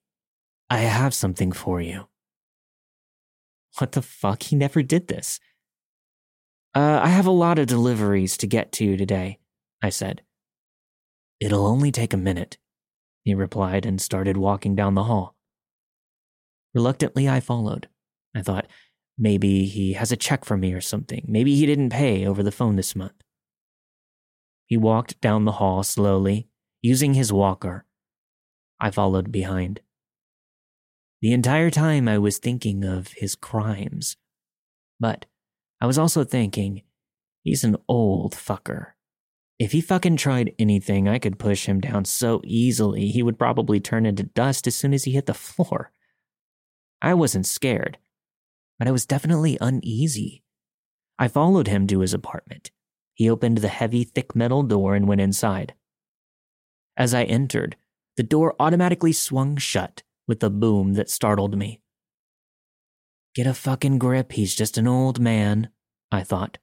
I 0.70 0.79
have 0.79 1.14
something 1.14 1.53
for 1.53 1.81
you. 1.81 2.07
What 3.79 3.93
the 3.93 4.03
fuck? 4.03 4.45
He 4.45 4.57
never 4.57 4.83
did 4.83 5.09
this. 5.09 5.41
Uh, 6.75 7.01
I 7.03 7.09
have 7.09 7.27
a 7.27 7.31
lot 7.31 7.59
of 7.59 7.66
deliveries 7.66 8.37
to 8.39 8.47
get 8.47 8.73
to 8.73 8.97
today, 8.97 9.39
I 9.83 9.91
said. 9.91 10.22
It'll 11.41 11.66
only 11.66 11.91
take 11.91 12.12
a 12.12 12.16
minute, 12.18 12.57
he 13.24 13.35
replied 13.35 13.85
and 13.85 14.01
started 14.01 14.37
walking 14.37 14.76
down 14.76 14.95
the 14.95 15.05
hall. 15.05 15.37
Reluctantly, 16.74 17.28
I 17.28 17.41
followed. 17.41 17.89
I 18.35 18.43
thought, 18.43 18.66
maybe 19.18 19.66
he 19.66 19.95
has 19.95 20.12
a 20.12 20.16
check 20.16 20.45
for 20.45 20.57
me 20.57 20.72
or 20.72 20.80
something. 20.80 21.24
Maybe 21.28 21.55
he 21.57 21.66
didn't 21.66 21.91
pay 21.91 22.26
over 22.26 22.43
the 22.43 22.53
phone 22.53 22.76
this 22.76 22.97
month. 22.97 23.22
He 24.66 24.76
walked 24.76 25.20
down 25.20 25.45
the 25.45 25.53
hall 25.53 25.83
slowly, 25.83 26.49
using 26.80 27.14
his 27.14 27.33
walker. 27.33 27.85
I 28.80 28.91
followed 28.91 29.30
behind. 29.30 29.80
The 31.20 31.33
entire 31.33 31.70
time 31.70 32.09
I 32.09 32.18
was 32.18 32.39
thinking 32.39 32.85
of 32.85 33.09
his 33.09 33.35
crimes. 33.35 34.16
But 34.99 35.26
I 35.80 35.87
was 35.87 35.99
also 35.99 36.24
thinking, 36.24 36.83
he's 37.43 37.64
an 37.64 37.76
old 37.87 38.35
fucker. 38.35 38.93
If 39.63 39.71
he 39.71 39.81
fucking 39.81 40.17
tried 40.17 40.57
anything, 40.59 41.09
I 41.09 41.21
could 41.21 41.39
push 41.39 41.67
him 41.67 41.79
down 41.79 42.05
so 42.05 42.41
easily 42.43 43.11
he 43.11 43.23
would 43.23 43.39
probably 43.39 43.79
turn 43.79 44.07
into 44.07 44.25
dust 44.25 44.67
as 44.67 44.75
soon 44.75 44.93
as 44.93 45.05
he 45.05 45.13
hit 45.13 45.27
the 45.27 45.35
floor. 45.49 45.93
I 47.01 47.15
wasn't 47.15 47.47
scared, 47.47 47.99
but 48.77 48.89
I 48.89 48.91
was 48.91 49.07
definitely 49.07 49.59
uneasy. 49.61 50.43
I 51.17 51.29
followed 51.29 51.69
him 51.69 51.87
to 51.87 52.01
his 52.01 52.13
apartment. 52.13 52.73
He 53.15 53.31
opened 53.31 53.59
the 53.59 53.69
heavy, 53.69 54.03
thick 54.03 54.35
metal 54.35 54.65
door 54.65 54.97
and 54.97 55.07
went 55.07 55.21
inside. 55.21 55.75
As 56.97 57.15
I 57.15 57.23
entered, 57.23 57.77
the 58.17 58.25
door 58.25 58.57
automatically 58.59 59.13
swung 59.13 59.57
shut 59.59 60.03
with 60.27 60.43
a 60.43 60.51
boom 60.51 60.95
that 60.95 61.09
startled 61.09 61.57
me. 61.57 61.81
Get 63.33 63.47
a 63.47 63.55
fucking 63.55 64.01
grip, 64.01 64.33
he's 64.33 64.57
just 64.57 64.77
an 64.77 64.89
old 64.89 65.21
man, 65.21 65.69
I 66.11 66.25
thought. 66.25 66.59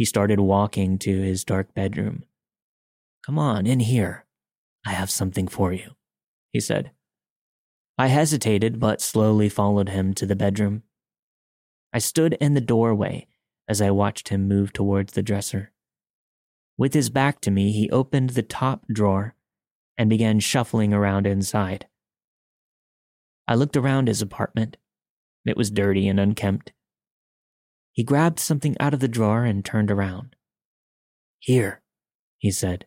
He 0.00 0.06
started 0.06 0.40
walking 0.40 0.96
to 1.00 1.20
his 1.20 1.44
dark 1.44 1.74
bedroom. 1.74 2.24
Come 3.26 3.38
on, 3.38 3.66
in 3.66 3.80
here. 3.80 4.24
I 4.86 4.92
have 4.92 5.10
something 5.10 5.46
for 5.46 5.74
you, 5.74 5.90
he 6.54 6.58
said. 6.58 6.92
I 7.98 8.06
hesitated, 8.06 8.80
but 8.80 9.02
slowly 9.02 9.50
followed 9.50 9.90
him 9.90 10.14
to 10.14 10.24
the 10.24 10.34
bedroom. 10.34 10.84
I 11.92 11.98
stood 11.98 12.32
in 12.40 12.54
the 12.54 12.62
doorway 12.62 13.26
as 13.68 13.82
I 13.82 13.90
watched 13.90 14.30
him 14.30 14.48
move 14.48 14.72
towards 14.72 15.12
the 15.12 15.22
dresser. 15.22 15.70
With 16.78 16.94
his 16.94 17.10
back 17.10 17.42
to 17.42 17.50
me, 17.50 17.70
he 17.70 17.90
opened 17.90 18.30
the 18.30 18.42
top 18.42 18.86
drawer 18.90 19.34
and 19.98 20.08
began 20.08 20.40
shuffling 20.40 20.94
around 20.94 21.26
inside. 21.26 21.88
I 23.46 23.54
looked 23.54 23.76
around 23.76 24.08
his 24.08 24.22
apartment 24.22 24.78
it 25.44 25.58
was 25.58 25.70
dirty 25.70 26.08
and 26.08 26.18
unkempt. 26.18 26.72
He 28.00 28.04
grabbed 28.04 28.40
something 28.40 28.78
out 28.80 28.94
of 28.94 29.00
the 29.00 29.08
drawer 29.08 29.44
and 29.44 29.62
turned 29.62 29.90
around. 29.90 30.34
Here, 31.38 31.82
he 32.38 32.50
said. 32.50 32.86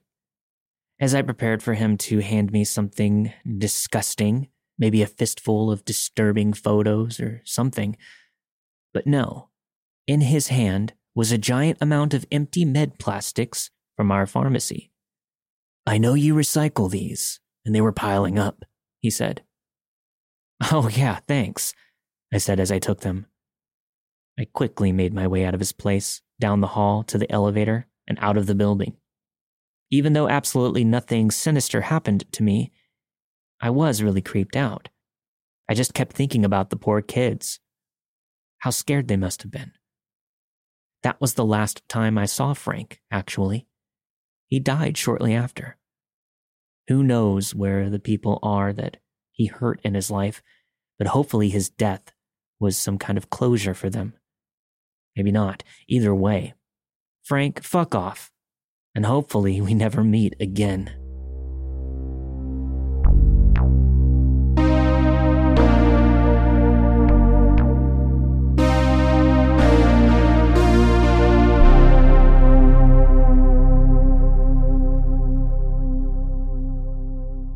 As 0.99 1.13
I 1.13 1.21
prepared 1.21 1.61
for 1.61 1.75
him 1.75 1.99
to 1.99 2.17
hand 2.17 2.51
me 2.51 2.63
something 2.63 3.31
disgusting, 3.59 4.47
maybe 4.75 5.03
a 5.03 5.05
fistful 5.05 5.69
of 5.69 5.85
disturbing 5.85 6.51
photos 6.51 7.19
or 7.19 7.43
something. 7.45 7.95
But 8.91 9.05
no, 9.05 9.49
in 10.07 10.21
his 10.21 10.47
hand 10.47 10.93
was 11.13 11.31
a 11.31 11.37
giant 11.37 11.77
amount 11.79 12.15
of 12.15 12.25
empty 12.31 12.65
med 12.65 12.97
plastics 12.97 13.69
from 13.95 14.11
our 14.11 14.25
pharmacy. 14.25 14.91
I 15.85 15.99
know 15.99 16.15
you 16.15 16.33
recycle 16.33 16.89
these, 16.89 17.39
and 17.63 17.75
they 17.75 17.81
were 17.81 17.91
piling 17.91 18.39
up, 18.39 18.65
he 18.99 19.11
said. 19.11 19.43
Oh, 20.71 20.89
yeah, 20.89 21.19
thanks. 21.27 21.75
I 22.33 22.39
said 22.39 22.59
as 22.59 22.71
I 22.71 22.79
took 22.79 23.01
them. 23.01 23.27
I 24.37 24.45
quickly 24.45 24.91
made 24.91 25.13
my 25.13 25.27
way 25.27 25.45
out 25.45 25.53
of 25.53 25.59
his 25.59 25.71
place, 25.71 26.21
down 26.39 26.61
the 26.61 26.67
hall 26.67 27.03
to 27.03 27.17
the 27.17 27.31
elevator, 27.31 27.87
and 28.07 28.17
out 28.19 28.37
of 28.37 28.47
the 28.47 28.55
building. 28.55 28.97
Even 29.91 30.13
though 30.13 30.27
absolutely 30.27 30.83
nothing 30.83 31.29
sinister 31.29 31.81
happened 31.81 32.31
to 32.33 32.43
me, 32.43 32.71
I 33.61 33.69
was 33.69 34.01
really 34.01 34.21
creeped 34.21 34.55
out. 34.55 34.89
I 35.69 35.73
just 35.73 35.93
kept 35.93 36.13
thinking 36.13 36.43
about 36.43 36.69
the 36.69 36.75
poor 36.75 37.01
kids. 37.01 37.59
How 38.59 38.71
scared 38.71 39.07
they 39.07 39.17
must 39.17 39.43
have 39.43 39.51
been. 39.51 39.71
That 41.03 41.21
was 41.21 41.35
the 41.35 41.45
last 41.45 41.87
time 41.87 42.17
I 42.17 42.25
saw 42.25 42.53
Frank, 42.53 43.01
actually. 43.11 43.67
He 44.47 44.59
died 44.59 44.97
shortly 44.97 45.33
after. 45.33 45.77
Who 46.87 47.03
knows 47.03 47.53
where 47.53 47.89
the 47.89 47.99
people 47.99 48.39
are 48.41 48.73
that 48.73 48.97
he 49.31 49.45
hurt 49.45 49.79
in 49.83 49.93
his 49.93 50.09
life, 50.11 50.41
but 50.97 51.07
hopefully 51.07 51.49
his 51.49 51.69
death 51.69 52.13
was 52.59 52.77
some 52.77 52.97
kind 52.97 53.17
of 53.17 53.29
closure 53.29 53.73
for 53.73 53.89
them. 53.89 54.13
Maybe 55.15 55.31
not. 55.31 55.63
Either 55.87 56.13
way. 56.13 56.53
Frank, 57.23 57.63
fuck 57.63 57.95
off. 57.95 58.31
And 58.95 59.05
hopefully 59.05 59.61
we 59.61 59.73
never 59.73 60.03
meet 60.03 60.35
again. 60.39 61.02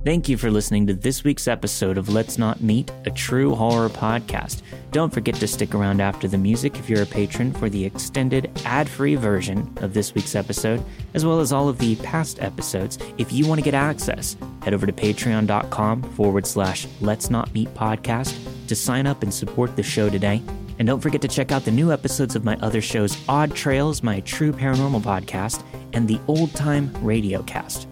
Thank 0.07 0.29
you 0.29 0.37
for 0.37 0.49
listening 0.49 0.87
to 0.87 0.93
this 0.93 1.25
week's 1.25 1.49
episode 1.49 1.97
of 1.97 2.07
Let's 2.07 2.37
Not 2.37 2.61
Meet, 2.61 2.93
a 3.03 3.11
true 3.11 3.53
horror 3.53 3.89
podcast. 3.89 4.61
Don't 4.93 5.13
forget 5.13 5.35
to 5.35 5.47
stick 5.49 5.75
around 5.75 5.99
after 5.99 6.29
the 6.29 6.37
music 6.37 6.79
if 6.79 6.89
you're 6.89 7.01
a 7.01 7.05
patron 7.05 7.51
for 7.51 7.67
the 7.67 7.83
extended, 7.83 8.49
ad 8.63 8.87
free 8.87 9.15
version 9.15 9.69
of 9.81 9.93
this 9.93 10.15
week's 10.15 10.33
episode, 10.33 10.81
as 11.13 11.25
well 11.25 11.41
as 11.41 11.51
all 11.51 11.67
of 11.67 11.77
the 11.79 11.97
past 11.97 12.41
episodes. 12.41 12.97
If 13.17 13.33
you 13.33 13.45
want 13.47 13.59
to 13.59 13.65
get 13.65 13.73
access, 13.73 14.37
head 14.63 14.73
over 14.73 14.85
to 14.85 14.93
patreon.com 14.93 16.03
forward 16.13 16.47
slash 16.47 16.87
Let's 17.01 17.29
Not 17.29 17.53
Meet 17.53 17.73
podcast 17.73 18.33
to 18.69 18.77
sign 18.77 19.07
up 19.07 19.23
and 19.23 19.33
support 19.33 19.75
the 19.75 19.83
show 19.83 20.09
today. 20.09 20.41
And 20.79 20.87
don't 20.87 21.01
forget 21.01 21.21
to 21.23 21.27
check 21.27 21.51
out 21.51 21.65
the 21.65 21.71
new 21.71 21.91
episodes 21.91 22.33
of 22.33 22.45
my 22.45 22.55
other 22.61 22.79
shows, 22.79 23.17
Odd 23.27 23.53
Trails, 23.53 24.01
my 24.01 24.21
true 24.21 24.53
paranormal 24.53 25.01
podcast, 25.01 25.65
and 25.91 26.07
the 26.07 26.21
Old 26.27 26.55
Time 26.55 26.93
Radio 27.05 27.43
Cast. 27.43 27.89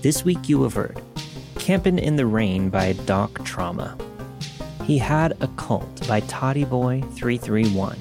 This 0.00 0.24
week 0.24 0.48
you 0.48 0.62
have 0.62 0.74
heard 0.74 1.02
Campin' 1.58 1.98
in 1.98 2.16
the 2.16 2.26
Rain 2.26 2.70
by 2.70 2.92
Doc 3.06 3.44
Trauma. 3.44 3.96
He 4.84 4.98
Had 4.98 5.36
a 5.40 5.48
Cult 5.56 6.06
by 6.06 6.20
Toddy 6.20 6.64
Boy 6.64 7.00
331. 7.14 7.98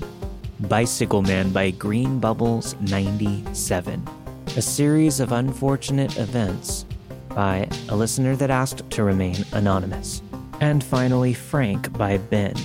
Bicycle 0.61 1.21
Man 1.21 1.51
by 1.51 1.71
Green 1.71 2.19
Bubbles 2.19 2.75
97. 2.81 4.07
A 4.55 4.61
series 4.61 5.19
of 5.19 5.31
unfortunate 5.31 6.17
events 6.17 6.85
by 7.29 7.67
a 7.89 7.95
listener 7.95 8.35
that 8.35 8.51
asked 8.51 8.89
to 8.91 9.03
remain 9.03 9.37
anonymous. 9.51 10.21
And 10.61 10.83
finally, 10.83 11.33
Frank 11.33 11.91
by 11.97 12.17
Ben. 12.17 12.55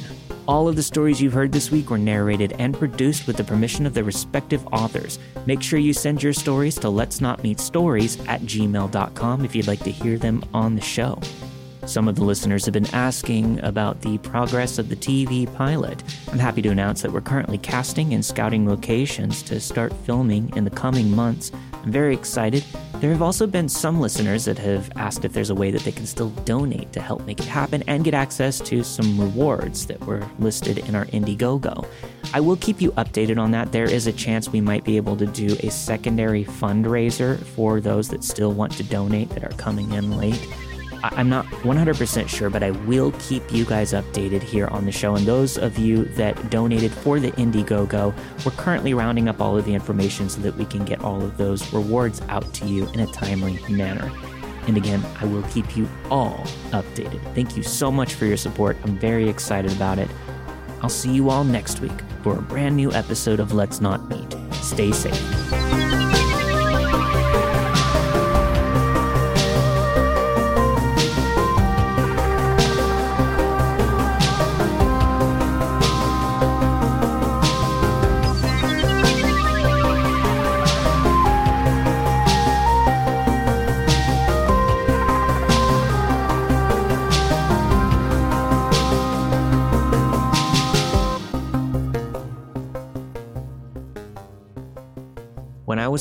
All 0.51 0.67
of 0.67 0.75
the 0.75 0.83
stories 0.83 1.23
you've 1.23 1.33
heard 1.33 1.53
this 1.53 1.71
week 1.71 1.91
were 1.91 1.97
narrated 1.97 2.57
and 2.59 2.77
produced 2.77 3.29
with 3.29 3.37
the 3.37 3.45
permission 3.45 3.87
of 3.87 3.95
their 3.95 4.03
respective 4.03 4.67
authors. 4.73 5.21
Make 5.47 5.63
sure 5.63 5.79
you 5.79 5.93
send 5.93 6.25
your 6.25 6.33
stories 6.33 6.75
to 6.81 6.91
let's 6.91 7.21
not 7.21 7.45
meet 7.45 7.61
stories 7.61 8.19
at 8.27 8.41
gmail.com 8.41 9.45
if 9.45 9.55
you'd 9.55 9.69
like 9.69 9.85
to 9.85 9.93
hear 9.93 10.19
them 10.19 10.45
on 10.53 10.75
the 10.75 10.81
show. 10.81 11.21
Some 11.87 12.09
of 12.09 12.17
the 12.17 12.25
listeners 12.25 12.65
have 12.65 12.75
been 12.75 12.93
asking 12.93 13.61
about 13.61 14.01
the 14.01 14.19
progress 14.19 14.81
of 14.81 14.89
the 14.89 14.97
TV 14.97 15.47
pilot. 15.55 16.03
I'm 16.33 16.41
happy 16.41 16.63
to 16.63 16.71
announce 16.71 17.03
that 17.03 17.13
we're 17.13 17.21
currently 17.21 17.59
casting 17.59 18.13
and 18.13 18.25
scouting 18.25 18.69
locations 18.69 19.45
to 19.45 19.61
start 19.61 19.93
filming 20.05 20.53
in 20.57 20.65
the 20.65 20.71
coming 20.71 21.15
months. 21.15 21.53
I'm 21.83 21.93
very 21.93 22.15
excited. 22.15 22.65
There 22.97 23.11
have 23.11 23.23
also 23.23 23.47
been 23.47 23.69
some 23.69 24.01
listeners 24.01 24.45
that 24.45 24.59
have 24.59 24.91
asked 24.97 25.25
if 25.25 25.33
there's 25.33 25.49
a 25.49 25.55
way 25.55 25.71
that 25.71 25.83
they 25.83 25.93
can 25.93 26.07
still 26.07 26.29
donate 26.45 26.93
to 26.93 27.01
help 27.01 27.25
make 27.25 27.41
it 27.41 27.47
happen 27.47 27.83
and 27.87 28.05
get 28.05 28.13
access 28.13 28.61
to 28.61 28.85
some 28.85 29.19
rewards 29.19 29.87
that 29.87 29.99
were 30.05 30.29
listed 30.39 30.79
in 30.79 30.95
our 30.95 31.07
Indiegogo. 31.07 31.87
I 32.35 32.41
will 32.41 32.57
keep 32.57 32.83
you 32.83 32.93
updated 32.93 33.39
on 33.39 33.51
that. 33.53 33.73
There 33.73 33.91
is 33.91 34.07
a 34.07 34.13
chance 34.13 34.51
we 34.51 34.61
might 34.61 34.85
be 34.85 34.99
able 34.99 35.17
to 35.17 35.27
do 35.27 35.57
a 35.61 35.71
secondary 35.71 36.45
fundraiser 36.45 37.39
for 37.39 37.81
those 37.81 38.09
that 38.11 38.25
still 38.25 38.53
want 38.53 38.73
to 38.73 38.83
donate 38.85 39.31
that 39.31 39.45
are 39.45 39.57
coming 39.57 39.93
in 39.93 40.19
late. 40.19 40.47
I'm 41.03 41.29
not 41.29 41.47
100% 41.47 42.29
sure, 42.29 42.51
but 42.51 42.63
I 42.63 42.71
will 42.71 43.13
keep 43.13 43.53
you 43.53 43.65
guys 43.65 43.93
updated 43.93 44.43
here 44.43 44.67
on 44.69 44.85
the 44.85 44.93
show. 44.93 45.15
And 45.15 45.27
those 45.27 45.59
of 45.59 45.79
you 45.79 46.05
that 46.17 46.51
donated 46.51 46.93
for 46.93 47.19
the 47.21 47.33
Indiegogo, 47.33 48.15
we're 48.45 48.53
currently 48.53 48.95
rounding 48.95 49.29
up 49.29 49.41
all 49.41 49.57
of 49.57 49.65
the 49.65 49.75
information 49.75 50.29
so 50.29 50.41
that 50.43 50.57
we 50.57 50.65
can 50.65 50.85
get 50.85 51.03
all 51.03 51.23
of 51.23 51.37
those 51.37 51.73
rewards 51.73 52.21
out 52.29 52.53
to 52.55 52.67
you 52.67 52.89
in 52.91 53.01
a 53.01 53.07
timely 53.09 53.59
manner. 53.69 54.11
And 54.67 54.77
again, 54.77 55.05
I 55.21 55.25
will 55.25 55.43
keep 55.45 55.77
you 55.77 55.89
all 56.11 56.45
updated. 56.71 57.21
Thank 57.35 57.57
you 57.57 57.63
so 57.63 57.91
much 57.91 58.15
for 58.15 58.27
your 58.27 58.37
support. 58.37 58.77
I'm 58.85 58.99
very 58.99 59.29
excited 59.29 59.73
about 59.73 59.99
it. 59.99 60.09
I'll 60.83 60.89
see 60.89 61.13
you 61.13 61.31
all 61.31 61.45
next 61.45 61.81
week 61.81 61.93
for 62.23 62.39
a 62.39 62.43
brand 62.43 62.77
new 62.77 62.93
episode 62.93 63.41
of 63.41 63.53
Let's 63.53 63.81
Not 63.81 64.09
Meet. 64.09 64.37
Stay 64.55 64.93
safe. 64.93 66.00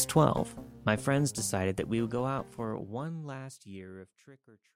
12, 0.10 0.56
my 0.86 0.98
friends 0.98 1.32
decided 1.32 1.78
that 1.78 1.88
we 1.88 2.02
would 2.02 2.10
go 2.10 2.26
out 2.26 2.52
for 2.52 2.76
one 2.76 3.24
last 3.24 3.68
year 3.68 4.02
of 4.02 4.08
trick 4.16 4.40
or 4.48 4.58
treat. 4.66 4.69